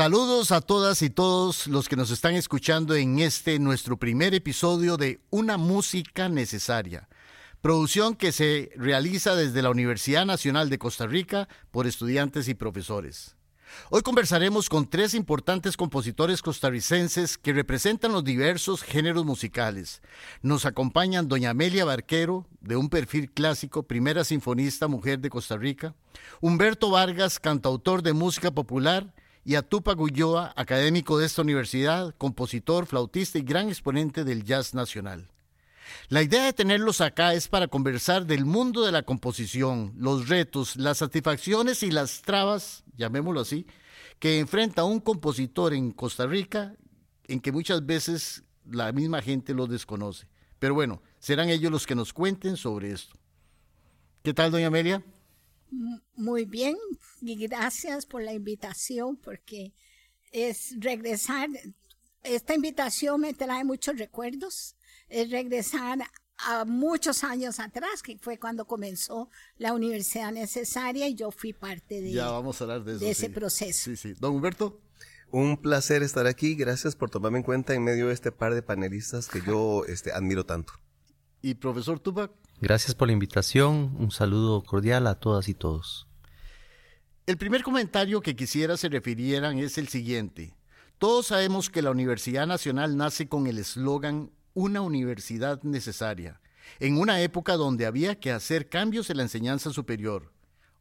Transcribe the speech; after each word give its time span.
Saludos 0.00 0.50
a 0.50 0.62
todas 0.62 1.02
y 1.02 1.10
todos 1.10 1.66
los 1.66 1.86
que 1.86 1.94
nos 1.94 2.10
están 2.10 2.34
escuchando 2.34 2.94
en 2.94 3.18
este 3.18 3.58
nuestro 3.58 3.98
primer 3.98 4.32
episodio 4.32 4.96
de 4.96 5.20
Una 5.28 5.58
Música 5.58 6.30
Necesaria, 6.30 7.06
producción 7.60 8.14
que 8.14 8.32
se 8.32 8.70
realiza 8.76 9.34
desde 9.34 9.60
la 9.60 9.68
Universidad 9.68 10.24
Nacional 10.24 10.70
de 10.70 10.78
Costa 10.78 11.06
Rica 11.06 11.48
por 11.70 11.86
estudiantes 11.86 12.48
y 12.48 12.54
profesores. 12.54 13.36
Hoy 13.90 14.02
conversaremos 14.02 14.68
con 14.68 14.88
tres 14.88 15.14
importantes 15.14 15.76
compositores 15.76 16.42
costarricenses 16.42 17.38
que 17.38 17.52
representan 17.52 18.12
los 18.12 18.24
diversos 18.24 18.82
géneros 18.82 19.24
musicales. 19.24 20.02
Nos 20.42 20.66
acompañan 20.66 21.28
doña 21.28 21.50
Amelia 21.50 21.84
Barquero, 21.84 22.46
de 22.60 22.76
un 22.76 22.88
perfil 22.88 23.30
clásico, 23.30 23.82
primera 23.82 24.24
sinfonista 24.24 24.88
mujer 24.88 25.20
de 25.20 25.30
Costa 25.30 25.56
Rica, 25.56 25.94
Humberto 26.40 26.90
Vargas, 26.90 27.38
cantautor 27.38 28.02
de 28.02 28.12
música 28.12 28.50
popular, 28.50 29.14
y 29.44 29.54
a 29.54 29.62
Tupac 29.62 29.98
Ulloa, 29.98 30.52
académico 30.54 31.18
de 31.18 31.26
esta 31.26 31.42
universidad, 31.42 32.14
compositor, 32.18 32.86
flautista 32.86 33.38
y 33.38 33.42
gran 33.42 33.68
exponente 33.68 34.24
del 34.24 34.44
jazz 34.44 34.74
nacional. 34.74 35.28
La 36.08 36.22
idea 36.22 36.44
de 36.44 36.52
tenerlos 36.52 37.00
acá 37.00 37.34
es 37.34 37.48
para 37.48 37.68
conversar 37.68 38.26
del 38.26 38.44
mundo 38.44 38.84
de 38.84 38.92
la 38.92 39.02
composición, 39.02 39.92
los 39.96 40.28
retos, 40.28 40.76
las 40.76 40.98
satisfacciones 40.98 41.82
y 41.82 41.90
las 41.90 42.22
trabas, 42.22 42.84
llamémoslo 42.96 43.40
así, 43.40 43.66
que 44.18 44.38
enfrenta 44.38 44.84
un 44.84 45.00
compositor 45.00 45.74
en 45.74 45.92
Costa 45.92 46.26
Rica 46.26 46.74
en 47.28 47.40
que 47.40 47.52
muchas 47.52 47.84
veces 47.86 48.44
la 48.68 48.92
misma 48.92 49.22
gente 49.22 49.54
lo 49.54 49.66
desconoce. 49.66 50.26
Pero 50.58 50.74
bueno, 50.74 51.02
serán 51.18 51.48
ellos 51.48 51.72
los 51.72 51.86
que 51.86 51.94
nos 51.94 52.12
cuenten 52.12 52.56
sobre 52.56 52.92
esto. 52.92 53.16
¿Qué 54.22 54.34
tal, 54.34 54.50
doña 54.50 54.66
Amelia? 54.66 55.02
Muy 56.16 56.44
bien, 56.44 56.76
y 57.20 57.36
gracias 57.46 58.04
por 58.04 58.22
la 58.22 58.34
invitación, 58.34 59.16
porque 59.16 59.72
es 60.32 60.74
regresar, 60.78 61.48
esta 62.22 62.54
invitación 62.54 63.20
me 63.20 63.32
trae 63.32 63.64
muchos 63.64 63.96
recuerdos, 63.96 64.74
regresar 65.10 65.98
a 66.38 66.64
muchos 66.64 67.24
años 67.24 67.60
atrás, 67.60 68.02
que 68.02 68.18
fue 68.18 68.38
cuando 68.38 68.64
comenzó 68.64 69.28
la 69.58 69.72
universidad 69.72 70.32
necesaria 70.32 71.08
y 71.08 71.14
yo 71.14 71.30
fui 71.30 71.52
parte 71.52 72.00
de, 72.00 72.12
ya 72.12 72.30
vamos 72.30 72.60
a 72.60 72.64
hablar 72.64 72.84
de, 72.84 73.10
ese 73.10 73.30
proceso. 73.30 73.90
Sí, 73.90 73.96
sí. 73.96 74.14
Don 74.18 74.34
Humberto. 74.34 74.80
Un 75.32 75.58
placer 75.58 76.02
estar 76.02 76.26
aquí, 76.26 76.56
gracias 76.56 76.96
por 76.96 77.08
tomarme 77.08 77.38
en 77.38 77.44
cuenta 77.44 77.72
en 77.74 77.84
medio 77.84 78.08
de 78.08 78.14
este 78.14 78.32
par 78.32 78.52
de 78.52 78.62
panelistas 78.62 79.28
que 79.28 79.40
yo 79.40 79.84
este, 79.84 80.10
admiro 80.10 80.44
tanto. 80.44 80.72
¿Y 81.40 81.54
profesor 81.54 82.00
Tupac? 82.00 82.32
Gracias 82.60 82.96
por 82.96 83.06
la 83.06 83.12
invitación. 83.12 83.94
Un 83.96 84.10
saludo 84.10 84.62
cordial 84.64 85.06
a 85.06 85.20
todas 85.20 85.48
y 85.48 85.54
todos. 85.54 86.08
El 87.26 87.36
primer 87.36 87.62
comentario 87.62 88.20
que 88.22 88.34
quisiera 88.34 88.76
se 88.76 88.88
refirieran 88.88 89.58
es 89.58 89.78
el 89.78 89.86
siguiente. 89.86 90.56
Todos 90.98 91.28
sabemos 91.28 91.70
que 91.70 91.80
la 91.80 91.92
Universidad 91.92 92.48
Nacional 92.48 92.96
nace 92.96 93.28
con 93.28 93.46
el 93.46 93.58
eslogan 93.58 94.32
Una 94.54 94.80
universidad 94.80 95.62
necesaria, 95.62 96.40
en 96.80 96.98
una 96.98 97.20
época 97.20 97.54
donde 97.54 97.86
había 97.86 98.18
que 98.18 98.32
hacer 98.32 98.68
cambios 98.68 99.08
en 99.08 99.18
la 99.18 99.22
enseñanza 99.22 99.70
superior. 99.70 100.32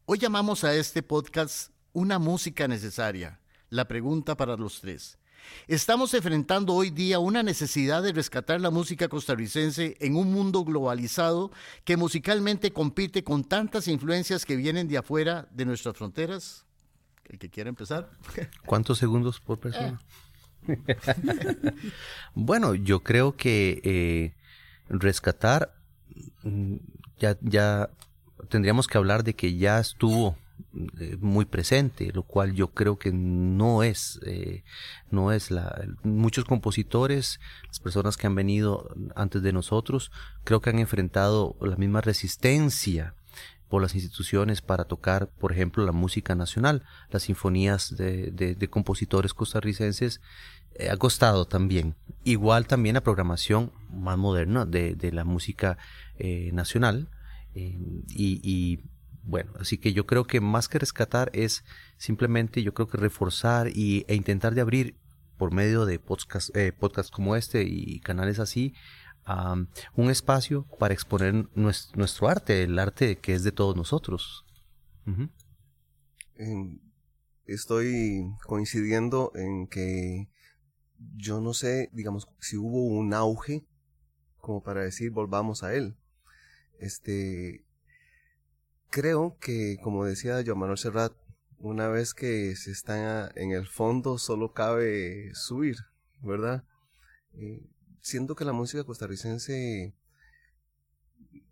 Hoy 0.05 0.17
llamamos 0.17 0.63
a 0.63 0.73
este 0.73 1.03
podcast 1.03 1.71
Una 1.93 2.17
música 2.17 2.67
necesaria. 2.67 3.39
La 3.69 3.87
pregunta 3.87 4.35
para 4.35 4.57
los 4.57 4.81
tres. 4.81 5.19
Estamos 5.67 6.15
enfrentando 6.15 6.73
hoy 6.73 6.89
día 6.89 7.19
una 7.19 7.43
necesidad 7.43 8.01
de 8.01 8.11
rescatar 8.11 8.59
la 8.59 8.71
música 8.71 9.07
costarricense 9.07 9.97
en 9.99 10.15
un 10.15 10.33
mundo 10.33 10.63
globalizado 10.65 11.51
que 11.83 11.95
musicalmente 11.95 12.73
compite 12.73 13.23
con 13.23 13.43
tantas 13.43 13.87
influencias 13.87 14.45
que 14.45 14.55
vienen 14.55 14.87
de 14.87 14.97
afuera 14.97 15.47
de 15.51 15.65
nuestras 15.65 15.95
fronteras. 15.95 16.65
El 17.25 17.37
que 17.37 17.51
quiera 17.51 17.69
empezar. 17.69 18.09
¿Cuántos 18.65 18.97
segundos 18.97 19.39
por 19.39 19.59
persona? 19.59 19.99
bueno, 22.35 22.75
yo 22.75 23.01
creo 23.01 23.35
que 23.35 23.81
eh, 23.83 24.33
rescatar 24.89 25.73
mm, 26.43 26.75
ya, 27.19 27.37
ya 27.41 27.89
tendríamos 28.49 28.87
que 28.87 28.97
hablar 28.97 29.23
de 29.23 29.35
que 29.35 29.57
ya 29.57 29.79
estuvo 29.79 30.37
eh, 30.99 31.17
muy 31.19 31.45
presente, 31.45 32.11
lo 32.13 32.23
cual 32.23 32.53
yo 32.53 32.69
creo 32.69 32.99
que 32.99 33.11
no 33.11 33.83
es, 33.83 34.19
eh, 34.25 34.63
no 35.09 35.31
es 35.31 35.51
la, 35.51 35.85
muchos 36.03 36.45
compositores, 36.45 37.39
las 37.67 37.79
personas 37.79 38.17
que 38.17 38.27
han 38.27 38.35
venido 38.35 38.93
antes 39.15 39.41
de 39.41 39.53
nosotros, 39.53 40.11
creo 40.43 40.61
que 40.61 40.69
han 40.69 40.79
enfrentado 40.79 41.55
la 41.61 41.75
misma 41.75 42.01
resistencia 42.01 43.15
por 43.69 43.81
las 43.81 43.95
instituciones 43.95 44.61
para 44.61 44.85
tocar, 44.85 45.29
por 45.29 45.51
ejemplo, 45.51 45.85
la 45.85 45.91
música 45.91 46.35
nacional, 46.35 46.83
las 47.09 47.23
sinfonías 47.23 47.95
de, 47.95 48.31
de, 48.31 48.69
compositores 48.69 49.33
costarricenses, 49.33 50.21
eh, 50.75 50.89
ha 50.89 50.97
costado 50.97 51.45
también. 51.45 51.95
Igual 52.23 52.67
también 52.67 52.95
la 52.95 53.03
programación 53.03 53.71
más 53.89 54.17
moderna 54.17 54.65
de, 54.65 54.95
de 54.95 55.11
la 55.11 55.23
música 55.23 55.77
nacional. 56.51 57.07
y, 57.53 58.41
y 58.43 58.83
bueno, 59.23 59.51
así 59.59 59.77
que 59.77 59.93
yo 59.93 60.05
creo 60.05 60.25
que 60.25 60.41
más 60.41 60.67
que 60.67 60.79
rescatar 60.79 61.29
es 61.33 61.63
simplemente 61.97 62.63
yo 62.63 62.73
creo 62.73 62.87
que 62.87 62.97
reforzar 62.97 63.67
y, 63.69 64.05
e 64.07 64.15
intentar 64.15 64.55
de 64.55 64.61
abrir 64.61 64.95
por 65.37 65.53
medio 65.53 65.85
de 65.85 65.99
podcasts 65.99 66.51
eh, 66.55 66.73
como 67.11 67.35
este 67.35 67.63
y 67.63 67.99
canales 67.99 68.39
así 68.39 68.73
un 69.95 70.09
espacio 70.09 70.65
para 70.79 70.93
exponer 70.93 71.47
nuestro, 71.55 72.27
arte, 72.27 72.63
el 72.63 72.79
arte 72.79 73.17
que 73.17 73.33
es 73.33 73.43
de 73.43 73.51
todos 73.51 73.75
nosotros. 73.75 74.45
Estoy 77.45 78.31
coincidiendo 78.45 79.31
en 79.35 79.67
que 79.67 80.29
yo 81.15 81.41
no 81.41 81.53
sé, 81.53 81.89
digamos, 81.93 82.27
si 82.39 82.57
hubo 82.57 82.85
un 82.85 83.13
auge 83.13 83.65
como 84.37 84.63
para 84.63 84.81
decir 84.81 85.11
volvamos 85.11 85.63
a 85.63 85.73
él. 85.73 85.95
Este, 86.79 87.65
creo 88.89 89.37
que, 89.39 89.77
como 89.83 90.05
decía 90.05 90.41
Joan 90.45 90.59
Manuel 90.59 90.77
Serrat, 90.77 91.13
una 91.57 91.87
vez 91.89 92.13
que 92.13 92.55
se 92.55 92.71
está 92.71 93.29
en 93.35 93.51
el 93.51 93.67
fondo 93.67 94.17
solo 94.17 94.53
cabe 94.53 95.33
subir, 95.33 95.77
¿verdad? 96.21 96.63
Eh, 97.33 97.61
siento 98.01 98.35
que 98.35 98.45
la 98.45 98.53
música 98.53 98.83
costarricense, 98.83 99.93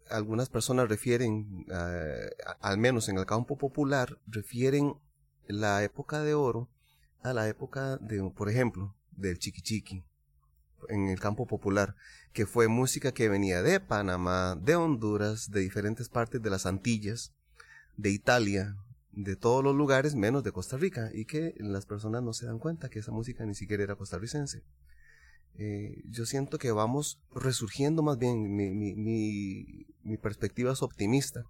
algunas 0.09 0.50
personas 0.50 0.90
refieren, 0.90 1.66
al 2.62 2.78
menos 2.78 3.09
en 3.09 3.18
el 3.18 3.25
campo 3.25 3.58
popular, 3.58 4.18
refieren 4.28 4.96
la 5.47 5.84
época 5.84 6.22
de 6.22 6.34
oro 6.34 6.69
a 7.24 7.34
la 7.34 7.47
época 7.47 7.97
de, 7.97 8.22
por 8.36 8.50
ejemplo, 8.50 8.96
del 9.12 9.40
chiqui 9.40 10.03
en 10.90 11.09
el 11.09 11.19
campo 11.19 11.47
popular, 11.47 11.96
que 12.34 12.46
fue 12.46 12.68
música 12.68 13.12
que 13.12 13.30
venía 13.30 13.62
de 13.62 13.80
Panamá, 13.80 14.56
de 14.62 14.75
Honduras, 14.75 15.52
de 15.52 15.62
diferentes 15.62 16.07
partes 16.07 16.41
de 16.41 16.50
las 16.50 16.66
Antillas, 16.66 17.34
de 17.97 18.12
Italia, 18.12 18.78
de 19.12 19.36
todos 19.36 19.63
los 19.63 19.75
lugares 19.75 20.13
menos 20.13 20.44
de 20.44 20.52
Costa 20.52 20.78
Rica, 20.78 21.09
y 21.13 21.25
que 21.25 21.56
las 21.57 21.86
personas 21.86 22.22
no 22.22 22.34
se 22.34 22.46
dan 22.46 22.59
cuenta 22.59 22.90
que 22.90 23.00
esa 23.00 23.12
música 23.12 23.46
ni 23.46 23.56
siquiera 23.56 23.84
era 23.84 23.96
costarricense. 23.96 24.63
Eh, 25.59 26.03
yo 26.09 26.28
siento 26.28 26.59
que 26.59 26.72
vamos 26.72 27.19
resurgiendo 27.34 28.03
más 28.03 28.19
bien, 28.19 28.56
mi, 28.56 28.69
mi, 28.69 29.88
mi, 30.03 30.18
perspectiva 30.18 30.72
es 30.72 30.84
optimista. 30.84 31.45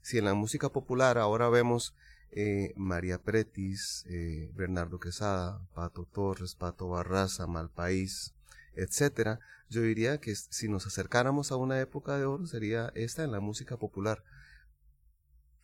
Si 0.00 0.18
en 0.18 0.24
la 0.24 0.34
música 0.34 0.70
popular 0.70 1.16
ahora 1.16 1.48
vemos 1.48 1.94
eh, 2.32 2.72
María 2.74 3.18
Pretis, 3.18 4.04
eh, 4.08 4.50
Bernardo 4.54 4.98
Quesada, 4.98 5.60
Pato 5.74 6.04
Torres, 6.12 6.56
Pato 6.56 6.88
Barraza, 6.88 7.46
Malpaís, 7.46 8.34
etcétera, 8.74 9.38
yo 9.68 9.82
diría 9.82 10.18
que 10.18 10.34
si 10.34 10.68
nos 10.68 10.86
acercáramos 10.86 11.52
a 11.52 11.56
una 11.56 11.80
época 11.80 12.18
de 12.18 12.24
oro 12.24 12.46
sería 12.46 12.90
esta 12.96 13.22
en 13.22 13.30
la 13.30 13.40
música 13.40 13.76
popular. 13.76 14.24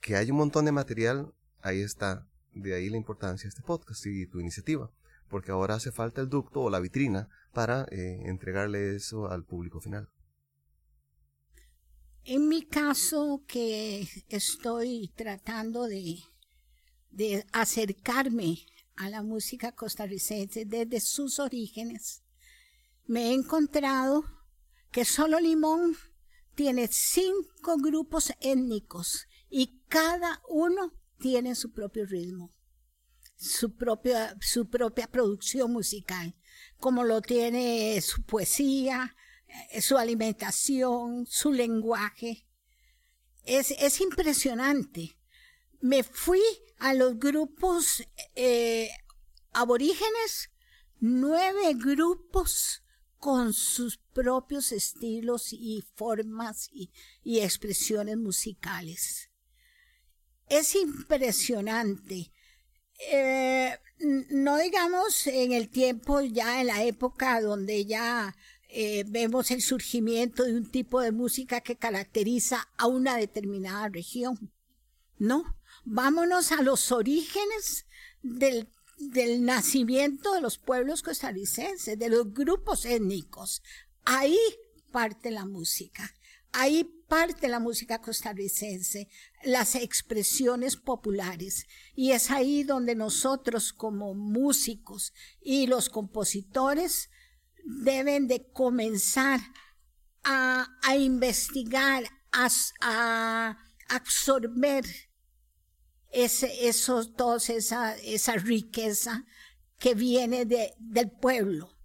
Que 0.01 0.15
hay 0.15 0.31
un 0.31 0.37
montón 0.37 0.67
de 0.67 0.73
material, 0.73 1.35
ahí 1.63 1.81
está. 1.81 2.27
De 2.55 2.75
ahí 2.75 2.91
la 2.91 2.97
importancia 2.97 3.45
de 3.45 3.51
este 3.51 3.63
podcast 3.63 4.07
y 4.07 4.27
tu 4.27 4.41
iniciativa, 4.41 4.91
porque 5.29 5.51
ahora 5.51 5.75
hace 5.75 5.91
falta 5.91 6.21
el 6.21 6.29
ducto 6.29 6.61
o 6.61 6.71
la 6.71 6.81
vitrina 6.81 7.29
para 7.53 7.87
eh, 7.91 8.23
entregarle 8.27 8.97
eso 8.97 9.31
al 9.31 9.45
público 9.45 9.81
final. 9.81 10.09
En 12.25 12.49
mi 12.49 12.63
caso, 12.63 13.43
que 13.47 14.07
estoy 14.29 15.13
tratando 15.17 15.85
de, 15.85 16.19
de 17.11 17.47
acercarme 17.53 18.59
a 18.97 19.09
la 19.09 19.23
música 19.23 19.73
costarricense 19.73 20.65
desde 20.67 21.01
sus 21.01 21.39
orígenes, 21.39 22.23
me 23.07 23.29
he 23.31 23.33
encontrado 23.33 24.25
que 24.91 25.05
solo 25.05 25.41
Limón 25.41 25.97
tiene 26.55 26.89
cinco 26.91 27.77
grupos 27.79 28.33
étnicos 28.41 29.27
y 29.49 29.81
cada 29.89 30.43
uno 30.49 30.93
tiene 31.19 31.55
su 31.55 31.73
propio 31.73 32.05
ritmo, 32.05 32.55
su 33.37 33.75
propia, 33.75 34.37
su 34.41 34.69
propia 34.69 35.07
producción 35.07 35.73
musical. 35.73 36.35
Como 36.79 37.05
lo 37.05 37.21
tiene 37.21 38.01
su 38.01 38.23
poesía, 38.23 39.17
eh, 39.71 39.81
su 39.81 39.99
alimentación, 39.99 41.27
su 41.27 41.53
lenguaje. 41.53 42.47
Es, 43.45 43.71
es 43.73 44.01
impresionante. 44.01 45.19
Me 45.81 46.03
fui 46.03 46.43
a 46.79 46.95
los 46.95 47.19
grupos 47.19 48.05
eh, 48.35 48.91
aborígenes, 49.53 50.51
nueve 51.01 51.75
grupos 51.75 52.83
con 53.19 53.53
sus 53.53 53.99
propios 54.13 54.73
estilos 54.73 55.53
y 55.53 55.85
formas 55.95 56.69
y, 56.73 56.91
expresiones 57.25 58.17
musicales. 58.17 59.31
Es 60.49 60.75
impresionante. 60.75 62.33
Eh, 62.99 63.79
no 64.31 64.59
digamos 64.59 65.27
en 65.27 65.53
el 65.53 65.69
tiempo, 65.69 66.21
ya 66.21 66.61
en 66.61 66.67
la 66.67 66.85
época 66.85 67.41
donde 67.41 67.87
ya 67.87 68.37
eh, 68.69 69.05
vemos 69.07 69.51
el 69.51 69.63
surgimiento 69.63 70.45
de 70.45 70.55
un 70.55 70.71
tipo 70.71 71.01
de 71.01 71.13
música 71.13 71.61
que 71.61 71.77
caracteriza 71.77 72.69
a 72.77 72.87
una 72.87 73.17
determinada 73.17 73.89
región. 73.89 74.53
No, 75.19 75.57
vámonos 75.85 76.53
a 76.53 76.63
los 76.63 76.93
orígenes 76.93 77.87
del 78.23 78.69
del 78.99 79.45
nacimiento 79.45 80.35
de 80.35 80.41
los 80.41 80.59
pueblos 80.59 81.03
costarricenses, 81.03 81.99
de 81.99 82.09
los 82.09 82.33
grupos 82.35 82.85
étnicos. 82.85 83.63
Ahí 84.05 84.39
parte 84.91 85.31
la 85.31 85.45
música, 85.45 86.15
ahí 86.53 86.85
parte 87.09 87.49
la 87.49 87.61
música 87.61 88.01
costarricense, 88.01 89.09
las 89.45 89.75
expresiones 89.75 90.77
populares. 90.77 91.67
Y 91.95 92.13
es 92.13 92.31
ahí 92.31 92.65
donde 92.65 92.95
nosotros 92.95 93.73
como 93.73 94.15
músicos 94.15 95.13
y 95.41 95.67
los 95.67 95.89
compositores 95.89 97.11
deben 97.65 98.29
de 98.29 98.51
comenzar 98.53 99.41
a, 100.25 100.69
investigar, 100.97 102.05
a 102.33 103.59
absorber 103.89 104.85
ese, 106.11 106.69
eso, 106.69 107.01
esa, 107.49 107.97
esa 107.97 108.33
riqueza 108.35 109.25
que 109.79 109.95
viene 109.95 110.45
de, 110.45 110.75
del 110.79 111.11
pueblo. 111.11 111.77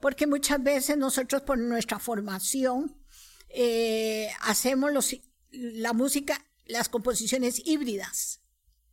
Porque 0.00 0.26
muchas 0.26 0.62
veces 0.62 0.96
nosotros 0.96 1.42
por 1.42 1.58
nuestra 1.58 1.98
formación 1.98 2.96
eh, 3.48 4.30
hacemos 4.42 4.92
los, 4.92 5.16
la 5.50 5.92
música, 5.92 6.44
las 6.68 6.88
composiciones 6.88 7.60
híbridas, 7.64 8.40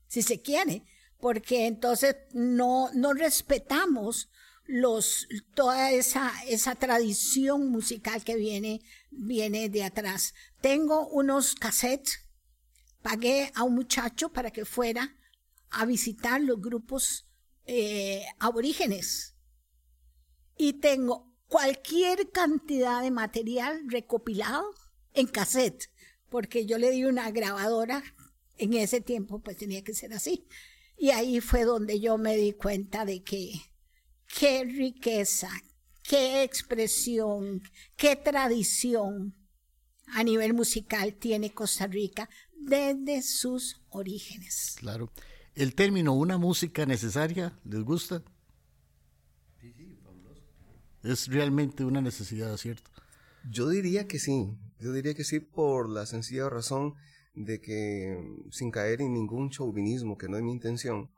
si 0.07 0.21
se 0.21 0.41
quiere, 0.41 0.83
porque 1.19 1.67
entonces 1.67 2.15
no, 2.33 2.89
no 2.93 3.13
respetamos 3.13 4.29
los, 4.65 5.27
toda 5.53 5.91
esa, 5.91 6.31
esa 6.47 6.73
tradición 6.75 7.69
musical 7.69 8.23
que 8.23 8.35
viene, 8.35 8.81
viene 9.11 9.69
de 9.69 9.83
atrás. 9.83 10.33
Tengo 10.61 11.07
unos 11.09 11.53
cassettes 11.55 12.25
pagué 13.05 13.51
a 13.53 13.61
un 13.61 13.75
muchacho 13.75 14.29
para 14.29 14.49
que 14.49 14.65
fuera 14.65 15.15
a 15.69 15.85
visitar 15.85 16.41
los 16.41 16.59
grupos 16.59 17.27
eh, 17.67 18.25
aborígenes. 18.39 19.35
Y 20.57 20.79
tengo 20.79 21.31
cualquier 21.45 22.31
cantidad 22.31 23.03
de 23.03 23.11
material 23.11 23.83
recopilado 23.87 24.65
en 25.13 25.27
cassette, 25.27 25.91
porque 26.29 26.65
yo 26.65 26.77
le 26.77 26.91
di 26.91 27.05
una 27.05 27.31
grabadora, 27.31 28.03
en 28.57 28.73
ese 28.73 29.01
tiempo 29.01 29.39
pues 29.39 29.57
tenía 29.57 29.83
que 29.83 29.93
ser 29.93 30.13
así. 30.13 30.47
Y 30.97 31.09
ahí 31.09 31.41
fue 31.41 31.65
donde 31.65 31.99
yo 31.99 32.17
me 32.17 32.37
di 32.37 32.53
cuenta 32.53 33.05
de 33.05 33.21
que 33.23 33.53
qué 34.39 34.63
riqueza, 34.63 35.49
qué 36.03 36.43
expresión, 36.43 37.61
qué 37.95 38.15
tradición 38.15 39.35
a 40.07 40.23
nivel 40.23 40.53
musical 40.53 41.15
tiene 41.15 41.53
Costa 41.53 41.87
Rica 41.87 42.29
desde 42.53 43.21
sus 43.21 43.81
orígenes. 43.89 44.75
Claro. 44.79 45.11
El 45.55 45.73
término 45.73 46.13
una 46.13 46.37
música 46.37 46.85
necesaria, 46.85 47.57
¿les 47.63 47.81
gusta? 47.81 48.21
Sí, 49.61 49.73
sí, 49.77 49.97
fabuloso. 50.03 50.43
Es 51.03 51.27
realmente 51.27 51.85
una 51.85 52.01
necesidad, 52.01 52.55
¿cierto? 52.57 52.91
Yo 53.49 53.69
diría 53.69 54.07
que 54.07 54.19
sí. 54.19 54.49
Yo 54.79 54.91
diría 54.91 55.13
que 55.13 55.23
sí 55.23 55.39
por 55.39 55.89
la 55.89 56.05
sencilla 56.05 56.49
razón 56.49 56.95
de 57.33 57.59
que, 57.61 58.17
sin 58.51 58.71
caer 58.71 59.01
en 59.01 59.13
ningún 59.13 59.49
chauvinismo, 59.49 60.17
que 60.17 60.29
no 60.29 60.37
es 60.37 60.43
mi 60.43 60.51
intención, 60.51 61.09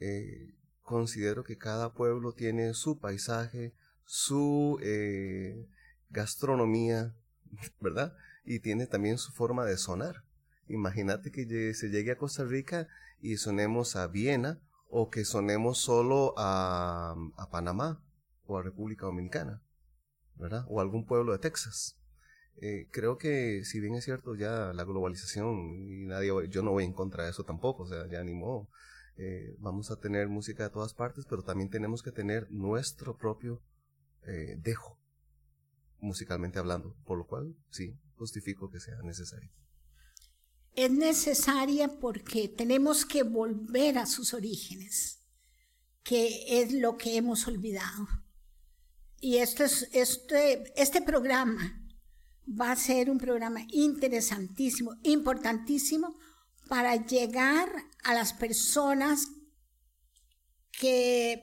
eh, 0.00 0.54
considero 0.82 1.44
que 1.44 1.58
cada 1.58 1.92
pueblo 1.94 2.32
tiene 2.32 2.74
su 2.74 2.98
paisaje, 2.98 3.74
su 4.04 4.78
eh, 4.82 5.66
gastronomía, 6.10 7.14
¿verdad? 7.80 8.14
Y 8.44 8.60
tiene 8.60 8.86
también 8.86 9.18
su 9.18 9.32
forma 9.32 9.64
de 9.64 9.76
sonar. 9.78 10.24
Imagínate 10.68 11.30
que 11.30 11.74
se 11.74 11.88
llegue 11.88 12.12
a 12.12 12.18
Costa 12.18 12.44
Rica 12.44 12.88
y 13.20 13.36
sonemos 13.36 13.96
a 13.96 14.06
Viena 14.06 14.60
o 14.88 15.10
que 15.10 15.24
sonemos 15.24 15.78
solo 15.78 16.34
a, 16.36 17.14
a 17.36 17.50
Panamá 17.50 18.02
o 18.46 18.58
a 18.58 18.62
República 18.62 19.06
Dominicana, 19.06 19.62
¿verdad? 20.36 20.64
O 20.68 20.80
algún 20.80 21.06
pueblo 21.06 21.32
de 21.32 21.38
Texas. 21.38 21.96
Eh, 22.56 22.88
creo 22.90 23.18
que 23.18 23.64
si 23.64 23.80
bien 23.80 23.94
es 23.94 24.04
cierto 24.04 24.36
ya 24.36 24.72
la 24.72 24.84
globalización 24.84 25.88
y 25.88 26.06
nadie 26.06 26.30
yo 26.48 26.62
no 26.62 26.70
voy 26.70 26.84
en 26.84 26.92
contra 26.92 27.24
de 27.24 27.30
eso 27.30 27.42
tampoco 27.42 27.82
o 27.82 27.88
sea 27.88 28.06
ya 28.08 28.22
ni 28.22 28.40
eh, 29.16 29.56
vamos 29.58 29.90
a 29.90 29.96
tener 29.96 30.28
música 30.28 30.62
de 30.62 30.70
todas 30.70 30.94
partes 30.94 31.26
pero 31.28 31.42
también 31.42 31.68
tenemos 31.68 32.04
que 32.04 32.12
tener 32.12 32.48
nuestro 32.52 33.16
propio 33.16 33.60
eh, 34.28 34.56
dejo 34.62 34.96
musicalmente 35.98 36.60
hablando 36.60 36.94
por 37.04 37.18
lo 37.18 37.26
cual 37.26 37.56
sí 37.70 37.98
justifico 38.16 38.70
que 38.70 38.78
sea 38.78 39.02
necesario 39.02 39.50
es 40.74 40.90
necesaria 40.90 41.88
porque 42.00 42.48
tenemos 42.48 43.04
que 43.04 43.22
volver 43.22 43.98
a 43.98 44.06
sus 44.06 44.34
orígenes, 44.34 45.20
que 46.02 46.60
es 46.60 46.72
lo 46.72 46.96
que 46.96 47.16
hemos 47.16 47.46
olvidado. 47.46 48.08
Y 49.20 49.38
esto 49.38 49.64
es, 49.64 49.88
este, 49.92 50.72
este 50.80 51.00
programa 51.00 51.80
va 52.46 52.72
a 52.72 52.76
ser 52.76 53.10
un 53.10 53.18
programa 53.18 53.60
interesantísimo, 53.70 54.96
importantísimo 55.02 56.16
para 56.68 56.96
llegar 57.06 57.68
a 58.04 58.14
las 58.14 58.32
personas 58.32 59.28
que 60.72 61.42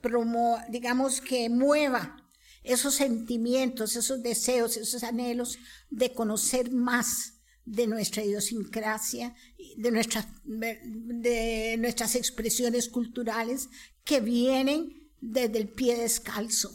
promo, 0.00 0.58
digamos 0.68 1.20
que 1.20 1.48
mueva 1.48 2.16
esos 2.62 2.94
sentimientos, 2.94 3.96
esos 3.96 4.22
deseos, 4.22 4.76
esos 4.76 5.02
anhelos 5.02 5.58
de 5.90 6.12
conocer 6.12 6.70
más 6.70 7.40
de 7.64 7.86
nuestra 7.86 8.24
idiosincrasia, 8.24 9.34
de 9.76 9.90
nuestras, 9.90 10.26
de 10.44 11.76
nuestras 11.78 12.16
expresiones 12.16 12.88
culturales 12.88 13.68
que 14.04 14.20
vienen 14.20 15.10
desde 15.20 15.58
el 15.58 15.68
pie 15.68 15.96
descalzo. 15.96 16.70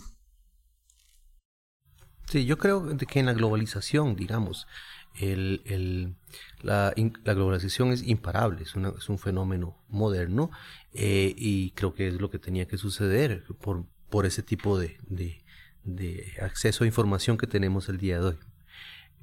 Sí, 2.29 2.46
yo 2.46 2.57
creo 2.57 2.98
que 2.98 3.19
en 3.19 3.25
la 3.27 3.34
globalización, 3.34 4.17
digamos, 4.17 4.67
el, 5.15 5.62
el, 5.65 6.15
la, 6.62 6.93
la, 7.24 7.34
globalización 7.34 7.91
es 7.91 8.03
imparable, 8.03 8.63
es, 8.63 8.74
es 8.75 9.10
un 9.10 9.17
fenómeno 9.17 9.77
moderno 9.88 10.51
eh, 10.93 11.34
y 11.38 11.72
creo 11.72 11.93
que 11.93 12.10
es 12.10 12.19
lo 12.19 12.29
que 12.29 12.38
tenía 12.38 12.67
que 12.67 12.77
suceder 12.77 13.46
por, 13.62 13.86
por 14.10 14.25
ese 14.25 14.43
tipo 14.43 14.77
de, 14.77 14.98
de, 15.07 15.41
de 15.86 16.34
acceso 16.41 16.84
a 16.84 16.88
información 16.88 17.38
que 17.38 17.48
tenemos 17.48 17.88
el 17.88 17.98
día 17.98 18.19
de 18.19 18.25
hoy. 18.25 18.38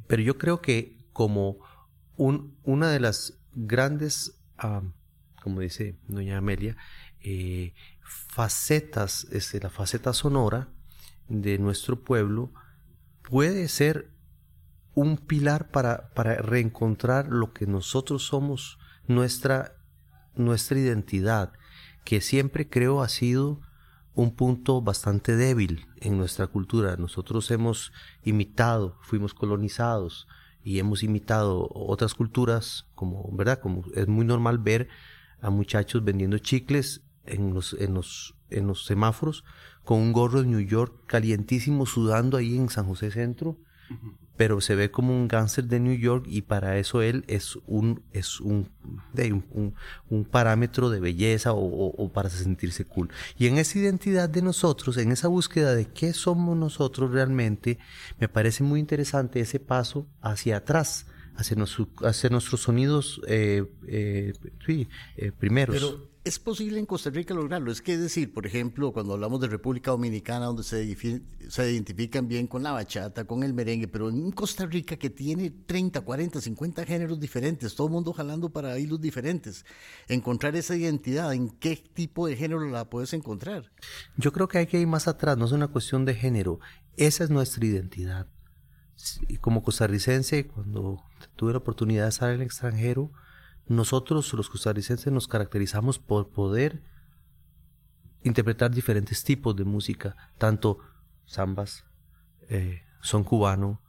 Pero 0.07 0.23
yo 0.23 0.39
creo 0.39 0.63
que 0.63 0.97
como 1.13 1.59
un, 2.17 2.57
una 2.65 2.91
de 2.91 3.01
las 3.01 3.39
grandes, 3.55 4.41
como 5.43 5.61
dice 5.61 5.97
doña 6.09 6.39
Amelia, 6.39 6.77
eh, 7.21 7.75
facetas, 8.03 9.25
este, 9.31 9.61
la 9.61 9.71
faceta 9.71 10.15
sonora 10.15 10.69
de 11.29 11.59
nuestro 11.59 12.03
pueblo 12.03 12.53
puede 13.29 13.69
ser 13.69 14.11
un 14.95 15.17
pilar 15.17 15.71
para, 15.71 16.11
para 16.11 16.37
reencontrar 16.37 17.29
lo 17.29 17.53
que 17.53 17.67
nosotros 17.67 18.25
somos, 18.25 18.79
nuestra, 19.09 19.75
nuestra 20.37 20.79
identidad, 20.79 21.53
que 22.05 22.21
siempre 22.21 22.69
creo 22.69 23.03
ha 23.03 23.09
sido 23.09 23.61
un 24.15 24.37
punto 24.37 24.81
bastante 24.81 25.37
débil 25.37 25.89
en 26.01 26.17
nuestra 26.17 26.47
cultura. 26.47 26.97
Nosotros 26.97 27.51
hemos 27.51 27.93
imitado, 28.23 28.97
fuimos 29.03 29.35
colonizados, 29.35 30.29
y 30.65 30.79
hemos 30.79 31.03
imitado 31.03 31.69
otras 31.75 32.15
culturas, 32.15 32.87
como, 32.95 33.31
¿verdad? 33.33 33.61
Como 33.61 33.85
es 33.95 34.09
muy 34.09 34.25
normal 34.25 34.59
ver 34.59 34.89
a 35.43 35.51
muchachos 35.51 36.03
vendiendo 36.03 36.39
chicles 36.39 37.03
en 37.27 37.53
los, 37.53 37.75
en 37.75 37.93
los, 37.93 38.35
en 38.55 38.67
los 38.67 38.85
semáforos 38.85 39.45
con 39.85 40.01
un 40.01 40.13
gorro 40.13 40.43
de 40.43 40.49
New 40.49 40.61
York 40.61 40.95
calientísimo 41.07 41.87
sudando 41.87 42.37
ahí 42.37 42.57
en 42.57 42.69
San 42.69 42.87
José 42.87 43.11
Centro. 43.11 43.59
pero 44.37 44.61
se 44.61 44.75
ve 44.75 44.91
como 44.91 45.15
un 45.15 45.29
gánster 45.29 45.65
de 45.67 45.79
New 45.79 45.95
York 45.95 46.25
y 46.27 46.43
para 46.43 46.77
eso 46.79 47.03
él 47.03 47.25
es 47.29 47.57
un, 47.67 48.03
es 48.13 48.41
un, 48.41 48.69
un, 49.17 49.75
un, 50.09 50.25
parámetro 50.25 50.91
de 50.91 50.99
belleza 50.99 51.53
o, 51.53 51.87
o, 51.87 52.13
para 52.13 52.31
sentirse 52.31 52.85
cool. 52.85 53.11
Y 53.39 53.47
en 53.47 53.59
esa 53.59 53.79
identidad 53.79 54.29
de 54.29 54.43
nosotros, 54.43 54.97
en 54.97 55.13
esa 55.13 55.29
búsqueda 55.29 55.77
de 55.77 55.87
qué 55.87 56.13
somos 56.13 56.57
nosotros 56.57 57.13
realmente, 57.13 57.79
me 58.19 58.29
parece 58.29 58.65
muy 58.65 58.81
interesante 58.81 59.39
ese 59.39 59.61
paso 59.61 60.09
hacia 60.21 60.57
atrás, 60.57 61.07
hacia, 61.37 61.57
hacia 62.03 62.31
nuestros 62.31 62.63
sonidos 62.63 63.21
eh, 63.29 63.65
eh, 63.87 64.33
sí, 64.67 64.89
eh, 65.17 65.31
primeros. 65.31 65.99
¿Es 66.25 66.39
posible 66.39 66.79
en 66.79 66.87
Costa 66.87 67.11
Rica 67.11 67.35
lograrlo? 67.35 67.71
Es 67.71 67.83
que 67.83 67.99
decir, 67.99 68.33
por 68.33 68.47
ejemplo, 68.47 68.95
cuando 68.95 69.13
hablamos 69.13 69.43
de 69.43 69.47
República 69.47 69.91
Dominicana, 69.91 70.47
donde 70.47 70.63
se, 70.63 70.97
se 71.51 71.71
identifican 71.71 72.27
bien 72.29 72.47
con 72.47 72.63
la 72.63 72.73
bachata, 72.73 73.27
con 73.27 73.43
el 73.43 73.53
merengue, 73.53 73.89
pero 73.89 74.09
en 74.09 74.31
Costa 74.31 74.65
Rica 74.65 74.97
que 74.97 75.11
tiene 75.11 75.51
30, 75.51 76.01
40, 76.01 76.41
50 76.41 76.87
géneros 76.87 77.21
diferentes, 77.21 77.75
todo 77.75 77.89
el 77.89 77.93
mundo 77.93 78.15
jalando 78.15 78.49
para 78.49 78.79
hilos 78.79 79.03
diferentes, 79.03 79.67
encontrar 80.09 80.57
esa 80.57 80.75
identidad, 80.75 81.35
¿en 81.35 81.51
qué 81.51 81.77
tipo 81.77 82.27
de 82.27 82.37
género 82.37 82.67
la 82.71 82.89
puedes 82.89 83.13
encontrar? 83.13 83.71
Yo 84.17 84.33
creo 84.33 84.49
que 84.49 84.57
hay 84.57 84.67
que 84.67 84.81
ir 84.81 84.87
más 84.87 85.07
atrás, 85.07 85.37
no 85.37 85.45
es 85.45 85.53
una 85.53 85.69
cuestión 85.69 86.07
de 86.07 86.15
género, 86.15 86.59
esa 86.97 87.25
es 87.25 87.29
nuestra 87.29 87.67
identidad. 87.67 88.29
Como 89.43 89.63
costarricense, 89.63 90.47
cuando 90.47 91.03
tuve 91.37 91.53
la 91.53 91.59
oportunidad 91.59 92.05
de 92.05 92.09
estar 92.09 92.31
en 92.31 92.37
el 92.37 92.47
extranjero, 92.47 93.13
nosotros 93.67 94.33
los 94.35 94.51
costarricenses 94.51 95.13
nos 95.13 95.29
caracterizamos 95.29 95.99
por 95.99 96.29
poder 96.31 96.83
interpretar 98.23 98.71
diferentes 98.71 99.23
tipos 99.23 99.55
de 99.55 99.65
música, 99.65 100.17
tanto 100.39 100.79
zambas, 101.29 101.85
eh, 102.49 102.83
son 103.01 103.23
cubano, 103.23 103.81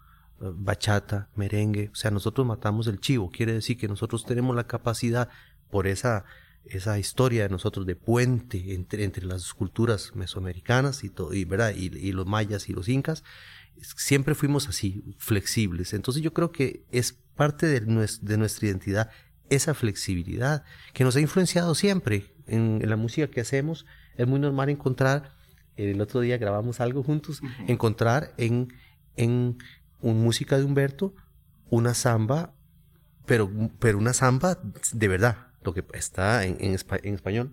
eh, 0.41 0.51
bachata, 0.53 1.29
merengue, 1.35 1.89
o 1.91 1.95
sea, 1.95 2.11
nosotros 2.11 2.45
matamos 2.45 2.87
el 2.87 2.99
chivo, 2.99 3.31
quiere 3.31 3.53
decir 3.53 3.77
que 3.77 3.87
nosotros 3.87 4.25
tenemos 4.25 4.55
la 4.55 4.67
capacidad 4.67 5.29
por 5.69 5.87
esa, 5.87 6.25
esa 6.65 6.99
historia 6.99 7.43
de 7.43 7.49
nosotros 7.49 7.85
de 7.85 7.95
puente 7.95 8.73
entre, 8.73 9.03
entre 9.03 9.25
las 9.25 9.53
culturas 9.53 10.11
mesoamericanas 10.15 11.03
y, 11.03 11.09
todo, 11.09 11.33
y, 11.33 11.45
¿verdad? 11.45 11.73
Y, 11.75 12.11
los 12.11 12.25
mayas 12.25 12.69
y 12.69 12.73
los 12.73 12.89
incas, 12.89 13.23
siempre 13.77 14.35
fuimos 14.35 14.67
así, 14.67 15.15
flexibles. 15.17 15.93
Entonces 15.93 16.21
yo 16.21 16.33
creo 16.33 16.51
que 16.51 16.85
es 16.91 17.13
parte 17.35 17.67
de, 17.67 17.79
de 17.79 18.37
nuestra 18.37 18.67
identidad 18.67 19.09
esa 19.49 19.73
flexibilidad 19.73 20.63
que 20.93 21.03
nos 21.03 21.15
ha 21.15 21.21
influenciado 21.21 21.75
siempre 21.75 22.33
en, 22.47 22.81
la 22.87 22.95
música 22.95 23.27
que 23.27 23.41
hacemos. 23.41 23.85
Es 24.17 24.27
muy 24.27 24.39
normal 24.39 24.69
encontrar, 24.69 25.33
el 25.75 25.99
otro 26.01 26.21
día 26.21 26.37
grabamos 26.37 26.79
algo 26.79 27.03
juntos, 27.03 27.41
encontrar 27.67 28.33
en, 28.37 28.73
en 29.17 29.57
un 30.01 30.23
música 30.23 30.57
de 30.57 30.63
Humberto 30.63 31.13
una 31.69 31.93
samba, 31.93 32.53
pero, 33.25 33.49
pero 33.79 33.97
una 33.97 34.13
samba 34.13 34.59
de 34.93 35.07
verdad, 35.07 35.47
lo 35.63 35.73
que 35.73 35.83
está 35.93 36.45
en, 36.45 36.57
en, 36.59 36.73
español, 36.73 37.51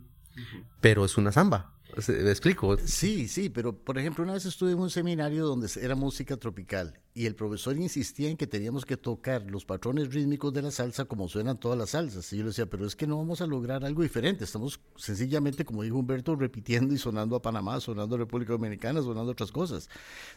pero 0.80 1.04
es 1.04 1.16
una 1.16 1.32
samba. 1.32 1.72
¿Me 2.08 2.30
explico? 2.30 2.76
Sí, 2.78 3.28
sí, 3.28 3.50
pero 3.50 3.76
por 3.76 3.98
ejemplo, 3.98 4.24
una 4.24 4.32
vez 4.32 4.46
estuve 4.46 4.72
en 4.72 4.78
un 4.78 4.88
seminario 4.88 5.44
donde 5.44 5.68
era 5.80 5.94
música 5.94 6.36
tropical 6.38 6.98
y 7.12 7.26
el 7.26 7.34
profesor 7.34 7.76
insistía 7.76 8.30
en 8.30 8.38
que 8.38 8.46
teníamos 8.46 8.86
que 8.86 8.96
tocar 8.96 9.42
los 9.50 9.66
patrones 9.66 10.12
rítmicos 10.12 10.54
de 10.54 10.62
la 10.62 10.70
salsa 10.70 11.04
como 11.04 11.28
suenan 11.28 11.60
todas 11.60 11.76
las 11.76 11.90
salsas. 11.90 12.32
Y 12.32 12.38
yo 12.38 12.44
le 12.44 12.48
decía, 12.48 12.64
pero 12.66 12.86
es 12.86 12.96
que 12.96 13.06
no 13.06 13.18
vamos 13.18 13.42
a 13.42 13.46
lograr 13.46 13.84
algo 13.84 14.02
diferente. 14.02 14.44
Estamos 14.44 14.80
sencillamente, 14.96 15.66
como 15.66 15.82
dijo 15.82 15.98
Humberto, 15.98 16.34
repitiendo 16.34 16.94
y 16.94 16.98
sonando 16.98 17.36
a 17.36 17.42
Panamá, 17.42 17.78
sonando 17.80 18.14
a 18.14 18.18
República 18.18 18.52
Dominicana, 18.52 19.02
sonando 19.02 19.32
otras 19.32 19.52
cosas. 19.52 19.90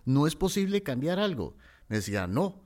No 0.04 0.28
es 0.28 0.36
posible 0.36 0.84
cambiar 0.84 1.20
algo. 1.20 1.56
Me 1.88 1.98
decía, 1.98 2.28
no, 2.28 2.65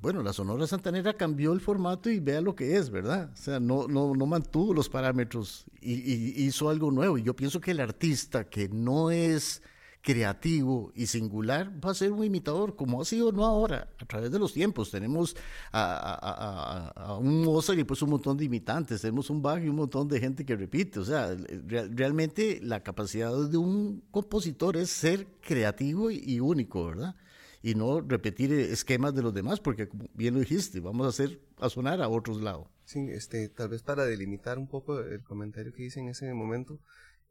bueno, 0.00 0.22
la 0.22 0.32
Sonora 0.32 0.66
Santanera 0.66 1.14
cambió 1.14 1.52
el 1.52 1.60
formato 1.60 2.08
y 2.08 2.20
vea 2.20 2.40
lo 2.40 2.54
que 2.54 2.76
es, 2.76 2.90
¿verdad? 2.90 3.30
O 3.32 3.36
sea, 3.36 3.58
no, 3.58 3.88
no, 3.88 4.14
no 4.14 4.26
mantuvo 4.26 4.72
los 4.72 4.88
parámetros 4.88 5.64
y, 5.80 6.44
hizo 6.44 6.70
algo 6.70 6.90
nuevo. 6.92 7.18
Y 7.18 7.24
yo 7.24 7.34
pienso 7.34 7.60
que 7.60 7.72
el 7.72 7.80
artista 7.80 8.44
que 8.44 8.68
no 8.68 9.10
es 9.10 9.60
creativo 10.00 10.92
y 10.94 11.06
singular 11.06 11.72
va 11.84 11.90
a 11.90 11.94
ser 11.94 12.12
un 12.12 12.24
imitador, 12.24 12.76
como 12.76 13.02
ha 13.02 13.04
sido 13.04 13.32
no 13.32 13.44
ahora, 13.44 13.88
a 13.98 14.04
través 14.04 14.30
de 14.30 14.38
los 14.38 14.52
tiempos. 14.52 14.92
Tenemos 14.92 15.36
a, 15.72 17.18
un 17.20 17.44
Mozart 17.44 17.80
y 17.80 17.84
pues 17.84 18.00
un 18.00 18.10
montón 18.10 18.36
de 18.36 18.44
imitantes, 18.44 19.00
tenemos 19.00 19.30
un 19.30 19.42
Bach 19.42 19.60
y 19.60 19.68
un 19.68 19.76
montón 19.76 20.06
de 20.06 20.20
gente 20.20 20.44
que 20.44 20.54
repite. 20.54 21.00
O 21.00 21.04
sea, 21.04 21.36
realmente 21.66 22.60
la 22.62 22.84
capacidad 22.84 23.32
de 23.48 23.56
un 23.56 24.04
compositor 24.12 24.76
es 24.76 24.90
ser 24.90 25.26
creativo 25.40 26.08
y 26.12 26.38
único, 26.38 26.86
¿verdad? 26.86 27.16
Y 27.62 27.74
no 27.74 28.00
repetir 28.00 28.52
esquemas 28.52 29.14
de 29.14 29.22
los 29.22 29.34
demás, 29.34 29.60
porque 29.60 29.88
como 29.88 30.08
bien 30.14 30.34
lo 30.34 30.40
dijiste, 30.40 30.80
vamos 30.80 31.06
a 31.06 31.10
hacer 31.10 31.40
a 31.58 31.68
sonar 31.68 32.00
a 32.00 32.08
otros 32.08 32.40
lados. 32.40 32.68
Sí, 32.84 33.08
este, 33.10 33.48
tal 33.48 33.68
vez 33.68 33.82
para 33.82 34.04
delimitar 34.04 34.58
un 34.58 34.68
poco 34.68 35.00
el 35.00 35.22
comentario 35.24 35.72
que 35.72 35.84
hice 35.84 36.00
en 36.00 36.08
ese 36.08 36.32
momento, 36.32 36.78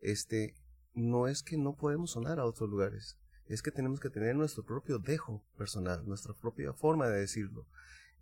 este, 0.02 0.54
no 0.94 1.28
es 1.28 1.44
que 1.44 1.58
no 1.58 1.76
podemos 1.76 2.12
sonar 2.12 2.40
a 2.40 2.46
otros 2.46 2.70
lugares, 2.70 3.18
es 3.48 3.62
que 3.62 3.72
tenemos 3.72 4.00
que 4.00 4.10
tener 4.10 4.36
nuestro 4.36 4.64
propio 4.64 5.00
dejo 5.00 5.44
personal, 5.58 6.06
nuestra 6.06 6.34
propia 6.34 6.74
forma 6.74 7.08
de 7.08 7.20
decirlo. 7.20 7.66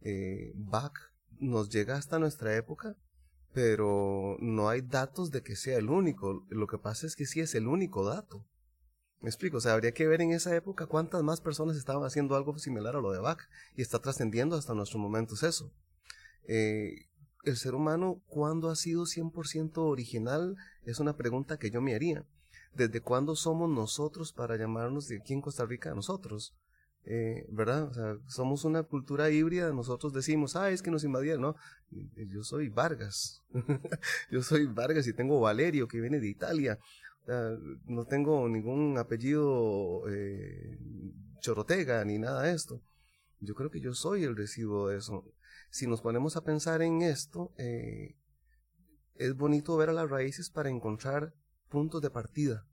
Eh, 0.01 0.51
Bach 0.55 0.93
nos 1.39 1.69
llega 1.69 1.95
hasta 1.95 2.19
nuestra 2.19 2.55
época, 2.55 2.95
pero 3.53 4.37
no 4.39 4.69
hay 4.69 4.81
datos 4.81 5.31
de 5.31 5.41
que 5.41 5.55
sea 5.55 5.77
el 5.77 5.89
único. 5.89 6.45
Lo 6.49 6.67
que 6.67 6.77
pasa 6.77 7.07
es 7.07 7.15
que 7.15 7.25
sí 7.25 7.39
es 7.39 7.55
el 7.55 7.67
único 7.67 8.05
dato. 8.05 8.45
Me 9.25 9.29
explico, 9.29 9.57
o 9.57 9.59
sea, 9.59 9.73
habría 9.73 9.91
que 9.91 10.05
ver 10.05 10.21
en 10.21 10.33
esa 10.33 10.55
época 10.55 10.85
cuántas 10.85 11.23
más 11.23 11.41
personas 11.41 11.77
estaban 11.77 12.03
haciendo 12.03 12.35
algo 12.35 12.55
similar 12.59 12.95
a 12.95 13.01
lo 13.01 13.11
de 13.11 13.17
Bach 13.17 13.39
y 13.75 13.81
está 13.81 13.97
trascendiendo 13.97 14.55
hasta 14.55 14.75
nuestros 14.75 15.01
momentos 15.01 15.41
eso. 15.41 15.73
Eh, 16.47 17.07
el 17.43 17.57
ser 17.57 17.73
humano, 17.73 18.21
¿cuándo 18.27 18.69
ha 18.69 18.75
sido 18.75 19.07
100% 19.07 19.77
original? 19.77 20.55
Es 20.83 20.99
una 20.99 21.17
pregunta 21.17 21.57
que 21.57 21.71
yo 21.71 21.81
me 21.81 21.95
haría. 21.95 22.23
¿Desde 22.75 23.01
cuándo 23.01 23.35
somos 23.35 23.67
nosotros 23.67 24.31
para 24.31 24.57
llamarnos 24.57 25.07
de 25.07 25.17
aquí 25.17 25.33
en 25.33 25.41
Costa 25.41 25.65
Rica 25.65 25.91
a 25.91 25.95
nosotros? 25.95 26.53
Eh, 27.07 27.47
¿Verdad? 27.49 27.83
O 27.85 27.93
sea, 27.95 28.17
somos 28.27 28.63
una 28.63 28.83
cultura 28.83 29.31
híbrida, 29.31 29.71
nosotros 29.73 30.13
decimos, 30.13 30.55
ah, 30.55 30.69
es 30.69 30.83
que 30.83 30.91
nos 30.91 31.03
invadieron, 31.03 31.41
¿no? 31.41 31.55
Yo 32.15 32.43
soy 32.43 32.69
Vargas, 32.69 33.43
yo 34.31 34.43
soy 34.43 34.67
Vargas 34.67 35.07
y 35.07 35.13
tengo 35.13 35.39
Valerio 35.39 35.87
que 35.87 36.01
viene 36.01 36.19
de 36.19 36.27
Italia, 36.27 36.79
no 37.27 38.05
tengo 38.05 38.47
ningún 38.47 38.97
apellido 38.97 40.03
eh, 40.09 40.77
chorotega 41.39 42.03
ni 42.05 42.19
nada 42.19 42.43
de 42.43 42.53
esto. 42.53 42.81
Yo 43.39 43.55
creo 43.55 43.69
que 43.69 43.81
yo 43.81 43.93
soy 43.93 44.23
el 44.23 44.35
residuo 44.35 44.89
de 44.89 44.97
eso. 44.97 45.25
Si 45.69 45.87
nos 45.87 46.01
ponemos 46.01 46.37
a 46.37 46.43
pensar 46.43 46.81
en 46.81 47.01
esto, 47.01 47.53
eh, 47.57 48.15
es 49.15 49.35
bonito 49.35 49.75
ver 49.77 49.89
a 49.89 49.93
las 49.93 50.09
raíces 50.09 50.49
para 50.49 50.69
encontrar 50.69 51.33
puntos 51.69 52.01
de 52.01 52.09
partida. 52.09 52.65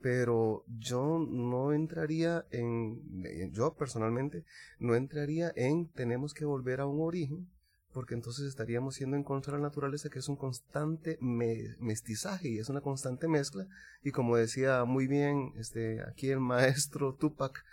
Pero 0.00 0.64
yo 0.66 1.24
no 1.30 1.72
entraría 1.72 2.44
en, 2.50 3.52
yo 3.52 3.74
personalmente, 3.74 4.44
no 4.78 4.94
entraría 4.94 5.52
en 5.54 5.88
tenemos 5.92 6.34
que 6.34 6.44
volver 6.44 6.80
a 6.80 6.86
un 6.86 7.00
origen, 7.00 7.48
porque 7.92 8.14
entonces 8.14 8.46
estaríamos 8.46 8.94
siendo 8.94 9.16
en 9.16 9.24
contra 9.24 9.52
de 9.52 9.58
la 9.58 9.68
naturaleza, 9.68 10.08
que 10.08 10.18
es 10.18 10.28
un 10.28 10.36
constante 10.36 11.18
mestizaje 11.20 12.48
y 12.48 12.58
es 12.58 12.68
una 12.68 12.80
constante 12.80 13.28
mezcla. 13.28 13.66
Y 14.02 14.10
como 14.10 14.36
decía 14.36 14.84
muy 14.84 15.06
bien 15.06 15.52
este, 15.56 16.02
aquí 16.08 16.30
el 16.30 16.40
maestro 16.40 17.14
Tupac, 17.14 17.64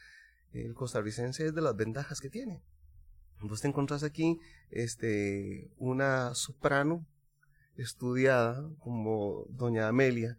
el 0.52 0.74
costarricense 0.74 1.46
es 1.46 1.56
de 1.56 1.62
las 1.62 1.76
ventajas 1.76 2.20
que 2.20 2.30
tiene. 2.30 2.62
Vos 3.42 3.62
te 3.62 3.70
encontrás 3.70 4.04
aquí 4.04 4.40
este, 4.70 5.72
una 5.78 6.34
soprano 6.36 7.06
estudiada 7.78 8.70
como 8.80 9.46
doña 9.50 9.88
Amelia, 9.88 10.38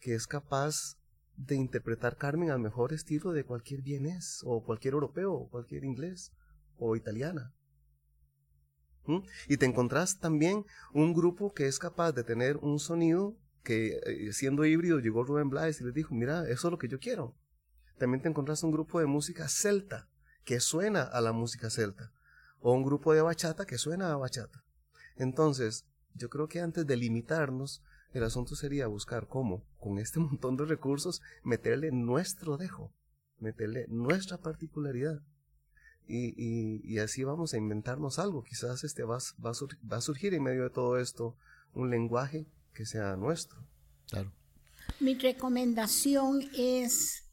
que 0.00 0.14
es 0.14 0.26
capaz 0.26 0.96
de 1.36 1.54
interpretar 1.54 2.16
Carmen 2.16 2.50
al 2.50 2.58
mejor 2.58 2.92
estilo 2.92 3.32
de 3.32 3.44
cualquier 3.44 3.82
vienés, 3.82 4.42
o 4.44 4.64
cualquier 4.64 4.94
europeo, 4.94 5.32
o 5.32 5.48
cualquier 5.48 5.84
inglés, 5.84 6.32
o 6.76 6.96
italiana. 6.96 7.52
Y 9.48 9.56
te 9.56 9.66
encontrás 9.66 10.18
también 10.18 10.64
un 10.92 11.14
grupo 11.14 11.52
que 11.52 11.66
es 11.66 11.78
capaz 11.78 12.12
de 12.12 12.24
tener 12.24 12.56
un 12.58 12.78
sonido 12.78 13.34
que 13.62 14.00
eh, 14.06 14.32
siendo 14.32 14.64
híbrido 14.64 15.00
llegó 15.00 15.24
Rubén 15.24 15.50
Blades 15.50 15.80
y 15.80 15.84
les 15.84 15.94
dijo, 15.94 16.14
mira, 16.14 16.48
eso 16.48 16.68
es 16.68 16.70
lo 16.70 16.78
que 16.78 16.88
yo 16.88 16.98
quiero. 16.98 17.34
También 17.98 18.22
te 18.22 18.28
encontrás 18.28 18.62
un 18.62 18.70
grupo 18.70 19.00
de 19.00 19.06
música 19.06 19.48
celta 19.48 20.08
que 20.44 20.60
suena 20.60 21.02
a 21.02 21.20
la 21.20 21.32
música 21.32 21.70
celta. 21.70 22.12
O 22.60 22.72
un 22.72 22.84
grupo 22.84 23.12
de 23.12 23.22
bachata 23.22 23.66
que 23.66 23.78
suena 23.78 24.12
a 24.12 24.16
bachata. 24.16 24.64
Entonces, 25.16 25.86
yo 26.14 26.28
creo 26.28 26.48
que 26.48 26.60
antes 26.60 26.86
de 26.86 26.96
limitarnos, 26.96 27.82
el 28.12 28.24
asunto 28.24 28.54
sería 28.56 28.86
buscar 28.86 29.28
cómo, 29.28 29.64
con 29.78 29.98
este 29.98 30.18
montón 30.20 30.56
de 30.56 30.64
recursos, 30.64 31.20
meterle 31.42 31.90
nuestro 31.92 32.56
dejo, 32.56 32.92
meterle 33.38 33.86
nuestra 33.88 34.38
particularidad 34.38 35.20
y, 36.10 36.98
así 36.98 37.24
vamos 37.24 37.54
a 37.54 37.58
inventarnos 37.58 38.18
algo. 38.18 38.42
Quizás 38.42 38.84
este 38.84 39.04
va, 39.04 39.18
va, 39.44 39.96
a 39.96 40.00
surgir 40.00 40.34
en 40.34 40.42
medio 40.42 40.64
de 40.64 40.70
todo 40.70 40.98
esto 40.98 41.36
un 41.72 41.90
lenguaje 41.90 42.46
que 42.74 42.84
sea 42.84 43.16
nuestro. 43.16 43.64
Claro. 44.08 44.32
Mi 44.98 45.14
recomendación 45.14 46.42
es 46.56 47.24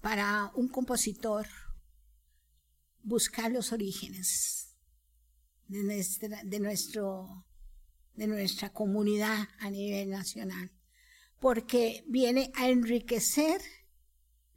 para 0.00 0.52
un 0.54 0.68
compositor 0.68 1.46
buscar 3.02 3.50
los 3.50 3.72
orígenes 3.72 4.76
de 5.66 5.82
nuestra, 5.82 6.42
de 6.44 6.60
nuestro, 6.60 7.46
de 8.14 8.26
nuestra 8.26 8.72
comunidad 8.72 9.48
a 9.58 9.70
nivel 9.70 10.10
nacional, 10.10 10.70
porque 11.40 12.04
viene 12.06 12.52
a 12.54 12.68
enriquecer 12.68 13.60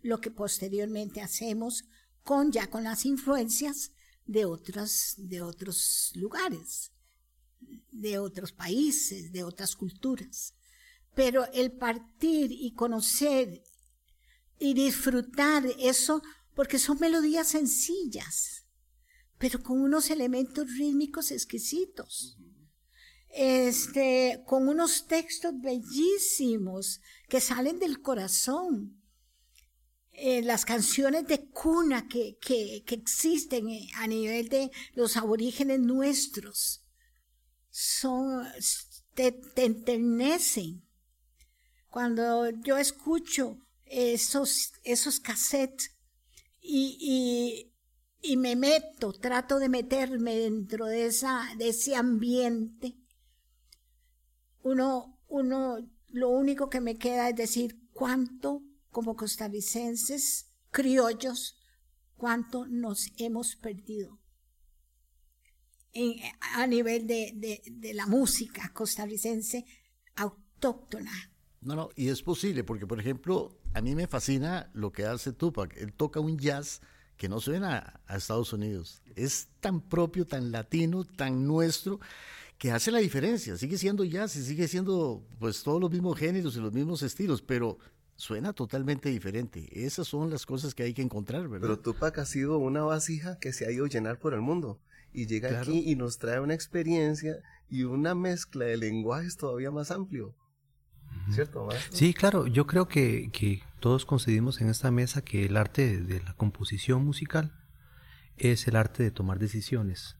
lo 0.02 0.20
que 0.20 0.30
posteriormente 0.30 1.22
hacemos 1.22 1.86
con 2.24 2.52
ya 2.52 2.68
con 2.68 2.84
las 2.84 3.06
influencias 3.06 3.92
de 4.26 4.46
otros, 4.46 5.16
de 5.18 5.42
otros 5.42 6.12
lugares, 6.16 6.92
de 7.92 8.20
otros 8.20 8.52
países, 8.52 9.32
de 9.32 9.44
otras 9.44 9.76
culturas. 9.76 10.56
Pero 11.16 11.46
el 11.54 11.72
partir 11.72 12.52
y 12.52 12.74
conocer 12.74 13.64
y 14.60 14.74
disfrutar 14.74 15.66
eso, 15.80 16.22
porque 16.56 16.80
son 16.80 17.00
melodías 17.00 17.50
sencillas, 17.50 18.66
pero 19.38 19.62
con 19.62 19.82
unos 19.82 20.10
elementos 20.10 20.68
rítmicos 20.78 21.32
exquisitos. 21.32 22.38
Este, 23.36 24.44
con 24.46 24.70
unos 24.70 25.08
textos 25.08 25.60
bellísimos 25.60 27.02
que 27.28 27.42
salen 27.42 27.80
del 27.80 28.00
corazón. 28.00 29.03
Eh, 30.16 30.44
las 30.44 30.64
canciones 30.64 31.28
de 31.28 31.50
cuna 31.50 32.08
que, 32.08 32.38
que, 32.40 32.84
que 32.86 32.96
existen 32.96 33.68
eh, 33.68 33.90
a 33.96 34.06
nivel 34.06 34.48
de 34.48 34.70
los 34.94 35.18
aborígenes 35.18 35.80
nuestros 35.80 36.86
son, 37.72 38.46
te, 39.16 39.32
te 39.32 39.66
enternecen. 39.66 40.84
Cuando 41.90 42.50
yo 42.50 42.78
escucho 42.78 43.58
esos, 43.86 44.74
esos 44.84 45.20
cassettes 45.20 45.96
y, 46.62 47.72
y, 48.22 48.38
me 48.38 48.56
meto, 48.56 49.14
trato 49.14 49.58
de 49.58 49.70
meterme 49.70 50.36
dentro 50.36 50.86
de, 50.86 51.08
esa, 51.08 51.44
de 51.58 51.70
ese 51.70 51.96
ambiente, 51.96 52.96
uno, 54.62 55.20
uno, 55.28 55.78
lo 56.10 56.30
único 56.30 56.70
que 56.70 56.82
me 56.82 56.98
queda 56.98 57.30
es 57.30 57.36
decir 57.36 57.80
cuánto 57.92 58.62
como 58.94 59.18
costarricenses, 59.18 60.46
criollos, 60.72 61.58
cuánto 62.16 62.66
nos 62.66 63.12
hemos 63.18 63.58
perdido 63.58 64.24
a 66.56 66.66
nivel 66.66 67.06
de, 67.06 67.62
de, 67.70 67.94
la 67.94 68.08
música 68.08 68.72
costarricense 68.74 69.66
autóctona. 70.16 71.12
No, 71.62 71.76
no, 71.76 71.90
y 71.96 72.10
es 72.10 72.22
posible, 72.22 72.64
porque 72.64 72.88
por 72.88 73.00
ejemplo, 73.00 73.60
a 73.74 73.82
mí 73.82 73.96
me 73.96 74.08
fascina 74.08 74.70
lo 74.74 74.92
que 74.92 75.06
hace 75.06 75.34
Tupac. 75.34 75.76
Él 75.78 75.94
toca 75.94 76.20
un 76.20 76.38
jazz 76.38 76.82
que 77.16 77.30
no 77.30 77.40
suena 77.40 78.02
a 78.08 78.18
Estados 78.18 78.54
Unidos. 78.54 79.02
Es 79.16 79.50
tan 79.60 79.82
propio, 79.82 80.26
tan 80.26 80.52
latino, 80.52 81.06
tan 81.06 81.46
nuestro, 81.46 82.00
que 82.58 82.72
hace 82.72 82.92
la 82.92 83.00
diferencia. 83.00 83.56
Sigue 83.56 83.78
siendo 83.78 84.04
jazz 84.04 84.36
y 84.36 84.44
sigue 84.44 84.68
siendo 84.68 85.28
pues 85.40 85.64
todos 85.64 85.80
los 85.80 85.92
mismos 85.92 86.18
géneros 86.18 86.56
y 86.56 86.60
los 86.60 86.74
mismos 86.74 87.04
estilos, 87.04 87.42
pero 87.42 87.78
suena 88.24 88.54
totalmente 88.54 89.10
diferente. 89.10 89.68
Esas 89.86 90.08
son 90.08 90.30
las 90.30 90.46
cosas 90.46 90.74
que 90.74 90.84
hay 90.84 90.94
que 90.94 91.02
encontrar, 91.02 91.50
¿verdad? 91.50 91.68
Pero 91.68 91.80
Tupac 91.80 92.18
ha 92.20 92.26
sido 92.26 92.58
una 92.58 92.82
vasija 92.84 93.38
que 93.40 93.52
se 93.52 93.66
ha 93.66 93.72
ido 93.72 93.86
a 93.86 93.90
llenar 93.90 94.18
por 94.18 94.34
el 94.34 94.42
mundo. 94.42 94.80
Y 95.12 95.28
llega 95.28 95.60
aquí 95.60 95.84
y 95.86 95.96
nos 95.96 96.18
trae 96.18 96.40
una 96.40 96.54
experiencia 96.54 97.38
y 97.70 97.84
una 97.84 98.16
mezcla 98.16 98.66
de 98.66 98.78
lenguajes 98.78 99.36
todavía 99.36 99.72
más 99.72 99.92
amplio. 99.92 100.36
¿Cierto, 101.32 101.70
Sí, 101.92 102.14
claro, 102.14 102.48
yo 102.48 102.66
creo 102.66 102.88
que, 102.88 103.30
que, 103.32 103.62
todos 103.80 104.06
coincidimos 104.06 104.62
en 104.62 104.70
esta 104.70 104.92
mesa 104.92 105.24
que 105.24 105.46
el 105.46 105.58
arte 105.58 106.02
de, 106.02 106.22
la 106.22 106.34
composición 106.34 107.04
musical 107.06 107.54
es 108.38 108.68
el 108.68 108.76
arte 108.76 109.04
de 109.04 109.12
tomar 109.12 109.40
decisiones. 109.40 110.18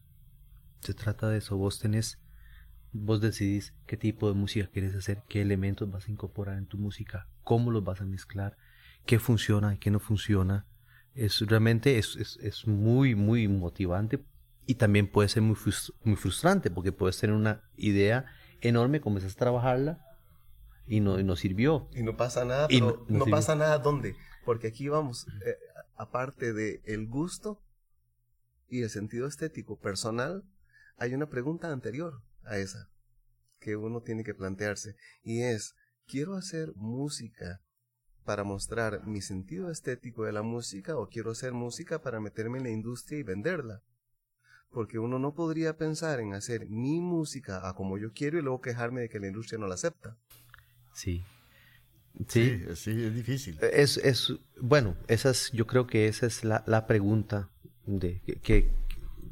Se 0.80 0.94
trata 0.94 1.28
de 1.28 1.38
eso, 1.38 1.56
vos 1.56 1.78
tenés, 1.78 2.18
vos 2.94 3.20
decidís 3.20 3.74
qué 3.86 3.96
tipo 3.96 4.28
de 4.28 4.34
música 4.34 4.68
quieres 4.72 4.94
hacer, 4.94 5.22
qué 5.28 5.42
elementos 5.42 5.90
vas 5.90 6.08
a 6.08 6.12
incorporar 6.12 6.56
en 6.56 6.66
tu 6.66 6.78
música, 6.78 7.28
cómo 7.42 7.70
los 7.70 7.84
vas 7.84 8.00
a 8.00 8.04
mezclar, 8.04 8.56
qué 9.04 9.18
funciona 9.18 9.74
y 9.74 9.78
qué 9.78 9.90
no 9.90 9.98
funciona. 9.98 10.66
Es 11.14 11.40
realmente 11.40 11.98
es, 11.98 12.16
es, 12.16 12.38
es 12.40 12.66
muy, 12.66 13.14
muy 13.14 13.48
motivante 13.48 14.24
y 14.64 14.76
también 14.76 15.08
puede 15.08 15.28
ser 15.28 15.42
muy, 15.42 15.56
muy 16.04 16.16
frustrante 16.16 16.70
porque 16.70 16.92
puedes 16.92 17.18
tener 17.18 17.34
una 17.34 17.62
idea 17.76 18.26
enorme, 18.60 19.00
comienzas 19.00 19.32
a 19.32 19.38
trabajarla 19.38 19.98
y 20.86 21.00
no, 21.00 21.18
y 21.18 21.24
no 21.24 21.34
sirvió. 21.34 21.88
Y 21.94 22.02
no 22.02 22.16
pasa 22.16 22.44
nada, 22.44 22.68
pero 22.68 23.04
no, 23.08 23.26
pasa 23.26 23.56
nada 23.56 23.78
¿dónde? 23.78 24.14
Porque 24.44 24.68
aquí 24.68 24.88
vamos, 24.88 25.26
eh, 25.44 25.56
aparte 25.96 26.52
de 26.52 26.80
el 26.84 27.08
gusto 27.08 27.60
y 28.68 28.82
el 28.82 28.90
sentido 28.90 29.26
estético 29.26 29.78
personal, 29.78 30.44
hay 30.96 31.12
una 31.12 31.28
pregunta 31.28 31.72
anterior 31.72 32.22
a 32.46 32.58
esa 32.58 32.90
que 33.58 33.76
uno 33.76 34.02
tiene 34.02 34.24
que 34.24 34.34
plantearse 34.34 34.96
y 35.22 35.42
es, 35.42 35.74
¿quiero 36.06 36.34
hacer 36.34 36.72
música 36.76 37.62
para 38.24 38.44
mostrar 38.44 39.06
mi 39.06 39.20
sentido 39.20 39.70
estético 39.70 40.24
de 40.24 40.32
la 40.32 40.42
música 40.42 40.96
o 40.96 41.08
quiero 41.08 41.30
hacer 41.30 41.52
música 41.52 42.02
para 42.02 42.20
meterme 42.20 42.58
en 42.58 42.64
la 42.64 42.70
industria 42.70 43.18
y 43.18 43.22
venderla? 43.22 43.82
Porque 44.70 44.98
uno 44.98 45.18
no 45.18 45.34
podría 45.34 45.76
pensar 45.76 46.20
en 46.20 46.34
hacer 46.34 46.68
mi 46.68 47.00
música 47.00 47.68
a 47.68 47.74
como 47.74 47.96
yo 47.96 48.12
quiero 48.12 48.38
y 48.38 48.42
luego 48.42 48.60
quejarme 48.60 49.02
de 49.02 49.08
que 49.08 49.20
la 49.20 49.28
industria 49.28 49.58
no 49.58 49.66
la 49.66 49.74
acepta. 49.74 50.16
Sí. 50.92 51.24
Sí, 52.28 52.62
sí, 52.76 53.04
es 53.04 53.14
difícil. 53.14 53.58
Es, 53.60 53.96
es, 53.96 54.32
bueno, 54.60 54.96
esas, 55.08 55.50
yo 55.52 55.66
creo 55.66 55.86
que 55.86 56.06
esa 56.06 56.26
es 56.26 56.44
la, 56.44 56.62
la 56.66 56.86
pregunta 56.86 57.50
de 57.86 58.20
que, 58.42 58.70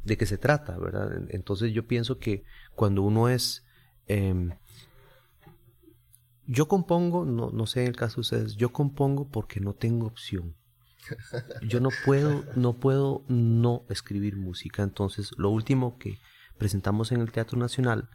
de 0.04 0.16
qué 0.16 0.26
se 0.26 0.38
trata, 0.38 0.76
¿verdad? 0.78 1.26
Entonces 1.28 1.72
yo 1.72 1.86
pienso 1.86 2.18
que 2.18 2.44
cuando 2.74 3.02
uno 3.02 3.28
es... 3.28 3.64
Em, 4.06 4.52
yo 6.46 6.66
compongo, 6.66 7.24
no, 7.24 7.66
sé 7.66 7.82
en 7.82 7.88
el 7.88 7.96
caso 7.96 8.16
de 8.16 8.20
ustedes, 8.22 8.56
yo 8.56 8.72
compongo 8.72 9.28
porque 9.28 9.60
no 9.60 9.74
tengo 9.74 10.06
opción. 10.06 10.54
Yo 11.66 11.80
no 11.80 11.88
puedo, 12.04 12.44
no 12.56 12.74
puedo 12.74 13.24
no 13.28 13.84
escribir 13.88 14.36
música. 14.36 14.82
Entonces, 14.82 15.30
lo 15.36 15.50
último 15.50 15.98
que 15.98 16.18
presentamos 16.58 17.10
en 17.12 17.20
el 17.20 17.32
Teatro 17.32 17.58
Nacional 17.58 18.08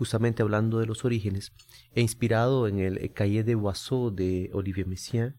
justamente 0.00 0.40
hablando 0.40 0.78
de 0.78 0.86
los 0.86 1.04
orígenes, 1.04 1.52
e 1.94 2.00
inspirado 2.00 2.66
en 2.66 2.78
el 2.78 3.12
Cahiers 3.12 3.44
de 3.44 3.54
Boisseau 3.54 4.10
de 4.10 4.48
Olivier 4.54 4.86
Messiaen, 4.86 5.36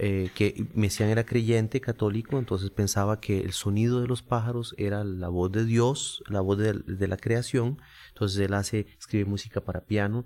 eh, 0.00 0.30
que 0.34 0.66
Messiaen 0.74 1.10
era 1.10 1.26
creyente 1.26 1.80
católico, 1.80 2.38
entonces 2.38 2.70
pensaba 2.70 3.18
que 3.18 3.40
el 3.40 3.52
sonido 3.52 4.00
de 4.00 4.06
los 4.06 4.22
pájaros 4.22 4.74
era 4.78 5.02
la 5.02 5.28
voz 5.28 5.50
de 5.50 5.64
Dios, 5.64 6.22
la 6.28 6.40
voz 6.40 6.56
de, 6.56 7.08
la 7.08 7.16
creación, 7.16 7.80
entonces 8.10 8.38
él 8.38 8.54
hace, 8.54 8.86
escribe 8.96 9.24
música 9.24 9.60
para 9.60 9.86
piano, 9.86 10.24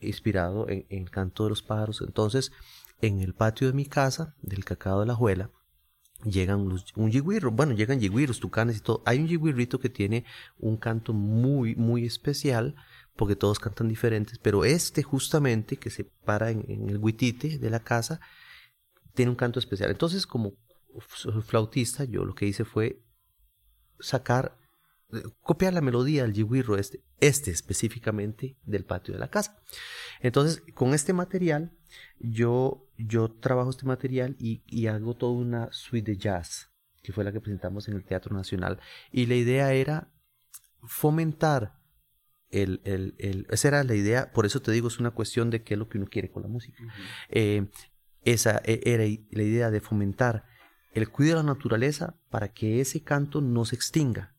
inspirado 0.00 0.68
en, 0.68 0.86
el 0.88 1.10
canto 1.10 1.44
de 1.44 1.50
los 1.50 1.62
pájaros, 1.62 2.02
entonces 2.04 2.50
en 3.02 3.20
el 3.20 3.34
patio 3.34 3.68
de 3.68 3.72
mi 3.72 3.86
casa, 3.86 4.34
del 4.42 4.64
cacao 4.64 4.98
de 5.00 5.06
la 5.06 5.14
Juela, 5.14 5.50
llegan 6.24 6.68
un 6.96 7.10
yigüirro, 7.10 7.50
bueno, 7.52 7.72
llegan 7.72 8.00
yigüirros, 8.00 8.40
tucanes 8.40 8.78
y 8.78 8.80
todo. 8.80 9.02
Hay 9.04 9.18
un 9.18 9.28
yigüirrito 9.28 9.78
que 9.78 9.90
tiene 9.90 10.24
un 10.58 10.76
canto 10.76 11.12
muy, 11.12 11.76
muy 11.76 12.04
especial, 12.04 12.74
porque 13.16 13.36
todos 13.36 13.58
cantan 13.58 13.88
diferentes, 13.88 14.38
pero 14.38 14.64
este 14.64 15.02
justamente 15.02 15.76
que 15.76 15.90
se 15.90 16.04
para 16.04 16.50
en, 16.50 16.88
el 16.88 16.98
huitite 16.98 17.58
de 17.58 17.70
la 17.70 17.80
casa 17.80 18.20
tiene 19.14 19.30
un 19.30 19.36
canto 19.36 19.58
especial. 19.58 19.90
Entonces, 19.90 20.26
como 20.26 20.54
flautista, 21.46 22.04
yo 22.04 22.24
lo 22.24 22.34
que 22.34 22.46
hice 22.46 22.64
fue 22.64 23.02
sacar, 23.98 24.58
eh, 25.12 25.22
copiar 25.40 25.72
la 25.72 25.80
melodía 25.80 26.22
del 26.22 26.34
yigüirro 26.34 26.76
este, 26.76 27.02
este 27.20 27.50
específicamente 27.50 28.58
del 28.62 28.84
patio 28.84 29.14
de 29.14 29.20
la 29.20 29.28
casa. 29.28 29.62
Entonces, 30.20 30.62
con 30.74 30.94
este 30.94 31.12
material, 31.12 31.76
yo, 32.18 32.88
yo 32.96 33.30
trabajo 33.30 33.70
este 33.70 33.86
material 33.86 34.36
y, 34.38 34.62
y 34.66 34.86
hago 34.88 35.14
toda 35.14 35.32
una 35.32 35.72
suite 35.72 36.12
de 36.12 36.18
jazz, 36.18 36.70
que 37.02 37.12
fue 37.12 37.24
la 37.24 37.32
que 37.32 37.40
presentamos 37.40 37.88
en 37.88 37.94
el 37.94 38.04
Teatro 38.04 38.34
Nacional. 38.34 38.80
Y 39.10 39.26
la 39.26 39.34
idea 39.34 39.72
era 39.72 40.12
fomentar 40.82 41.80
el, 42.50 42.80
el, 42.84 43.14
el, 43.18 43.46
esa 43.50 43.68
era 43.68 43.84
la 43.84 43.94
idea, 43.94 44.30
por 44.32 44.46
eso 44.46 44.62
te 44.62 44.70
digo, 44.70 44.86
es 44.86 45.00
una 45.00 45.10
cuestión 45.10 45.50
de 45.50 45.62
qué 45.64 45.74
es 45.74 45.78
lo 45.78 45.88
que 45.88 45.98
uno 45.98 46.06
quiere 46.06 46.30
con 46.30 46.42
la 46.42 46.48
música. 46.48 46.82
Eh, 47.28 47.68
esa 48.24 48.60
e, 48.64 48.80
era 48.84 49.04
la 49.30 49.42
idea 49.42 49.70
de 49.70 49.80
fomentar 49.80 50.44
el 50.92 51.08
cuidado 51.08 51.40
de 51.40 51.46
la 51.46 51.54
naturaleza 51.54 52.16
para 52.30 52.52
que 52.52 52.80
ese 52.80 53.02
canto 53.02 53.40
no 53.40 53.64
se 53.64 53.74
extinga, 53.74 54.34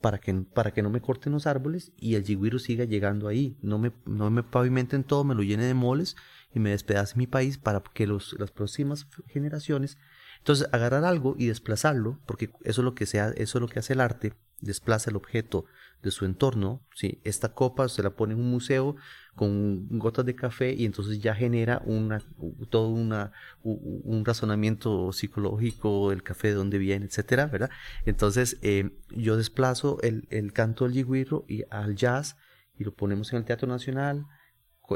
para 0.00 0.18
que, 0.18 0.32
para 0.34 0.72
que 0.72 0.82
no 0.82 0.90
me 0.90 1.00
corten 1.00 1.32
los 1.32 1.46
árboles 1.46 1.92
y 1.96 2.14
el 2.14 2.24
yigüiro 2.24 2.58
siga 2.58 2.84
llegando 2.84 3.28
ahí, 3.28 3.58
no 3.60 3.78
me, 3.78 3.92
no 4.06 4.30
me 4.30 4.42
pavimenten 4.42 5.04
todo, 5.04 5.24
me 5.24 5.34
lo 5.34 5.42
llene 5.42 5.64
de 5.64 5.74
moles 5.74 6.16
y 6.54 6.60
me 6.60 6.70
despedace 6.70 7.16
mi 7.16 7.26
país 7.26 7.58
para 7.58 7.82
que 7.92 8.06
los, 8.06 8.36
las 8.38 8.50
próximas 8.50 9.06
generaciones 9.26 9.98
entonces, 10.40 10.68
agarrar 10.72 11.04
algo 11.04 11.36
y 11.38 11.46
desplazarlo, 11.46 12.18
porque 12.26 12.50
eso 12.64 12.80
es 12.80 12.84
lo 12.84 12.94
que 12.94 13.06
sea, 13.06 13.28
eso 13.36 13.58
es 13.58 13.62
lo 13.62 13.68
que 13.68 13.78
hace 13.78 13.92
el 13.92 14.00
arte, 14.00 14.32
desplaza 14.60 15.10
el 15.10 15.16
objeto 15.16 15.66
de 16.02 16.10
su 16.10 16.24
entorno, 16.24 16.82
¿sí? 16.94 17.20
esta 17.24 17.52
copa 17.52 17.88
se 17.88 18.02
la 18.02 18.10
pone 18.10 18.32
en 18.32 18.40
un 18.40 18.50
museo 18.50 18.96
con 19.34 19.98
gotas 19.98 20.26
de 20.26 20.34
café 20.34 20.74
y 20.74 20.84
entonces 20.84 21.20
ya 21.20 21.34
genera 21.34 21.82
una, 21.84 22.22
todo 22.68 22.88
una, 22.88 23.32
un 23.62 24.24
razonamiento 24.24 25.12
psicológico, 25.12 26.12
el 26.12 26.22
café 26.22 26.48
de 26.48 26.54
dónde 26.54 26.78
viene, 26.78 27.06
etcétera, 27.06 27.46
¿verdad? 27.46 27.70
Entonces 28.04 28.58
eh, 28.62 28.90
yo 29.10 29.36
desplazo 29.36 29.98
el, 30.02 30.26
el 30.30 30.52
canto 30.52 30.84
del 30.84 30.94
yigüirro 30.94 31.44
y 31.48 31.64
al 31.70 31.94
jazz 31.94 32.36
y 32.78 32.84
lo 32.84 32.94
ponemos 32.94 33.32
en 33.32 33.38
el 33.38 33.44
Teatro 33.44 33.68
Nacional, 33.68 34.26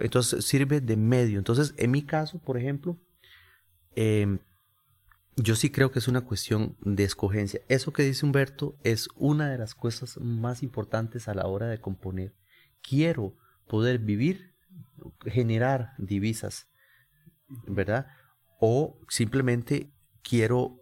entonces 0.02 0.44
sirve 0.44 0.80
de 0.80 0.96
medio. 0.96 1.38
Entonces, 1.38 1.74
en 1.76 1.90
mi 1.90 2.02
caso, 2.02 2.38
por 2.38 2.56
ejemplo, 2.56 2.98
em, 3.94 4.38
yo 5.36 5.56
sí 5.56 5.70
creo 5.70 5.90
que 5.90 5.98
es 5.98 6.08
una 6.08 6.22
cuestión 6.22 6.76
de 6.80 7.04
escogencia. 7.04 7.60
Eso 7.68 7.92
que 7.92 8.02
dice 8.02 8.24
Humberto 8.24 8.76
es 8.84 9.08
una 9.16 9.50
de 9.50 9.58
las 9.58 9.74
cosas 9.74 10.18
más 10.18 10.62
importantes 10.62 11.28
a 11.28 11.34
la 11.34 11.46
hora 11.46 11.66
de 11.66 11.80
componer. 11.80 12.34
Quiero 12.82 13.36
poder 13.66 13.98
vivir, 13.98 14.54
generar 15.26 15.92
divisas, 15.98 16.68
¿verdad? 17.66 18.06
O 18.60 18.98
simplemente 19.08 19.90
quiero 20.22 20.80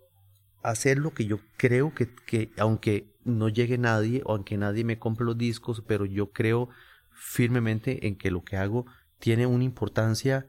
hacer 0.63 0.99
lo 0.99 1.13
que 1.13 1.27
yo 1.27 1.41
creo 1.57 1.95
que, 1.95 2.15
que 2.27 2.53
aunque 2.59 3.13
no 3.25 3.49
llegue 3.49 3.79
nadie 3.79 4.23
o 4.25 4.33
aunque 4.33 4.57
nadie 4.57 4.85
me 4.85 4.99
compre 4.99 5.25
los 5.25 5.39
discos, 5.39 5.83
pero 5.87 6.05
yo 6.05 6.33
creo 6.33 6.69
firmemente 7.11 8.07
en 8.07 8.17
que 8.17 8.31
lo 8.31 8.43
que 8.43 8.57
hago 8.57 8.87
tiene 9.19 9.47
una 9.47 9.65
importancia 9.65 10.49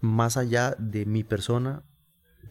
más 0.00 0.36
allá 0.36 0.74
de 0.78 1.06
mi 1.06 1.24
persona, 1.24 1.84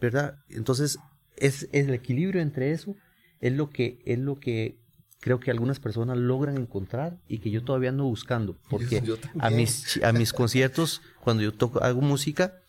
¿verdad? 0.00 0.38
Entonces, 0.48 0.98
es, 1.36 1.68
el 1.72 1.90
equilibrio 1.90 2.40
entre 2.40 2.72
eso, 2.72 2.96
es 3.40 3.52
lo 3.52 3.70
que, 3.70 4.00
es 4.04 4.18
lo 4.18 4.36
que 4.36 4.78
creo 5.22 5.38
que 5.38 5.52
algunas 5.52 5.78
personas 5.78 6.18
logran 6.18 6.58
encontrar 6.58 7.16
y 7.28 7.38
que 7.38 7.52
yo 7.52 7.62
todavía 7.62 7.90
ando 7.90 8.04
buscando, 8.04 8.58
porque 8.68 9.02
a 9.38 9.50
mis, 9.50 10.02
a 10.02 10.12
mis 10.12 10.32
conciertos, 10.32 11.00
cuando 11.20 11.44
yo 11.44 11.52
toco, 11.52 11.82
hago 11.82 12.00
música, 12.00 12.60